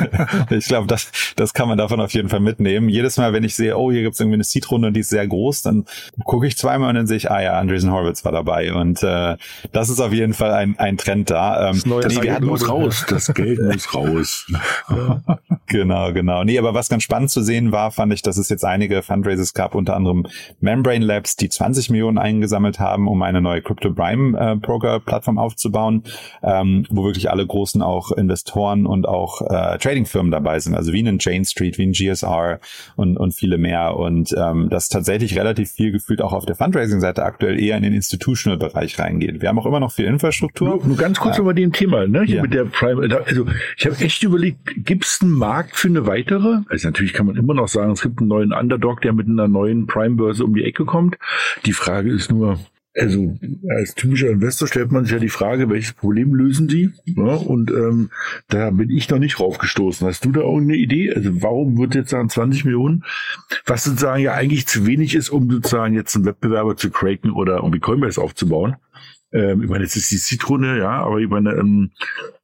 ich 0.50 0.66
glaube, 0.66 0.88
das, 0.88 1.12
das 1.36 1.54
kann 1.54 1.68
man 1.68 1.78
davon 1.78 2.00
auf 2.00 2.12
jeden 2.12 2.28
Fall 2.28 2.40
mitnehmen. 2.40 2.88
Jedes 2.88 3.16
Mal, 3.16 3.32
wenn 3.32 3.44
ich 3.44 3.54
sehe, 3.54 3.78
oh, 3.78 3.92
hier 3.92 4.02
gibt's 4.02 4.18
irgendwie 4.18 4.34
eine 4.34 4.44
Seed-Runde 4.44 4.88
und 4.88 4.94
die 4.94 5.00
ist 5.00 5.10
sehr 5.10 5.26
groß, 5.26 5.62
dann 5.62 5.84
gucke 6.24 6.48
ich 6.48 6.56
zweimal 6.56 6.88
und 6.88 6.96
dann 6.96 7.06
sehe 7.06 7.16
ich, 7.16 7.30
ah 7.30 7.40
ja, 7.40 7.58
Andreessen 7.60 7.92
Horwitz 7.92 8.24
war 8.24 8.32
dabei. 8.32 8.74
Und 8.74 9.04
äh, 9.04 9.36
das 9.70 9.88
ist 9.88 10.00
auf 10.00 10.12
jeden 10.12 10.34
Fall 10.34 10.50
ein, 10.52 10.76
ein 10.78 10.96
Trend 10.96 11.30
da. 11.30 11.68
Ähm, 11.68 11.74
das 11.74 11.86
neue 11.86 12.08
nee, 12.08 12.14
Geld 12.16 12.40
muss 12.42 12.68
raus, 12.68 13.06
das 13.08 13.32
Geld 13.32 13.60
muss 13.62 13.94
raus. 13.94 14.46
genau, 15.66 16.12
genau. 16.12 16.42
Nee, 16.42 16.58
aber 16.58 16.74
was 16.74 16.88
ganz 16.88 17.04
spannend 17.04 17.30
zu 17.34 17.42
sehen 17.42 17.72
war, 17.72 17.90
fand 17.90 18.12
ich, 18.14 18.22
dass 18.22 18.38
es 18.38 18.48
jetzt 18.48 18.64
einige 18.64 19.02
Fundraisers 19.02 19.52
gab, 19.52 19.74
unter 19.74 19.94
anderem 19.94 20.26
Membrane 20.60 21.04
Labs, 21.04 21.36
die 21.36 21.50
20 21.50 21.90
Millionen 21.90 22.16
eingesammelt 22.16 22.80
haben, 22.80 23.08
um 23.08 23.20
eine 23.22 23.42
neue 23.42 23.60
Crypto 23.60 23.92
Prime 23.92 24.38
äh, 24.38 24.56
Broker 24.56 25.00
Plattform 25.00 25.38
aufzubauen 25.38 26.04
ähm, 26.42 26.86
wo 26.90 27.04
wirklich 27.04 27.30
alle 27.30 27.46
großen 27.46 27.82
auch 27.82 28.12
Investoren 28.12 28.86
und 28.86 29.06
auch 29.06 29.42
äh, 29.42 29.78
Tradingfirmen 29.78 30.30
dabei 30.30 30.58
sind, 30.60 30.74
also 30.74 30.92
wie 30.92 31.06
ein 31.06 31.18
Jane 31.20 31.44
Street, 31.44 31.78
wie 31.78 31.86
ein 31.86 31.92
GSR 31.92 32.60
und, 32.96 33.16
und 33.16 33.34
viele 33.34 33.58
mehr. 33.58 33.96
Und 33.96 34.34
ähm, 34.36 34.68
das 34.70 34.88
tatsächlich 34.88 35.36
relativ 35.38 35.70
viel 35.70 35.92
gefühlt 35.92 36.22
auch 36.22 36.32
auf 36.32 36.46
der 36.46 36.54
Fundraising-Seite 36.54 37.24
aktuell 37.24 37.60
eher 37.60 37.76
in 37.76 37.82
den 37.82 37.92
Institutional-Bereich 37.92 38.98
reingeht. 38.98 39.40
Wir 39.40 39.48
haben 39.48 39.58
auch 39.58 39.66
immer 39.66 39.80
noch 39.80 39.92
viel 39.92 40.06
Infrastruktur. 40.06 40.68
Nur, 40.68 40.86
nur 40.86 40.96
ganz 40.96 41.18
kurz 41.18 41.38
äh, 41.38 41.40
über 41.40 41.54
dem 41.54 41.72
Thema, 41.72 42.06
ne? 42.06 42.22
Hier 42.22 42.36
ja. 42.36 42.42
mit 42.42 42.54
der 42.54 42.64
Prime, 42.64 43.02
also 43.24 43.46
ich 43.76 43.86
habe 43.86 43.96
echt 43.98 44.22
überlegt, 44.22 44.58
gibt 44.76 45.04
es 45.04 45.20
einen 45.22 45.32
Markt 45.32 45.76
für 45.76 45.88
eine 45.88 46.06
weitere? 46.06 46.60
Also 46.68 46.88
natürlich 46.88 47.12
kann 47.12 47.23
man 47.26 47.36
immer 47.36 47.54
noch 47.54 47.68
sagen, 47.68 47.92
es 47.92 48.02
gibt 48.02 48.20
einen 48.20 48.28
neuen 48.28 48.52
Underdog, 48.52 49.00
der 49.02 49.12
mit 49.12 49.28
einer 49.28 49.48
neuen 49.48 49.86
Prime-Börse 49.86 50.44
um 50.44 50.54
die 50.54 50.64
Ecke 50.64 50.84
kommt. 50.84 51.18
Die 51.64 51.72
Frage 51.72 52.10
ist 52.10 52.30
nur, 52.30 52.58
also 52.96 53.36
als 53.76 53.94
typischer 53.94 54.30
Investor 54.30 54.68
stellt 54.68 54.92
man 54.92 55.04
sich 55.04 55.12
ja 55.12 55.18
die 55.18 55.28
Frage, 55.28 55.68
welches 55.68 55.94
Problem 55.94 56.34
lösen 56.34 56.68
sie? 56.68 56.90
Ja, 57.04 57.34
und 57.34 57.70
ähm, 57.70 58.10
da 58.48 58.70
bin 58.70 58.90
ich 58.90 59.10
noch 59.10 59.18
nicht 59.18 59.38
draufgestoßen. 59.38 60.06
Hast 60.06 60.24
du 60.24 60.30
da 60.30 60.40
irgendeine 60.40 60.76
Idee? 60.76 61.12
Also 61.12 61.42
warum 61.42 61.76
wird 61.78 61.96
jetzt 61.96 62.10
sagen 62.10 62.28
20 62.28 62.64
Millionen, 62.64 63.04
was 63.66 63.84
sozusagen 63.84 64.22
ja 64.22 64.34
eigentlich 64.34 64.66
zu 64.66 64.86
wenig 64.86 65.14
ist, 65.14 65.30
um 65.30 65.50
sozusagen 65.50 65.94
jetzt 65.94 66.14
einen 66.14 66.24
Wettbewerber 66.24 66.76
zu 66.76 66.90
cracken 66.90 67.32
oder 67.32 67.56
irgendwie 67.56 67.80
Coinbase 67.80 68.20
aufzubauen? 68.20 68.76
Ähm, 69.32 69.62
ich 69.62 69.68
meine, 69.68 69.82
jetzt 69.82 69.96
ist 69.96 70.12
die 70.12 70.18
Zitrone, 70.18 70.78
ja, 70.78 71.02
aber 71.02 71.18
ich 71.18 71.28
meine, 71.28 71.52
ähm, 71.54 71.90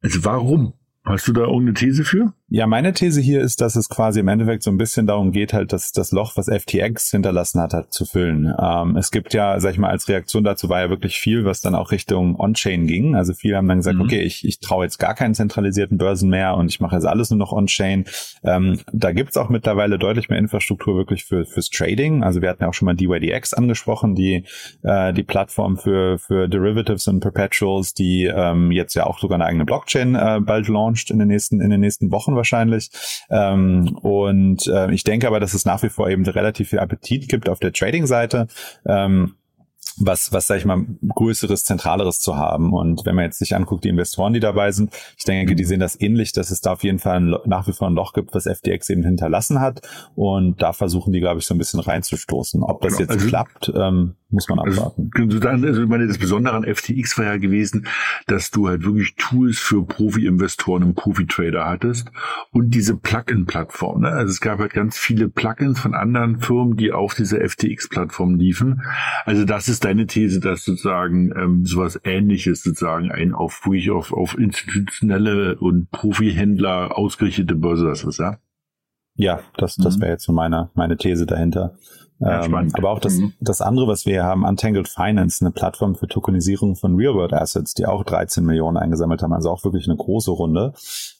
also 0.02 0.24
warum? 0.24 0.72
Hast 1.04 1.28
du 1.28 1.32
da 1.32 1.42
irgendeine 1.42 1.74
These 1.74 2.04
für? 2.04 2.34
Ja, 2.52 2.66
meine 2.66 2.92
These 2.92 3.20
hier 3.20 3.42
ist, 3.42 3.60
dass 3.60 3.76
es 3.76 3.88
quasi 3.88 4.18
im 4.18 4.26
Endeffekt 4.26 4.64
so 4.64 4.72
ein 4.72 4.76
bisschen 4.76 5.06
darum 5.06 5.30
geht, 5.30 5.52
halt 5.52 5.72
dass 5.72 5.92
das 5.92 6.10
Loch, 6.10 6.32
was 6.34 6.48
FTX 6.48 7.12
hinterlassen 7.12 7.60
hat, 7.60 7.74
halt 7.74 7.92
zu 7.92 8.04
füllen. 8.04 8.52
Ähm, 8.60 8.96
es 8.96 9.12
gibt 9.12 9.34
ja, 9.34 9.60
sag 9.60 9.70
ich 9.70 9.78
mal, 9.78 9.90
als 9.90 10.08
Reaktion 10.08 10.42
dazu 10.42 10.68
war 10.68 10.80
ja 10.80 10.90
wirklich 10.90 11.20
viel, 11.20 11.44
was 11.44 11.60
dann 11.60 11.76
auch 11.76 11.92
Richtung 11.92 12.34
On-Chain 12.40 12.88
ging. 12.88 13.14
Also 13.14 13.34
viele 13.34 13.56
haben 13.56 13.68
dann 13.68 13.78
gesagt, 13.78 13.98
mhm. 13.98 14.02
okay, 14.02 14.22
ich, 14.22 14.44
ich 14.44 14.58
traue 14.58 14.84
jetzt 14.84 14.98
gar 14.98 15.14
keinen 15.14 15.36
zentralisierten 15.36 15.96
Börsen 15.96 16.28
mehr 16.28 16.56
und 16.56 16.66
ich 16.72 16.80
mache 16.80 16.96
jetzt 16.96 17.04
alles 17.04 17.30
nur 17.30 17.38
noch 17.38 17.52
On-Chain. 17.52 18.06
Ähm, 18.42 18.80
da 18.92 19.12
gibt's 19.12 19.36
auch 19.36 19.48
mittlerweile 19.48 19.96
deutlich 19.96 20.28
mehr 20.28 20.40
Infrastruktur 20.40 20.96
wirklich 20.96 21.26
für 21.26 21.46
fürs 21.46 21.70
Trading. 21.70 22.24
Also 22.24 22.42
wir 22.42 22.48
hatten 22.48 22.64
ja 22.64 22.68
auch 22.68 22.74
schon 22.74 22.86
mal 22.86 22.96
DYDX 22.96 23.54
angesprochen, 23.54 24.16
die 24.16 24.44
äh, 24.82 25.12
die 25.12 25.22
Plattform 25.22 25.76
für 25.76 26.18
für 26.18 26.48
Derivatives 26.48 27.06
und 27.06 27.20
Perpetuals, 27.20 27.94
die 27.94 28.24
ähm, 28.24 28.72
jetzt 28.72 28.94
ja 28.94 29.06
auch 29.06 29.20
sogar 29.20 29.36
eine 29.36 29.44
eigene 29.44 29.64
Blockchain 29.66 30.16
äh, 30.16 30.40
bald 30.40 30.66
launcht 30.66 31.12
in 31.12 31.20
den 31.20 31.28
nächsten 31.28 31.60
in 31.60 31.70
den 31.70 31.78
nächsten 31.78 32.10
Wochen 32.10 32.39
wahrscheinlich. 32.40 32.90
Ähm, 33.30 33.96
und 34.02 34.66
äh, 34.66 34.90
ich 34.92 35.04
denke 35.04 35.26
aber, 35.26 35.40
dass 35.40 35.54
es 35.54 35.64
nach 35.64 35.82
wie 35.82 35.88
vor 35.90 36.08
eben 36.08 36.26
relativ 36.26 36.70
viel 36.70 36.78
Appetit 36.78 37.28
gibt 37.28 37.48
auf 37.48 37.60
der 37.60 37.72
Trading-Seite. 37.72 38.48
Ähm, 38.86 39.34
was, 40.00 40.32
was 40.32 40.46
sag 40.46 40.56
ich 40.56 40.64
mal, 40.64 40.84
größeres, 41.08 41.64
zentraleres 41.64 42.20
zu 42.20 42.36
haben. 42.36 42.72
Und 42.72 43.04
wenn 43.04 43.14
man 43.14 43.24
jetzt 43.24 43.38
sich 43.38 43.54
anguckt, 43.54 43.84
die 43.84 43.88
Investoren, 43.88 44.32
die 44.32 44.40
dabei 44.40 44.72
sind, 44.72 44.92
ich 45.16 45.24
denke, 45.24 45.54
die 45.54 45.64
sehen 45.64 45.80
das 45.80 46.00
ähnlich, 46.00 46.32
dass 46.32 46.50
es 46.50 46.60
da 46.60 46.72
auf 46.72 46.82
jeden 46.82 46.98
Fall 46.98 47.16
ein, 47.16 47.34
nach 47.44 47.66
wie 47.66 47.72
vor 47.72 47.88
ein 47.88 47.94
Loch 47.94 48.12
gibt, 48.12 48.34
was 48.34 48.44
FTX 48.44 48.88
eben 48.90 49.04
hinterlassen 49.04 49.60
hat. 49.60 49.82
Und 50.14 50.62
da 50.62 50.72
versuchen 50.72 51.12
die, 51.12 51.20
glaube 51.20 51.40
ich, 51.40 51.46
so 51.46 51.54
ein 51.54 51.58
bisschen 51.58 51.80
reinzustoßen. 51.80 52.62
Ob 52.62 52.80
das 52.80 52.96
genau. 52.96 53.00
jetzt 53.00 53.10
also, 53.10 53.28
klappt, 53.28 53.72
ähm, 53.74 54.16
muss 54.30 54.48
man 54.48 54.58
Also, 54.60 54.82
abwarten. 54.82 55.10
also 55.64 55.82
ich 55.82 55.88
meine, 55.88 56.06
das 56.06 56.18
Besondere 56.18 56.54
an 56.54 56.64
FTX 56.64 57.18
war 57.18 57.24
ja 57.26 57.36
gewesen, 57.36 57.86
dass 58.26 58.50
du 58.50 58.68
halt 58.68 58.84
wirklich 58.84 59.14
Tools 59.16 59.58
für 59.58 59.84
Profi-Investoren 59.84 60.82
und 60.84 60.94
Profi-Trader 60.94 61.66
hattest 61.66 62.10
und 62.52 62.70
diese 62.74 62.96
Plugin-Plattform. 62.96 64.02
Ne? 64.02 64.08
Also 64.08 64.30
es 64.30 64.40
gab 64.40 64.58
halt 64.58 64.72
ganz 64.72 64.96
viele 64.98 65.28
Plugins 65.28 65.80
von 65.80 65.94
anderen 65.94 66.40
Firmen, 66.40 66.76
die 66.76 66.92
auf 66.92 67.14
dieser 67.14 67.38
FTX-Plattform 67.40 68.36
liefen. 68.36 68.82
Also 69.24 69.44
das 69.44 69.68
ist 69.68 69.84
deine 69.84 70.06
These, 70.06 70.40
dass 70.40 70.64
sozusagen 70.64 71.32
ähm, 71.36 71.66
sowas 71.66 72.00
Ähnliches 72.04 72.62
sozusagen 72.62 73.10
ein 73.10 73.32
auf 73.34 73.60
wirklich 73.64 73.90
auf, 73.90 74.12
auf 74.12 74.38
institutionelle 74.38 75.58
und 75.58 75.90
Profi-Händler 75.90 76.96
ausgerichtete 76.96 77.54
Börse 77.54 77.86
das 77.86 78.04
ist, 78.04 78.18
ja? 78.18 78.38
Ja, 79.16 79.40
das, 79.56 79.76
das 79.76 79.96
Mhm. 79.96 80.00
wäre 80.02 80.12
jetzt 80.12 80.24
so 80.24 80.32
meine, 80.32 80.70
meine 80.74 80.96
These 80.96 81.26
dahinter. 81.26 81.76
Ja, 82.20 82.44
ähm, 82.44 82.70
aber 82.74 82.90
auch 82.90 83.00
das, 83.00 83.14
Mhm. 83.14 83.32
das 83.40 83.60
andere, 83.60 83.86
was 83.86 84.06
wir 84.06 84.12
hier 84.12 84.24
haben, 84.24 84.44
Untangled 84.44 84.88
Finance, 84.88 85.44
eine 85.44 85.52
Plattform 85.52 85.94
für 85.94 86.06
Tokenisierung 86.06 86.76
von 86.76 86.96
Real-World 86.96 87.32
Assets, 87.32 87.74
die 87.74 87.86
auch 87.86 88.04
13 88.04 88.44
Millionen 88.44 88.76
eingesammelt 88.76 89.22
haben, 89.22 89.32
also 89.32 89.50
auch 89.50 89.64
wirklich 89.64 89.86
eine 89.86 89.96
große 89.96 90.30
Runde. 90.30 90.74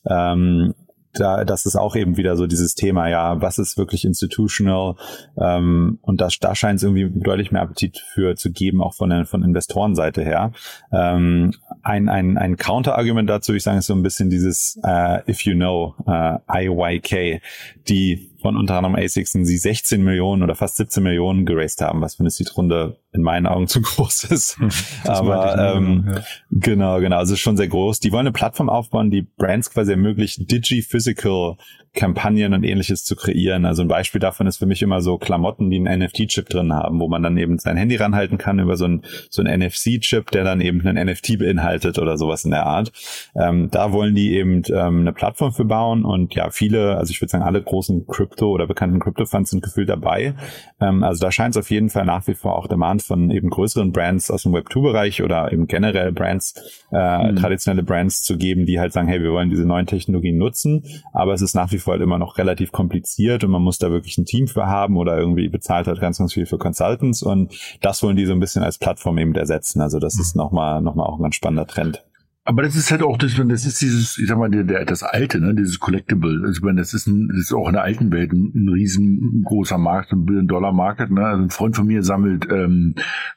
Ähm, 0.07 0.75
da, 1.13 1.45
das 1.45 1.67
ist 1.67 1.77
auch 1.77 1.97
eben 1.97 2.17
wieder 2.17 2.37
so 2.37 2.47
dieses 2.47 2.75
Thema, 2.75 3.09
ja, 3.09 3.41
was 3.41 3.59
ist 3.59 3.77
wirklich 3.77 4.05
institutional? 4.05 4.95
Ähm, 5.41 5.99
und 6.03 6.21
das, 6.21 6.39
da 6.39 6.55
scheint 6.55 6.77
es 6.77 6.83
irgendwie 6.85 7.11
deutlich 7.13 7.51
mehr 7.51 7.63
Appetit 7.63 7.99
für 7.99 8.37
zu 8.37 8.53
geben, 8.53 8.81
auch 8.81 8.95
von 8.95 9.11
der 9.11 9.27
von 9.27 9.43
Investorenseite 9.43 10.23
her. 10.23 10.53
Ähm, 10.93 11.53
ein, 11.83 12.09
ein, 12.09 12.39
ein 12.39 12.57
Counterargument 12.57 13.29
dazu, 13.29 13.55
ich 13.55 13.63
sagen, 13.63 13.79
ist 13.79 13.87
so 13.87 13.95
ein 13.95 14.03
bisschen 14.03 14.31
dieses 14.31 14.79
äh, 14.85 15.29
If 15.29 15.41
You 15.43 15.55
Know, 15.55 15.95
äh, 16.07 16.67
IYK, 16.67 17.43
die 17.89 18.30
von 18.41 18.57
unter 18.57 18.77
anderem 18.77 18.97
ASICS 18.97 19.33
sie 19.33 19.57
16 19.57 20.03
Millionen 20.03 20.43
oder 20.43 20.55
fast 20.55 20.77
17 20.77 21.03
Millionen 21.03 21.47
geraced 21.47 21.81
haben, 21.81 22.01
was 22.01 22.17
für 22.17 22.21
eine 22.21 22.31
Seed-Runde 22.31 22.99
in 23.13 23.23
meinen 23.23 23.47
Augen 23.47 23.67
zu 23.67 23.81
groß 23.83 24.25
ist. 24.25 24.59
Das 25.05 25.21
Aber 25.21 25.77
ähm, 25.77 26.05
ja. 26.07 26.23
Genau, 26.51 27.01
genau. 27.01 27.17
Also 27.17 27.37
schon 27.37 27.57
sehr 27.57 27.69
groß. 27.69 28.01
Die 28.01 28.13
wollen 28.13 28.27
eine 28.27 28.33
Plattform 28.33 28.69
aufbauen, 28.69 29.11
die 29.11 29.23
Brands 29.23 29.71
quasi 29.71 29.93
ermöglicht, 29.93 30.51
Digi-Physical 30.51 31.57
Kampagnen 31.93 32.55
und 32.55 32.63
ähnliches 32.63 33.03
zu 33.05 33.17
kreieren. 33.17 33.65
Also 33.65 33.83
ein 33.83 33.89
Beispiel 33.89 34.21
davon 34.21 34.47
ist 34.47 34.59
für 34.59 34.67
mich 34.67 34.81
immer 34.81 35.01
so 35.01 35.19
Klamotten, 35.19 35.71
die 35.71 35.77
einen 35.77 36.05
NFT-Chip 36.05 36.49
drin 36.49 36.73
haben, 36.73 37.01
wo 37.01 37.09
man 37.09 37.23
dann 37.23 37.37
eben 37.37 37.59
sein 37.59 37.77
Handy 37.77 37.97
ranhalten 37.97 38.39
kann 38.39 38.61
über 38.61 38.77
so 38.77 38.85
einen 38.85 39.03
so 39.29 39.43
einen 39.43 39.61
NFC-Chip, 39.61 40.31
der 40.31 40.45
dann 40.45 40.61
eben 40.61 40.87
einen 40.87 41.05
NFT 41.11 41.39
beinhaltet 41.39 41.99
oder 41.99 42.17
sowas 42.17 42.45
in 42.45 42.53
der 42.53 42.65
Art. 42.65 42.93
Ähm, 43.35 43.71
da 43.73 43.91
wollen 43.91 44.15
die 44.15 44.35
eben 44.35 44.63
ähm, 44.69 45.01
eine 45.01 45.13
Plattform 45.13 45.53
für 45.53 45.65
bauen 45.65 46.05
und 46.05 46.35
ja, 46.37 46.51
viele, 46.51 46.97
also 46.97 47.11
ich 47.11 47.21
würde 47.21 47.31
sagen, 47.31 47.45
alle 47.45 47.61
großen 47.61 48.07
Crypto- 48.07 48.53
oder 48.53 48.69
bekannten 48.69 49.01
Crypto-Funds 49.01 49.51
sind 49.51 49.63
gefühlt 49.63 49.89
dabei. 49.89 50.35
Ähm, 50.81 51.03
also 51.03 51.21
da 51.21 51.33
scheint 51.33 51.57
es 51.57 51.61
auf 51.61 51.71
jeden 51.71 51.91
Fall 51.91 52.05
nach 52.05 52.25
wie 52.29 52.35
vor 52.35 52.57
auch 52.57 52.69
Demand 52.69 53.00
von 53.01 53.31
eben 53.31 53.51
größeren 53.51 53.93
Brands 53.93 54.31
aus 54.31 54.45
dem 54.45 54.53
Web2-Bereich 54.55 55.23
oder 55.23 55.53
eben 55.53 55.67
generell 55.67 56.13
Brands, 56.13 56.55
äh, 56.93 57.31
Mhm. 57.33 57.37
traditionelle 57.37 57.83
Brands 57.83 58.23
zu 58.23 58.37
geben, 58.37 58.67
die 58.67 58.79
halt 58.81 58.93
sagen, 58.93 59.09
hey, 59.09 59.23
wir 59.23 59.33
wollen 59.33 59.51
diese 59.51 59.65
neuen 59.67 59.87
Technologien 59.87 60.39
nutzen, 60.39 60.85
aber 61.13 61.35
es 61.35 61.43
ist 61.43 61.55
nach 61.55 61.71
wie 61.73 61.79
vor 61.79 61.93
halt 61.95 62.03
immer 62.03 62.19
noch 62.19 62.39
relativ 62.39 62.73
kompliziert 62.73 63.45
und 63.45 63.51
man 63.51 63.63
muss 63.63 63.79
da 63.79 63.91
wirklich 63.91 64.17
ein 64.19 64.25
Team 64.25 64.47
für 64.47 64.67
haben 64.67 64.97
oder 64.97 65.19
irgendwie 65.19 65.49
bezahlt 65.49 65.87
halt 65.87 66.01
ganz, 66.01 66.19
ganz 66.19 66.33
viel 66.33 66.47
für 66.47 66.59
Consultants 66.59 67.23
und 67.23 67.55
das 67.81 68.03
wollen 68.03 68.17
die 68.17 68.27
so 68.27 68.33
ein 68.33 68.41
bisschen 68.41 68.63
als 68.63 68.79
Plattform 68.79 69.19
eben 69.19 69.35
ersetzen. 69.35 69.81
Also 69.81 69.99
das 69.99 70.19
ist 70.19 70.37
nochmal 70.37 70.81
noch 70.83 70.95
mal 70.95 71.05
auch 71.05 71.19
ein 71.19 71.23
ganz 71.23 71.35
spannender 71.35 71.67
Trend. 71.67 72.05
Aber 72.45 72.63
das 72.63 72.75
ist 72.75 72.91
halt 72.91 73.03
auch 73.03 73.19
das, 73.19 73.35
das 73.37 73.67
ist 73.67 73.81
dieses, 73.81 74.19
ich 74.19 74.27
sag 74.27 74.39
mal, 74.39 74.51
der, 74.51 74.65
der, 74.65 74.85
das 74.85 75.03
Alte, 75.03 75.41
ne, 75.41 75.55
dieses 75.55 75.79
Collectible. 75.79 76.41
Also, 76.43 76.59
ich 76.59 76.63
meine, 76.63 76.81
das 76.81 76.95
ist, 76.95 77.07
ein, 77.07 77.29
das 77.29 77.39
ist 77.39 77.53
auch 77.53 77.69
in 77.69 77.75
der 77.75 77.83
alten 77.83 78.11
Welt 78.13 78.33
ein, 78.33 78.53
ein 78.55 78.69
riesengroßer 78.69 79.79
Markt, 79.79 80.13
ein 80.13 80.25
Billion-Dollar-Market. 80.25 81.11
Ne? 81.11 81.25
Also 81.25 81.43
ein 81.45 81.51
Freund 81.51 81.77
von 81.77 81.87
mir 81.87 82.03
sammelt 82.03 82.49
ähm, 82.51 82.95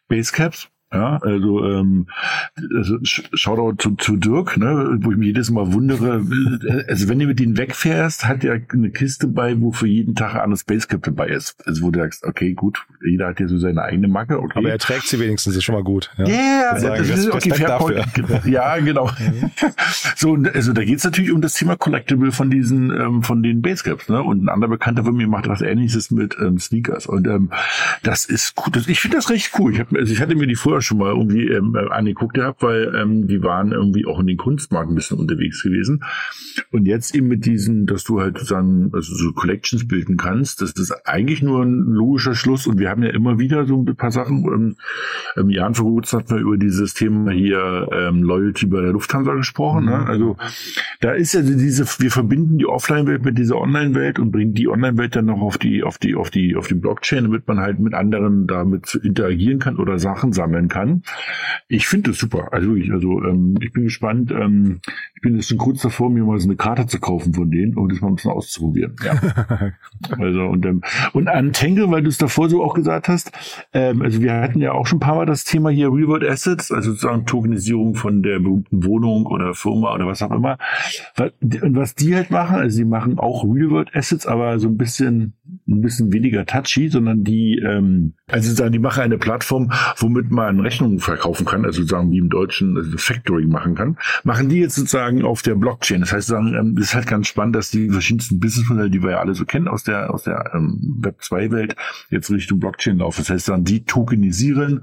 Basecaps. 0.08 0.70
Ja, 0.94 1.18
also, 1.22 1.66
ähm, 1.66 2.08
also 2.76 2.96
Sh- 2.98 3.24
Shoutout 3.34 3.78
zu, 3.82 3.96
zu 3.96 4.16
Dirk, 4.18 4.58
ne, 4.58 4.98
wo 5.02 5.12
ich 5.12 5.18
mich 5.18 5.28
jedes 5.28 5.50
Mal 5.50 5.74
wundere, 5.74 6.24
also 6.88 7.10
wenn 7.10 7.20
du 7.20 7.26
mit 7.26 7.40
denen 7.40 7.58
wegfährst, 7.58 8.26
hat 8.28 8.44
er 8.44 8.60
eine 8.72 8.92
Kiste 8.92 9.28
bei, 9.28 9.60
wo 9.60 9.72
für 9.72 9.88
jeden 9.88 10.14
Tag 10.16 10.36
ein 10.36 10.42
anderes 10.42 10.64
Basecap 10.64 11.02
dabei 11.04 11.30
ist. 11.30 11.56
Also 11.66 11.82
wo 11.84 11.92
du 11.92 12.00
sagst, 12.00 12.24
okay, 12.24 12.54
gut, 12.54 12.86
jeder 13.04 13.28
hat 13.28 13.40
ja 13.40 13.48
so 13.48 13.58
seine 13.58 13.82
eigene 13.82 14.08
Macke, 14.08 14.40
okay. 14.40 14.60
Aber 14.60 14.70
er 14.70 14.78
trägt 14.78 15.08
sie 15.08 15.20
wenigstens, 15.20 15.56
ist 15.56 15.64
schon 15.64 15.76
mal 15.76 15.84
gut. 15.84 16.12
Ja. 16.18 16.28
Ja, 16.28 16.78
Sagen, 16.78 17.06
das 17.08 17.20
ist 17.20 17.32
okay, 17.32 17.50
point. 17.78 18.46
Ja, 18.46 18.78
genau. 18.78 19.10
so, 20.16 20.32
und 20.32 20.54
also 20.54 20.74
da 20.74 20.84
geht 20.84 20.98
es 20.98 21.04
natürlich 21.04 21.32
um 21.32 21.42
das 21.42 21.54
Thema 21.56 21.76
Collectible 21.76 22.32
von 22.32 22.50
diesen, 22.52 22.92
ähm, 22.92 23.24
von 23.24 23.42
den 23.42 23.62
Basecaps, 23.62 24.10
ne? 24.10 24.22
Und 24.22 24.44
ein 24.44 24.50
anderer 24.50 24.70
Bekannter 24.70 25.04
von 25.04 25.16
mir 25.16 25.28
macht 25.28 25.48
was 25.48 25.62
ähnliches 25.62 26.12
mit 26.12 26.38
ähm, 26.40 26.60
Sneakers. 26.60 27.08
Und 27.08 27.28
ähm, 27.28 27.50
das 28.04 28.26
ist 28.26 28.56
gut. 28.56 28.76
Ich 28.88 29.00
finde 29.00 29.18
das 29.18 29.30
recht 29.30 29.52
cool. 29.58 29.74
Ich, 29.74 29.80
hab, 29.80 29.94
also 29.94 30.12
ich 30.14 30.22
hatte 30.22 30.36
mir 30.36 30.46
die 30.48 30.56
vorher 30.56 30.82
schon 30.86 30.98
mal 30.98 31.12
irgendwie 31.12 31.48
ähm, 31.48 31.76
äh, 31.76 31.90
angeguckt 31.90 32.36
gehabt, 32.36 32.62
weil 32.62 32.94
ähm, 32.96 33.28
die 33.28 33.42
waren 33.44 33.72
irgendwie 33.72 34.06
auch 34.06 34.20
in 34.20 34.28
den 34.28 34.38
Kunstmarkt 34.38 34.90
ein 34.90 34.96
bisschen 34.96 35.20
unterwegs 35.20 35.64
gewesen. 35.64 36.04
Und 36.72 36.86
jetzt 36.86 37.16
eben 37.16 37.28
mit 37.28 37.46
diesen, 37.46 37.86
dass 37.86 38.04
du 38.04 38.20
halt 38.20 38.38
sozusagen 38.38 38.92
also 38.94 39.14
so 39.16 39.32
Collections 39.34 39.88
bilden 39.88 40.18
kannst, 40.18 40.62
das 40.62 40.72
ist 40.72 40.92
eigentlich 41.06 41.42
nur 41.42 41.64
ein 41.64 41.84
logischer 41.94 42.36
Schluss. 42.36 42.68
Und 42.68 42.80
wir 42.80 42.90
haben 42.90 43.04
ja 43.04 43.10
immer 43.10 43.40
wieder 43.40 43.66
so 43.66 43.82
ein 43.82 43.96
paar 43.96 44.12
Sachen. 44.12 44.46
Ähm, 44.46 44.76
ähm, 45.38 45.50
Jan 45.50 45.76
vor 45.76 45.86
kurzem 45.86 46.20
hat 46.20 46.30
man 46.30 46.40
über 46.40 46.58
dieses 46.58 46.94
Thema 46.94 47.32
hier 47.32 47.90
ähm, 47.92 48.24
Loyalty 48.24 48.68
bei 48.68 48.82
der 48.82 48.92
Lufthansa 48.92 49.34
gesprochen. 49.34 49.86
Ne? 49.86 50.06
Also 50.06 50.38
da 51.00 51.12
ist 51.12 51.34
ja 51.34 51.42
diese, 51.42 51.86
wir 52.00 52.12
verbinden 52.12 52.58
die 52.58 52.66
Offline-Welt 52.66 53.24
mit 53.24 53.38
dieser 53.38 53.58
Online-Welt 53.58 54.20
und 54.20 54.32
bringen 54.32 54.54
die 54.54 54.68
Online-Welt 54.68 55.16
dann 55.16 55.26
noch 55.26 55.42
auf 55.42 55.58
die, 55.58 55.84
auf 55.84 55.98
die, 55.98 56.16
auf 56.16 56.30
die, 56.30 56.56
auf 56.56 56.68
die 56.68 56.76
Blockchain, 56.76 57.24
damit 57.24 57.48
man 57.48 57.60
halt 57.60 57.80
mit 57.80 57.94
anderen 57.94 58.48
damit 58.48 58.96
interagieren 58.96 59.60
kann 59.60 59.78
oder 59.78 60.00
Sachen 60.00 60.34
sammeln 60.34 60.68
kann. 60.68 60.73
Ich 61.68 61.88
finde 61.88 62.12
das 62.12 62.20
super. 62.20 62.50
Also 62.52 62.70
wirklich, 62.70 62.92
also 62.92 63.24
ähm, 63.24 63.56
ich 63.62 63.72
bin 63.72 63.84
gespannt. 63.84 64.32
Ähm, 64.32 64.82
ich 65.16 65.22
bin 65.22 65.36
jetzt 65.36 65.50
schon 65.50 65.58
kurz 65.58 65.82
davor, 65.82 66.10
mir 66.10 66.24
mal 66.24 66.40
so 66.40 66.48
eine 66.48 66.56
Karte 66.56 66.86
zu 66.88 67.00
kaufen 67.00 67.34
von 67.34 67.50
denen 67.50 67.76
und 67.78 67.92
das 67.92 68.02
mal 68.02 68.10
ein 68.10 68.16
bisschen 68.16 68.32
auszuprobieren. 68.32 68.96
Ja. 69.04 69.74
also 70.20 70.42
und 70.42 70.66
ähm, 70.66 70.82
und 71.14 71.28
an 71.28 71.54
Tangle, 71.54 71.90
weil 71.92 72.04
du 72.04 72.10
es 72.10 72.18
davor 72.18 72.50
so 72.50 72.64
auch 72.64 72.74
gesagt 72.74 73.08
hast, 73.08 73.32
ähm, 73.74 74.02
also 74.02 74.22
wir 74.22 74.34
hatten 74.34 74.60
ja 74.60 74.74
auch 74.74 74.88
schon 74.88 74.98
ein 74.98 75.02
paar 75.02 75.16
Mal 75.16 75.26
das 75.26 75.44
Thema 75.44 75.70
hier 75.70 75.92
Real 75.92 76.28
Assets, 76.28 76.72
also 76.72 76.92
sozusagen 76.92 77.26
Tokenisierung 77.26 77.96
von 77.96 78.22
der 78.24 78.40
berühmten 78.40 78.84
Wohnung 78.84 79.26
oder 79.26 79.54
Firma 79.54 79.94
oder 79.94 80.08
was 80.08 80.22
auch 80.22 80.32
immer. 80.32 80.58
Und 81.18 81.76
was 81.76 81.96
die 81.96 82.16
halt 82.16 82.32
machen, 82.32 82.58
also 82.58 82.76
sie 82.76 82.86
machen 82.86 83.20
auch 83.20 83.44
Real 83.44 83.70
World 83.70 83.96
Assets, 83.96 84.26
aber 84.26 84.60
so 84.60 84.68
ein 84.68 84.78
bisschen 84.78 85.34
ein 85.68 85.82
bisschen 85.82 86.12
weniger 86.12 86.46
touchy, 86.46 86.90
sondern 86.90 87.24
die 87.24 87.60
ähm, 87.60 88.14
also 88.28 88.50
sozusagen 88.50 88.72
die 88.72 88.80
machen 88.80 89.04
eine 89.04 89.18
Plattform, 89.18 89.72
womit 89.98 90.32
man 90.32 90.63
Rechnungen 90.64 91.00
verkaufen 91.00 91.46
kann, 91.46 91.66
also 91.66 91.82
sozusagen 91.82 92.12
wie 92.12 92.18
im 92.18 92.30
Deutschen 92.30 92.78
also 92.78 92.98
Factoring 92.98 93.50
machen 93.50 93.76
kann, 93.76 93.98
machen 94.24 94.50
die 94.50 94.60
jetzt 94.60 94.76
sozusagen 94.76 95.24
auf 95.24 95.42
der 95.42 95.56
Blockchain. 95.56 96.02
Das 96.02 96.14
heißt, 96.14 96.28
sagen, 96.28 96.56
ähm, 96.56 96.76
das 96.76 96.86
ist 96.86 96.96
halt 96.96 97.08
ganz 97.08 97.28
spannend, 97.28 97.56
dass 97.56 97.72
die 97.72 97.90
verschiedensten 97.90 98.40
Businessmodelle, 98.40 98.90
die 98.90 99.02
wir 99.02 99.12
ja 99.12 99.20
alle 99.20 99.36
so 99.36 99.46
kennen 99.46 99.68
aus 99.68 99.84
der 99.84 100.14
aus 100.14 100.24
der 100.24 100.52
ähm, 100.54 100.98
Web 101.00 101.22
2 101.22 101.52
Welt, 101.52 101.76
jetzt 102.10 102.30
Richtung 102.30 102.60
Blockchain 102.60 102.98
laufen. 102.98 103.22
Das 103.22 103.30
heißt, 103.30 103.50
dann 103.50 103.64
die 103.64 103.86
tokenisieren 103.86 104.82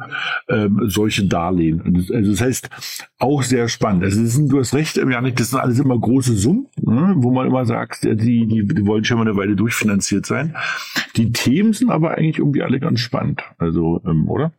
ähm, 0.49 0.81
solche 0.85 1.25
Darlehen. 1.27 1.83
Also 2.13 2.31
das 2.31 2.41
heißt 2.41 2.71
auch 3.19 3.43
sehr 3.43 3.69
spannend. 3.69 4.05
Also 4.05 4.25
sind, 4.25 4.51
du 4.51 4.59
hast 4.59 4.75
recht, 4.75 4.97
Janik, 4.97 5.37
das 5.37 5.51
sind 5.51 5.61
alles 5.61 5.79
immer 5.79 5.99
große 5.99 6.35
Summen, 6.35 6.67
ne, 6.81 7.15
wo 7.17 7.31
man 7.31 7.47
immer 7.47 7.65
sagt, 7.65 8.05
die, 8.05 8.47
die, 8.47 8.67
die 8.67 8.87
wollen 8.87 9.05
schon 9.05 9.19
mal 9.19 9.27
eine 9.27 9.37
Weile 9.37 9.57
durchfinanziert 9.57 10.27
sein. 10.27 10.57
Die 11.17 11.33
Themen 11.33 11.73
sind 11.73 11.91
aber 11.91 12.13
eigentlich 12.13 12.39
irgendwie 12.39 12.63
alle 12.63 12.81
ganz 12.81 13.01
spannend. 13.01 13.43
Also, 13.59 14.01
ähm, 14.07 14.29
oder? 14.29 14.53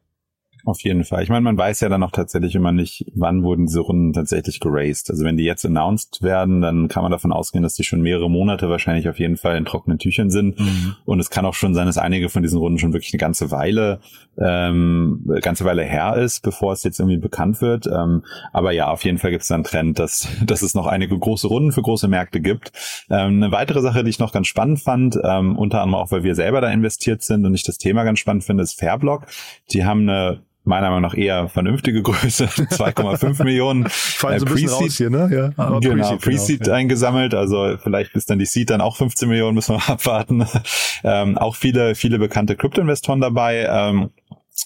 Auf 0.64 0.82
jeden 0.82 1.03
Fall. 1.03 1.24
Ich 1.24 1.30
meine, 1.30 1.41
man 1.41 1.57
weiß 1.57 1.80
ja 1.80 1.89
dann 1.89 2.03
auch 2.03 2.12
tatsächlich 2.12 2.53
immer 2.55 2.72
nicht, 2.72 3.05
wann 3.16 3.43
wurden 3.43 3.66
diese 3.66 3.80
Runden 3.80 4.14
tatsächlich 4.14 4.59
geraced. 4.59 5.09
Also 5.09 5.26
wenn 5.26 5.38
die 5.38 5.43
jetzt 5.43 5.66
announced 5.66 6.22
werden, 6.22 6.62
dann 6.62 6.88
kann 6.88 7.01
man 7.03 7.12
davon 7.12 7.32
ausgehen, 7.32 7.64
dass 7.64 7.74
die 7.74 7.84
schon 7.84 8.01
mehrere 8.01 8.30
Monate 8.30 8.70
wahrscheinlich 8.70 9.09
auf 9.09 9.20
jeden 9.20 9.38
Fall 9.38 9.57
in 9.57 9.66
trockenen 9.66 9.97
Tüchern 9.97 10.30
sind. 10.30 10.59
Mhm. 10.59 10.95
Und 11.05 11.20
es 11.20 11.30
kann 11.30 11.45
auch 11.45 11.55
schon 11.55 11.74
sein, 11.74 11.88
dass 11.88 11.97
einige 11.97 12.30
von 12.30 12.43
diesen 12.43 12.59
Runden 12.59 12.78
schon 12.78 12.93
wirklich 12.93 13.14
eine 13.14 13.20
ganze 13.20 13.49
Weile, 13.49 14.01
ähm, 14.38 15.26
eine 15.30 15.41
ganze 15.41 15.66
Weile 15.66 15.84
her 15.84 16.16
ist, 16.18 16.41
bevor 16.41 16.74
es 16.74 16.84
jetzt 16.84 16.99
irgendwie 16.99 17.18
bekannt 17.18 17.62
wird. 17.62 17.88
Ähm, 17.88 18.24
aber 18.53 18.72
ja, 18.72 18.89
auf 18.89 19.03
jeden 19.03 19.18
Fall 19.18 19.32
gibt 19.32 19.41
es 19.41 19.47
da 19.47 19.55
einen 19.55 19.64
Trend, 19.64 19.97
dass, 19.97 20.28
dass 20.45 20.62
es 20.62 20.76
noch 20.76 20.86
einige 20.86 21.18
große 21.18 21.47
Runden 21.47 21.72
für 21.72 21.82
große 21.82 22.07
Märkte 22.07 22.39
gibt. 22.39 22.72
Ähm, 23.09 23.41
eine 23.41 23.51
weitere 23.51 23.82
Sache, 23.82 24.03
die 24.03 24.12
ich 24.12 24.20
noch 24.20 24.32
ganz 24.32 24.47
spannend 24.47 24.80
fand, 24.80 25.18
ähm, 25.24 25.57
unter 25.57 25.82
anderem 25.82 26.03
auch, 26.03 26.12
weil 26.12 26.24
wir 26.24 26.36
selber 26.36 26.62
da 26.62 26.70
investiert 26.70 27.24
sind 27.24 27.45
und 27.45 27.55
ich 27.55 27.64
das 27.64 27.78
Thema 27.78 28.03
ganz 28.03 28.20
spannend 28.20 28.43
finde, 28.43 28.64
ist 28.64 28.80
Fairblock. 28.80 29.26
Die 29.72 29.86
haben 29.86 30.07
eine 30.07 30.43
meiner 30.64 30.89
Meinung 30.89 31.01
nach 31.01 31.18
eher 31.18 31.49
vernünftige 31.49 32.01
Größe, 32.01 32.45
2,5 32.45 33.43
Millionen. 33.43 33.88
Fallen 33.89 34.39
so 34.39 34.45
ein 34.45 34.51
äh, 34.51 34.55
bisschen 34.55 34.70
Pre-Seed. 34.70 34.86
raus 34.86 34.97
hier, 34.97 35.09
ne? 35.09 35.53
Ja, 35.57 35.64
aber 35.64 35.80
genau, 35.80 36.18
Pre-Seed, 36.18 36.68
ja. 36.68 36.74
eingesammelt, 36.74 37.34
also 37.34 37.78
vielleicht 37.82 38.16
ist 38.16 38.30
dann 38.30 38.39
die 38.39 38.45
Seed 38.45 38.70
dann 38.70 38.82
auch 38.82 38.97
15 38.97 39.28
Millionen, 39.28 39.55
müssen 39.55 39.76
wir 39.76 39.80
mal 39.80 39.88
abwarten. 39.93 40.45
ähm, 41.03 41.38
auch 41.38 41.55
viele, 41.55 41.95
viele 41.95 42.20
bekannte 42.20 42.55
Krypto-Investoren 42.55 43.22
dabei. 43.22 43.68
Ähm, 43.70 44.12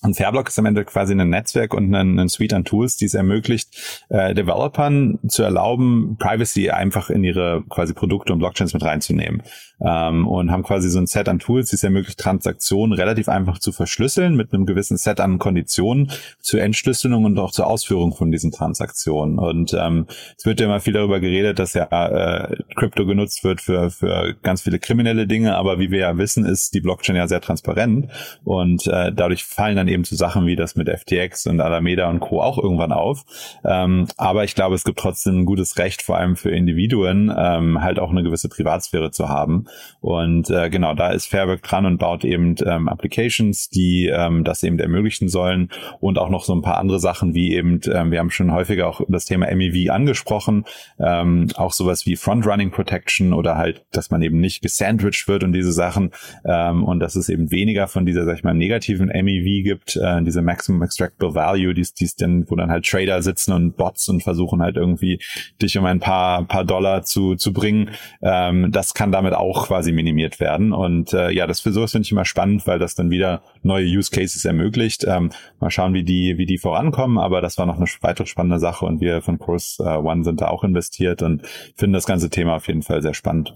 und 0.02 0.18
Fairblock 0.18 0.50
ist 0.50 0.60
am 0.60 0.66
Ende 0.66 0.84
quasi 0.84 1.14
ein 1.14 1.30
Netzwerk 1.30 1.74
und 1.74 1.94
ein, 1.94 2.20
ein 2.20 2.28
Suite 2.28 2.54
an 2.54 2.66
Tools, 2.66 2.98
die 2.98 3.06
es 3.06 3.14
ermöglicht, 3.14 4.04
äh, 4.10 4.34
Developern 4.34 5.20
zu 5.28 5.44
erlauben, 5.44 6.18
Privacy 6.20 6.72
einfach 6.72 7.10
in 7.10 7.24
ihre 7.24 7.64
quasi 7.70 7.94
Produkte 7.94 8.34
und 8.34 8.40
Blockchains 8.40 8.74
mit 8.74 8.84
reinzunehmen. 8.84 9.44
Ähm, 9.82 10.28
und 10.28 10.52
haben 10.52 10.64
quasi 10.64 10.90
so 10.90 11.00
ein 11.00 11.08
Set 11.08 11.28
an 11.28 11.40
Tools, 11.40 11.70
die 11.70 11.76
es 11.76 11.84
ermöglicht, 11.84 12.20
Transaktionen 12.20 12.94
relativ 12.98 13.30
einfach 13.30 13.60
zu 13.60 13.72
verschlüsseln 13.72 14.36
mit 14.36 14.54
einem 14.54 14.66
gewissen 14.66 14.98
Set 14.98 15.20
an 15.20 15.38
Konditionen 15.40 16.12
zur 16.40 16.62
Entschlüsselung 16.62 17.26
und 17.26 17.38
auch 17.40 17.52
zur 17.52 17.68
Ausführung 17.68 18.14
von 18.14 18.32
diesen 18.32 18.52
Transaktionen. 18.52 19.38
Und 19.38 19.74
ähm, 19.74 20.08
es 20.38 20.46
wird 20.46 20.60
ja 20.60 20.68
immer 20.68 20.80
viel 20.80 20.94
darüber 20.94 21.20
geredet, 21.20 21.60
dass 21.60 21.74
ja 21.74 21.86
äh, 21.86 22.56
Crypto 22.76 23.06
genutzt 23.06 23.44
wird 23.44 23.62
für, 23.62 23.90
für 23.90 24.36
ganz 24.44 24.62
viele 24.62 24.80
kriminelle 24.80 25.28
Dinge, 25.28 25.56
aber 25.56 25.80
wie 25.80 25.92
wir 25.92 26.00
ja 26.00 26.18
wissen, 26.18 26.46
ist 26.46 26.74
die 26.74 26.82
Blockchain 26.82 27.16
ja 27.16 27.28
sehr 27.28 27.42
transparent 27.42 28.10
und 28.44 28.88
äh, 28.88 29.12
dadurch 29.14 29.44
fallen 29.44 29.76
dann 29.76 29.88
eben 29.88 30.04
zu 30.04 30.16
Sachen 30.16 30.46
wie 30.46 30.56
das 30.56 30.76
mit 30.76 30.90
FTX 30.90 31.48
und 31.48 31.60
Alameda 31.60 32.10
und 32.10 32.20
Co. 32.20 32.42
auch 32.42 32.58
irgendwann 32.58 32.92
auf. 32.92 33.24
Ähm, 33.64 34.08
aber 34.18 34.44
ich 34.44 34.56
glaube, 34.56 34.76
es 34.76 34.84
gibt 34.84 35.00
trotzdem 35.00 35.42
ein 35.42 35.46
gutes 35.46 35.78
Recht, 35.78 36.02
vor 36.02 36.18
allem 36.18 36.36
für 36.36 36.52
Individuen, 36.52 37.34
ähm, 37.36 37.82
halt 37.82 38.00
auch 38.00 38.12
eine 38.12 38.24
gewisse 38.24 38.50
Privatsphäre 38.50 39.12
zu 39.12 39.30
haben. 39.30 39.65
Und 40.02 40.50
äh, 40.50 40.70
genau, 40.70 40.94
da 40.94 41.10
ist 41.10 41.28
Fairwork 41.28 41.64
dran 41.64 41.86
und 41.86 41.98
baut 41.98 42.24
eben 42.24 42.56
ähm, 42.66 42.88
Applications, 42.88 43.70
die 43.70 44.08
ähm, 44.08 44.44
das 44.44 44.64
eben 44.64 44.80
ermöglichen 44.80 45.30
sollen 45.30 45.70
und 46.00 46.18
auch 46.18 46.30
noch 46.30 46.44
so 46.44 46.54
ein 46.54 46.62
paar 46.62 46.78
andere 46.78 47.00
Sachen 47.00 47.34
wie 47.34 47.54
eben, 47.54 47.80
ähm, 47.92 48.12
wir 48.12 48.20
haben 48.20 48.32
schon 48.32 48.52
häufiger 48.52 48.88
auch 48.88 49.02
das 49.08 49.26
Thema 49.26 49.54
MEV 49.54 49.90
angesprochen, 49.92 50.66
ähm, 51.00 51.48
auch 51.56 51.72
sowas 51.72 52.06
wie 52.06 52.16
Frontrunning 52.16 52.72
Protection 52.72 53.34
oder 53.34 53.58
halt, 53.58 53.86
dass 53.92 54.12
man 54.12 54.22
eben 54.22 54.40
nicht 54.40 54.62
gesandwiched 54.62 55.28
wird 55.28 55.44
und 55.44 55.54
diese 55.54 55.72
Sachen 55.72 56.12
ähm, 56.46 56.84
und 56.84 57.00
dass 57.00 57.16
es 57.16 57.30
eben 57.30 57.52
weniger 57.52 57.88
von 57.88 58.06
dieser, 58.06 58.26
sag 58.26 58.38
ich 58.38 58.44
mal, 58.44 58.54
negativen 58.54 59.08
MEV 59.08 59.64
gibt, 59.64 59.96
äh, 59.96 60.22
diese 60.24 60.42
Maximum 60.42 60.84
Extractable 60.84 61.36
Value, 61.36 61.74
die 61.74 61.82
es 61.82 62.16
denn, 62.16 62.46
wo 62.50 62.56
dann 62.56 62.72
halt 62.72 62.86
Trader 62.86 63.22
sitzen 63.22 63.54
und 63.54 63.78
Bots 63.78 64.08
und 64.10 64.24
versuchen 64.24 64.62
halt 64.62 64.76
irgendwie 64.76 65.20
dich 65.62 65.78
um 65.78 65.86
ein 65.86 66.00
paar, 66.00 66.46
paar 66.46 66.66
Dollar 66.66 67.04
zu, 67.04 67.36
zu 67.36 67.54
bringen. 67.54 67.92
Ähm, 68.22 68.72
das 68.72 68.94
kann 68.94 69.12
damit 69.12 69.34
auch 69.34 69.55
quasi 69.64 69.92
minimiert 69.92 70.40
werden. 70.40 70.74
Und 70.74 71.14
äh, 71.14 71.32
ja, 71.32 71.48
das 71.48 71.62
für 71.62 71.72
sowas 71.72 71.92
finde 71.92 72.06
ich 72.06 72.12
immer 72.12 72.26
spannend, 72.26 72.68
weil 72.68 72.80
das 72.80 72.96
dann 72.96 73.10
wieder 73.10 73.42
neue 73.64 73.86
Use 73.86 74.12
Cases 74.12 74.44
ermöglicht. 74.46 75.06
Ähm, 75.08 75.32
mal 75.60 75.72
schauen, 75.72 75.94
wie 75.94 76.04
die, 76.04 76.38
wie 76.38 76.46
die 76.46 76.58
vorankommen, 76.58 77.18
aber 77.18 77.42
das 77.42 77.58
war 77.58 77.66
noch 77.66 77.78
eine 77.78 77.86
weitere 78.02 78.28
spannende 78.28 78.60
Sache 78.60 78.86
und 78.86 79.02
wir 79.02 79.22
von 79.22 79.40
Course 79.40 79.82
uh, 79.82 80.00
One 80.00 80.24
sind 80.24 80.42
da 80.42 80.48
auch 80.48 80.64
investiert 80.64 81.22
und 81.22 81.44
finden 81.76 81.94
das 81.94 82.06
ganze 82.06 82.30
Thema 82.30 82.56
auf 82.56 82.68
jeden 82.68 82.82
Fall 82.82 83.02
sehr 83.02 83.14
spannend. 83.14 83.54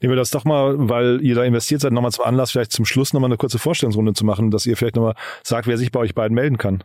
Nehmen 0.00 0.12
wir 0.12 0.16
das 0.16 0.30
doch 0.30 0.44
mal, 0.44 0.74
weil 0.76 1.20
ihr 1.22 1.34
da 1.34 1.44
investiert 1.44 1.80
seid, 1.80 1.92
nochmal 1.92 2.12
zum 2.12 2.24
Anlass, 2.24 2.52
vielleicht 2.52 2.72
zum 2.72 2.84
Schluss 2.84 3.12
nochmal 3.12 3.28
eine 3.28 3.36
kurze 3.36 3.58
Vorstellungsrunde 3.58 4.14
zu 4.14 4.24
machen, 4.24 4.50
dass 4.50 4.66
ihr 4.66 4.76
vielleicht 4.76 4.96
nochmal 4.96 5.14
sagt, 5.42 5.66
wer 5.66 5.78
sich 5.78 5.92
bei 5.92 6.00
euch 6.00 6.14
beiden 6.14 6.34
melden 6.34 6.58
kann. 6.58 6.84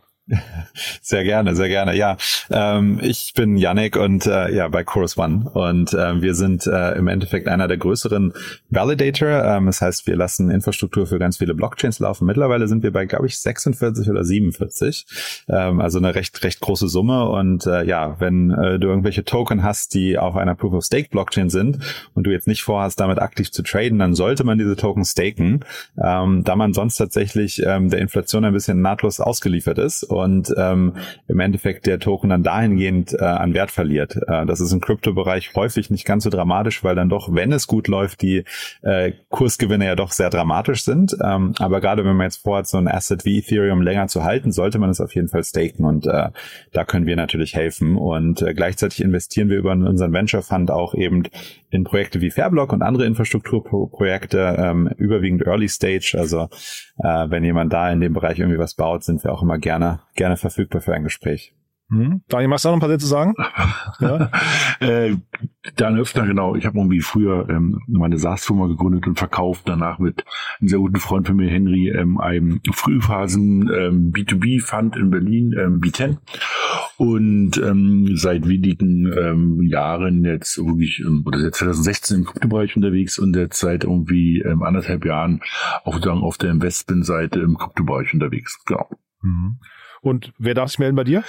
Sehr 1.00 1.24
gerne, 1.24 1.56
sehr 1.56 1.68
gerne. 1.68 1.96
Ja, 1.96 2.16
ähm, 2.50 3.00
ich 3.02 3.32
bin 3.34 3.56
Yannick 3.56 3.96
und 3.96 4.26
äh, 4.26 4.54
ja 4.54 4.68
bei 4.68 4.84
Chorus 4.84 5.16
One 5.16 5.50
und 5.50 5.94
äh, 5.94 6.20
wir 6.20 6.34
sind 6.34 6.66
äh, 6.66 6.92
im 6.96 7.08
Endeffekt 7.08 7.48
einer 7.48 7.66
der 7.66 7.78
größeren 7.78 8.34
Validator. 8.68 9.44
Ähm, 9.44 9.66
das 9.66 9.80
heißt, 9.80 10.06
wir 10.06 10.16
lassen 10.16 10.50
Infrastruktur 10.50 11.06
für 11.06 11.18
ganz 11.18 11.38
viele 11.38 11.54
Blockchains 11.54 11.98
laufen. 11.98 12.26
Mittlerweile 12.26 12.68
sind 12.68 12.82
wir 12.82 12.92
bei, 12.92 13.06
glaube 13.06 13.26
ich, 13.26 13.38
46 13.38 14.10
oder 14.10 14.22
47, 14.24 15.06
ähm, 15.48 15.80
also 15.80 15.98
eine 15.98 16.14
recht 16.14 16.42
recht 16.44 16.60
große 16.60 16.88
Summe. 16.88 17.28
Und 17.28 17.66
äh, 17.66 17.84
ja, 17.84 18.16
wenn 18.20 18.50
äh, 18.50 18.78
du 18.78 18.88
irgendwelche 18.88 19.24
Token 19.24 19.62
hast, 19.62 19.94
die 19.94 20.18
auf 20.18 20.36
einer 20.36 20.54
Proof 20.54 20.74
of 20.74 20.84
Stake 20.84 21.08
Blockchain 21.10 21.48
sind 21.48 21.78
und 22.14 22.24
du 22.24 22.30
jetzt 22.30 22.46
nicht 22.46 22.62
vorhast, 22.62 23.00
damit 23.00 23.18
aktiv 23.18 23.50
zu 23.50 23.62
traden, 23.62 23.98
dann 23.98 24.14
sollte 24.14 24.44
man 24.44 24.58
diese 24.58 24.76
Token 24.76 25.04
staken, 25.04 25.64
ähm, 26.02 26.44
da 26.44 26.54
man 26.54 26.74
sonst 26.74 26.96
tatsächlich 26.96 27.62
ähm, 27.64 27.88
der 27.88 28.00
Inflation 28.00 28.44
ein 28.44 28.52
bisschen 28.52 28.82
nahtlos 28.82 29.20
ausgeliefert 29.20 29.78
ist 29.78 30.04
und 30.04 30.17
ähm, 30.56 30.94
im 31.26 31.40
Endeffekt 31.40 31.86
der 31.86 31.98
Token 31.98 32.30
dann 32.30 32.42
dahingehend 32.42 33.14
äh, 33.14 33.24
an 33.24 33.54
Wert 33.54 33.70
verliert. 33.70 34.16
Äh, 34.26 34.46
das 34.46 34.60
ist 34.60 34.72
im 34.72 34.80
Kryptobereich 34.80 35.54
häufig 35.54 35.90
nicht 35.90 36.04
ganz 36.04 36.24
so 36.24 36.30
dramatisch, 36.30 36.82
weil 36.84 36.94
dann 36.94 37.08
doch, 37.08 37.34
wenn 37.34 37.52
es 37.52 37.66
gut 37.66 37.88
läuft, 37.88 38.22
die 38.22 38.44
äh, 38.82 39.12
Kursgewinne 39.28 39.86
ja 39.86 39.94
doch 39.94 40.12
sehr 40.12 40.30
dramatisch 40.30 40.84
sind. 40.84 41.16
Ähm, 41.24 41.54
aber 41.58 41.80
gerade 41.80 42.04
wenn 42.04 42.16
man 42.16 42.26
jetzt 42.26 42.42
vorhat, 42.42 42.66
so 42.66 42.78
ein 42.78 42.88
Asset 42.88 43.24
wie 43.24 43.38
Ethereum 43.38 43.82
länger 43.82 44.08
zu 44.08 44.24
halten, 44.24 44.52
sollte 44.52 44.78
man 44.78 44.90
es 44.90 45.00
auf 45.00 45.14
jeden 45.14 45.28
Fall 45.28 45.44
staken 45.44 45.84
und 45.84 46.06
äh, 46.06 46.30
da 46.72 46.84
können 46.84 47.06
wir 47.06 47.16
natürlich 47.16 47.54
helfen. 47.54 47.96
Und 47.96 48.42
äh, 48.42 48.54
gleichzeitig 48.54 49.02
investieren 49.02 49.48
wir 49.48 49.58
über 49.58 49.72
unseren 49.72 50.12
Venture 50.12 50.42
Fund 50.42 50.70
auch 50.70 50.94
eben 50.94 51.24
in 51.70 51.84
Projekte 51.84 52.20
wie 52.20 52.30
Fairblock 52.30 52.72
und 52.72 52.82
andere 52.82 53.04
Infrastrukturprojekte, 53.06 54.56
ähm, 54.58 54.88
überwiegend 54.96 55.46
Early 55.46 55.68
Stage. 55.68 56.16
Also 56.18 56.48
wenn 56.98 57.44
jemand 57.44 57.72
da 57.72 57.90
in 57.90 58.00
dem 58.00 58.12
Bereich 58.12 58.38
irgendwie 58.38 58.58
was 58.58 58.74
baut, 58.74 59.04
sind 59.04 59.22
wir 59.24 59.32
auch 59.32 59.42
immer 59.42 59.58
gerne, 59.58 60.00
gerne 60.14 60.36
verfügbar 60.36 60.80
für 60.80 60.94
ein 60.94 61.04
Gespräch. 61.04 61.54
Hm. 61.90 62.20
Daniel, 62.28 62.48
magst 62.48 62.66
du 62.66 62.68
noch 62.68 62.76
ein 62.76 62.80
paar 62.80 62.90
Sätze 62.90 63.06
sagen? 63.06 63.34
ja. 64.00 64.30
äh, 64.80 65.16
Dan 65.76 65.98
Öfter, 65.98 66.26
genau. 66.26 66.54
Ich 66.54 66.66
habe 66.66 66.78
irgendwie 66.78 67.00
früher 67.00 67.48
ähm, 67.48 67.80
meine 67.86 68.18
SaaS-Firma 68.18 68.66
gegründet 68.66 69.06
und 69.06 69.18
verkauft, 69.18 69.62
danach 69.64 69.98
mit 69.98 70.24
einem 70.60 70.68
sehr 70.68 70.78
guten 70.78 71.00
Freund 71.00 71.26
von 71.26 71.36
mir, 71.36 71.48
Henry, 71.48 71.88
ähm, 71.88 72.18
einem 72.20 72.60
Frühphasen 72.70 73.70
ähm, 73.72 74.12
B2B-Fund 74.12 74.96
in 74.96 75.08
Berlin, 75.08 75.54
ähm, 75.58 75.80
B10. 75.80 76.18
Und 76.98 77.56
ähm, 77.56 78.16
seit 78.16 78.46
wenigen 78.46 79.10
ähm, 79.16 79.62
Jahren 79.62 80.24
jetzt 80.26 80.58
wirklich, 80.58 81.00
ähm, 81.00 81.22
oder 81.24 81.38
seit 81.38 81.54
2016 81.54 82.18
im 82.18 82.24
Kryptobereich 82.26 82.76
unterwegs 82.76 83.18
und 83.18 83.34
jetzt 83.34 83.60
seit 83.60 83.84
irgendwie 83.84 84.40
ähm, 84.40 84.62
anderthalb 84.62 85.06
Jahren 85.06 85.40
auch 85.84 85.94
sozusagen 85.94 86.20
auf 86.20 86.36
der 86.36 86.50
Investmentseite 86.50 87.40
im 87.40 87.56
Kryptobereich 87.56 88.12
unterwegs. 88.12 88.62
Genau. 88.66 88.90
Mhm. 89.22 89.58
Und 90.00 90.32
wer 90.38 90.54
darf 90.54 90.70
sich 90.70 90.78
melden 90.78 90.96
bei 90.96 91.04
dir? 91.04 91.24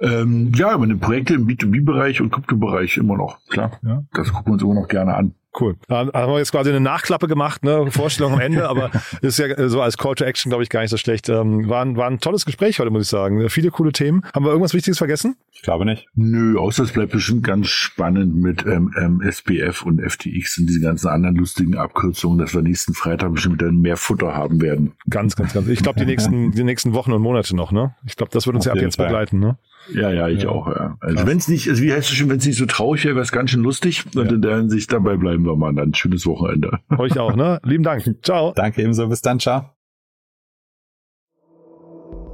Ähm, 0.00 0.52
ja, 0.54 0.76
meine 0.78 0.96
Projekte 0.96 1.34
im 1.34 1.46
B2B-Bereich 1.46 2.20
und 2.20 2.30
Krypto-Bereich 2.30 2.96
immer 2.96 3.16
noch. 3.16 3.38
Klar. 3.48 3.78
Ja. 3.82 4.04
Das 4.12 4.32
gucken 4.32 4.48
wir 4.48 4.52
uns 4.54 4.62
immer 4.62 4.74
noch 4.74 4.88
gerne 4.88 5.14
an. 5.14 5.34
Cool. 5.58 5.76
Da 5.86 6.06
haben 6.12 6.32
wir 6.32 6.38
jetzt 6.38 6.52
quasi 6.52 6.70
eine 6.70 6.80
Nachklappe 6.80 7.28
gemacht, 7.28 7.62
ne? 7.62 7.90
Vorstellung 7.90 8.34
am 8.34 8.40
Ende, 8.40 8.68
aber 8.70 8.90
ist 9.20 9.38
ja 9.38 9.46
äh, 9.46 9.68
so 9.68 9.82
als 9.82 9.98
Call 9.98 10.14
to 10.14 10.24
Action, 10.24 10.50
glaube 10.50 10.62
ich, 10.62 10.70
gar 10.70 10.80
nicht 10.80 10.90
so 10.90 10.96
schlecht. 10.96 11.28
Ähm, 11.28 11.68
war, 11.68 11.84
ein, 11.84 11.96
war 11.96 12.06
ein 12.08 12.20
tolles 12.20 12.46
Gespräch 12.46 12.80
heute, 12.80 12.90
muss 12.90 13.02
ich 13.02 13.08
sagen. 13.08 13.48
Viele 13.50 13.70
coole 13.70 13.92
Themen. 13.92 14.24
Haben 14.34 14.44
wir 14.44 14.50
irgendwas 14.50 14.72
Wichtiges 14.72 14.98
vergessen? 14.98 15.36
Ich 15.52 15.62
glaube 15.62 15.84
nicht. 15.84 16.06
Nö, 16.14 16.58
außer 16.58 16.82
es 16.84 16.92
bleibt 16.92 17.12
bestimmt 17.12 17.44
ganz 17.44 17.68
spannend 17.68 18.34
mit 18.36 18.64
ähm, 18.66 18.92
ähm, 18.98 19.20
SPF 19.20 19.82
und 19.82 20.00
FTX 20.00 20.58
und 20.58 20.66
diese 20.66 20.80
ganzen 20.80 21.08
anderen 21.08 21.36
lustigen 21.36 21.76
Abkürzungen, 21.76 22.38
dass 22.38 22.54
wir 22.54 22.62
nächsten 22.62 22.94
Freitag 22.94 23.32
bestimmt 23.32 23.60
dann 23.60 23.76
mehr 23.80 23.96
Futter 23.96 24.34
haben 24.34 24.60
werden. 24.62 24.94
Ganz, 25.10 25.36
ganz, 25.36 25.52
ganz. 25.52 25.68
Ich 25.68 25.82
glaube, 25.82 26.00
die 26.00 26.06
nächsten, 26.06 26.52
die 26.52 26.64
nächsten 26.64 26.94
Wochen 26.94 27.12
und 27.12 27.20
Monate 27.20 27.54
noch, 27.54 27.72
ne? 27.72 27.94
Ich 28.06 28.16
glaube, 28.16 28.32
das 28.32 28.46
wird 28.46 28.56
uns 28.56 28.66
Auf 28.66 28.74
ja 28.74 28.80
ab 28.80 28.82
jetzt 28.84 28.96
Fall. 28.96 29.06
begleiten, 29.06 29.38
ne? 29.38 29.58
Ja, 29.88 30.10
ja, 30.10 30.28
ich 30.28 30.44
ja. 30.44 30.48
auch, 30.48 30.68
ja. 30.68 30.96
Also 31.00 31.26
wenn 31.26 31.38
es 31.38 31.48
nicht, 31.48 31.68
also 31.68 31.82
wie 31.82 31.92
heißt 31.92 32.10
es 32.10 32.16
schon, 32.16 32.30
wenn 32.30 32.38
es 32.38 32.46
nicht 32.46 32.58
so 32.58 32.66
traurig 32.66 33.04
wäre, 33.04 33.16
wäre 33.16 33.24
es 33.24 33.32
ganz 33.32 33.50
schön 33.50 33.62
lustig. 33.62 34.04
Und 34.14 34.30
in 34.30 34.42
der 34.42 34.56
Hinsicht 34.56 34.92
dabei 34.92 35.16
bleiben 35.16 35.44
wir 35.44 35.56
mal. 35.56 35.74
Dann 35.74 35.94
schönes 35.94 36.26
Wochenende. 36.26 36.78
Euch 36.98 37.18
auch, 37.18 37.34
ne? 37.34 37.60
Lieben 37.64 37.82
Dank. 37.82 38.04
Ciao. 38.22 38.52
Danke 38.54 38.82
ebenso. 38.82 39.08
Bis 39.08 39.22
dann. 39.22 39.40
Ciao. 39.40 39.70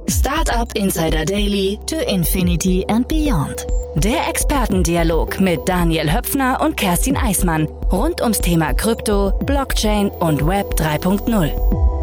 Startup 0.07 0.75
Insider 0.75 1.23
Daily 1.23 1.79
to 1.85 1.95
Infinity 2.11 2.85
and 2.87 3.07
Beyond. 3.07 3.67
Der 3.95 4.27
Expertendialog 4.27 5.39
mit 5.39 5.59
Daniel 5.67 6.11
Höpfner 6.11 6.61
und 6.61 6.77
Kerstin 6.77 7.17
Eismann 7.17 7.67
rund 7.91 8.21
ums 8.21 8.39
Thema 8.39 8.73
Krypto, 8.73 9.31
Blockchain 9.45 10.09
und 10.09 10.45
Web 10.45 10.75
3.0. 10.75 11.98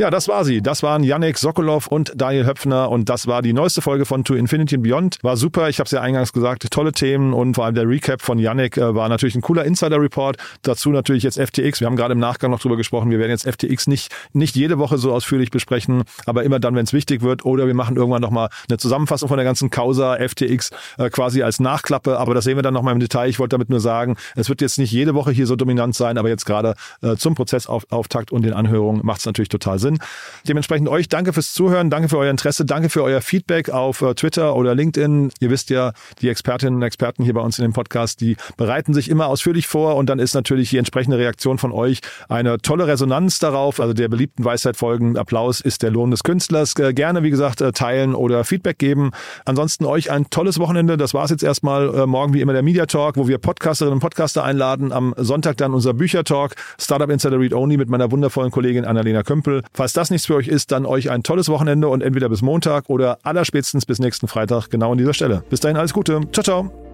Ja, 0.00 0.08
das 0.08 0.28
war 0.28 0.46
sie. 0.46 0.62
Das 0.62 0.82
waren 0.82 1.04
Yannick 1.04 1.36
Sokolov 1.36 1.86
und 1.86 2.12
Daniel 2.16 2.46
Höpfner 2.46 2.90
und 2.90 3.10
das 3.10 3.26
war 3.26 3.42
die 3.42 3.52
neueste 3.52 3.82
Folge 3.82 4.06
von 4.06 4.24
To 4.24 4.34
Infinity 4.34 4.76
and 4.76 4.84
Beyond. 4.84 5.18
War 5.20 5.36
super, 5.36 5.68
ich 5.68 5.78
habe 5.78 5.84
es 5.84 5.90
ja 5.90 6.00
eingangs 6.00 6.32
gesagt, 6.32 6.70
tolle 6.70 6.92
Themen 6.92 7.34
und 7.34 7.52
vor 7.52 7.66
allem 7.66 7.74
der 7.74 7.86
Recap 7.86 8.22
von 8.22 8.38
Yannick 8.38 8.78
äh, 8.78 8.94
war 8.94 9.10
natürlich 9.10 9.34
ein 9.34 9.42
cooler 9.42 9.66
Insider-Report. 9.66 10.38
Dazu 10.62 10.88
natürlich 10.88 11.22
jetzt 11.22 11.38
FTX. 11.38 11.80
Wir 11.80 11.86
haben 11.86 11.96
gerade 11.96 12.12
im 12.12 12.18
Nachgang 12.18 12.50
noch 12.50 12.60
drüber 12.60 12.78
gesprochen. 12.78 13.10
Wir 13.10 13.18
werden 13.18 13.30
jetzt 13.30 13.46
FTX 13.46 13.88
nicht, 13.88 14.10
nicht 14.32 14.56
jede 14.56 14.78
Woche 14.78 14.96
so 14.96 15.12
ausführlich 15.12 15.50
besprechen, 15.50 16.04
aber 16.24 16.44
immer 16.44 16.60
dann, 16.60 16.74
wenn 16.76 16.84
es 16.84 16.94
wichtig 16.94 17.20
wird 17.20 17.44
oder 17.44 17.66
wir 17.66 17.74
machen 17.74 17.96
irgendwann 17.96 18.22
nochmal 18.22 18.48
eine 18.70 18.78
Zusammenfassung 18.78 19.28
von 19.28 19.36
der 19.36 19.44
ganzen 19.44 19.68
Causa 19.68 20.16
FTX 20.16 20.70
äh, 20.96 21.10
quasi 21.10 21.42
als 21.42 21.60
Nachklappe, 21.60 22.18
aber 22.18 22.32
das 22.32 22.44
sehen 22.44 22.56
wir 22.56 22.62
dann 22.62 22.72
nochmal 22.72 22.94
im 22.94 23.00
Detail. 23.00 23.28
Ich 23.28 23.38
wollte 23.38 23.52
damit 23.52 23.68
nur 23.68 23.80
sagen, 23.80 24.16
es 24.34 24.48
wird 24.48 24.62
jetzt 24.62 24.78
nicht 24.78 24.92
jede 24.92 25.14
Woche 25.14 25.30
hier 25.30 25.46
so 25.46 25.56
dominant 25.56 25.94
sein, 25.94 26.16
aber 26.16 26.30
jetzt 26.30 26.46
gerade 26.46 26.74
äh, 27.02 27.16
zum 27.16 27.34
Prozessauftakt 27.34 28.32
und 28.32 28.46
den 28.46 28.54
Anhörungen 28.54 29.04
macht 29.04 29.20
es 29.20 29.26
natürlich 29.26 29.50
total 29.50 29.78
Sinn. 29.78 29.89
Dementsprechend 30.48 30.88
euch 30.88 31.08
danke 31.08 31.32
fürs 31.32 31.52
Zuhören, 31.52 31.90
danke 31.90 32.08
für 32.08 32.18
euer 32.18 32.30
Interesse, 32.30 32.64
danke 32.64 32.88
für 32.88 33.02
euer 33.02 33.20
Feedback 33.20 33.70
auf 33.70 34.02
äh, 34.02 34.14
Twitter 34.14 34.56
oder 34.56 34.74
LinkedIn. 34.74 35.30
Ihr 35.40 35.50
wisst 35.50 35.70
ja, 35.70 35.92
die 36.20 36.28
Expertinnen 36.28 36.76
und 36.76 36.82
Experten 36.82 37.24
hier 37.24 37.34
bei 37.34 37.40
uns 37.40 37.58
in 37.58 37.62
dem 37.62 37.72
Podcast, 37.72 38.20
die 38.20 38.36
bereiten 38.56 38.94
sich 38.94 39.08
immer 39.08 39.26
ausführlich 39.26 39.66
vor 39.66 39.96
und 39.96 40.08
dann 40.08 40.18
ist 40.18 40.34
natürlich 40.34 40.70
die 40.70 40.78
entsprechende 40.78 41.18
Reaktion 41.18 41.58
von 41.58 41.72
euch 41.72 42.00
eine 42.28 42.58
tolle 42.58 42.86
Resonanz 42.86 43.38
darauf. 43.38 43.80
Also 43.80 43.92
der 43.92 44.08
beliebten 44.08 44.44
Weisheit 44.44 44.76
folgen, 44.76 45.16
Applaus 45.16 45.60
ist 45.60 45.82
der 45.82 45.90
Lohn 45.90 46.10
des 46.10 46.22
Künstlers. 46.22 46.78
Äh, 46.78 46.94
gerne, 46.94 47.22
wie 47.22 47.30
gesagt, 47.30 47.60
äh, 47.60 47.72
teilen 47.72 48.14
oder 48.14 48.44
Feedback 48.44 48.78
geben. 48.78 49.10
Ansonsten 49.44 49.84
euch 49.84 50.10
ein 50.10 50.30
tolles 50.30 50.58
Wochenende. 50.58 50.96
Das 50.96 51.14
war 51.14 51.24
es 51.24 51.30
jetzt 51.30 51.42
erstmal. 51.42 52.06
Morgen 52.06 52.34
wie 52.34 52.40
immer 52.40 52.52
der 52.52 52.62
Media 52.62 52.86
Talk, 52.86 53.16
wo 53.16 53.28
wir 53.28 53.38
Podcasterinnen 53.38 53.94
und 53.94 54.00
Podcaster 54.00 54.44
einladen. 54.44 54.92
Am 54.92 55.14
Sonntag 55.16 55.56
dann 55.56 55.74
unser 55.74 55.94
Büchertalk, 55.94 56.54
Startup 56.78 57.10
Insider 57.10 57.38
Read 57.38 57.52
Only 57.52 57.76
mit 57.76 57.88
meiner 57.88 58.10
wundervollen 58.10 58.50
Kollegin 58.50 58.84
Annalena 58.84 59.22
Kömpel. 59.22 59.62
Falls 59.72 59.92
das 59.92 60.10
nichts 60.10 60.26
für 60.26 60.34
euch 60.34 60.48
ist, 60.48 60.72
dann 60.72 60.84
euch 60.84 61.10
ein 61.10 61.22
tolles 61.22 61.48
Wochenende 61.48 61.88
und 61.88 62.02
entweder 62.02 62.28
bis 62.28 62.42
Montag 62.42 62.88
oder 62.90 63.18
allerspätestens 63.22 63.86
bis 63.86 63.98
nächsten 63.98 64.28
Freitag 64.28 64.68
genau 64.68 64.92
an 64.92 64.98
dieser 64.98 65.14
Stelle. 65.14 65.44
Bis 65.48 65.60
dahin 65.60 65.76
alles 65.76 65.92
Gute. 65.92 66.20
Ciao, 66.32 66.42
ciao. 66.42 66.89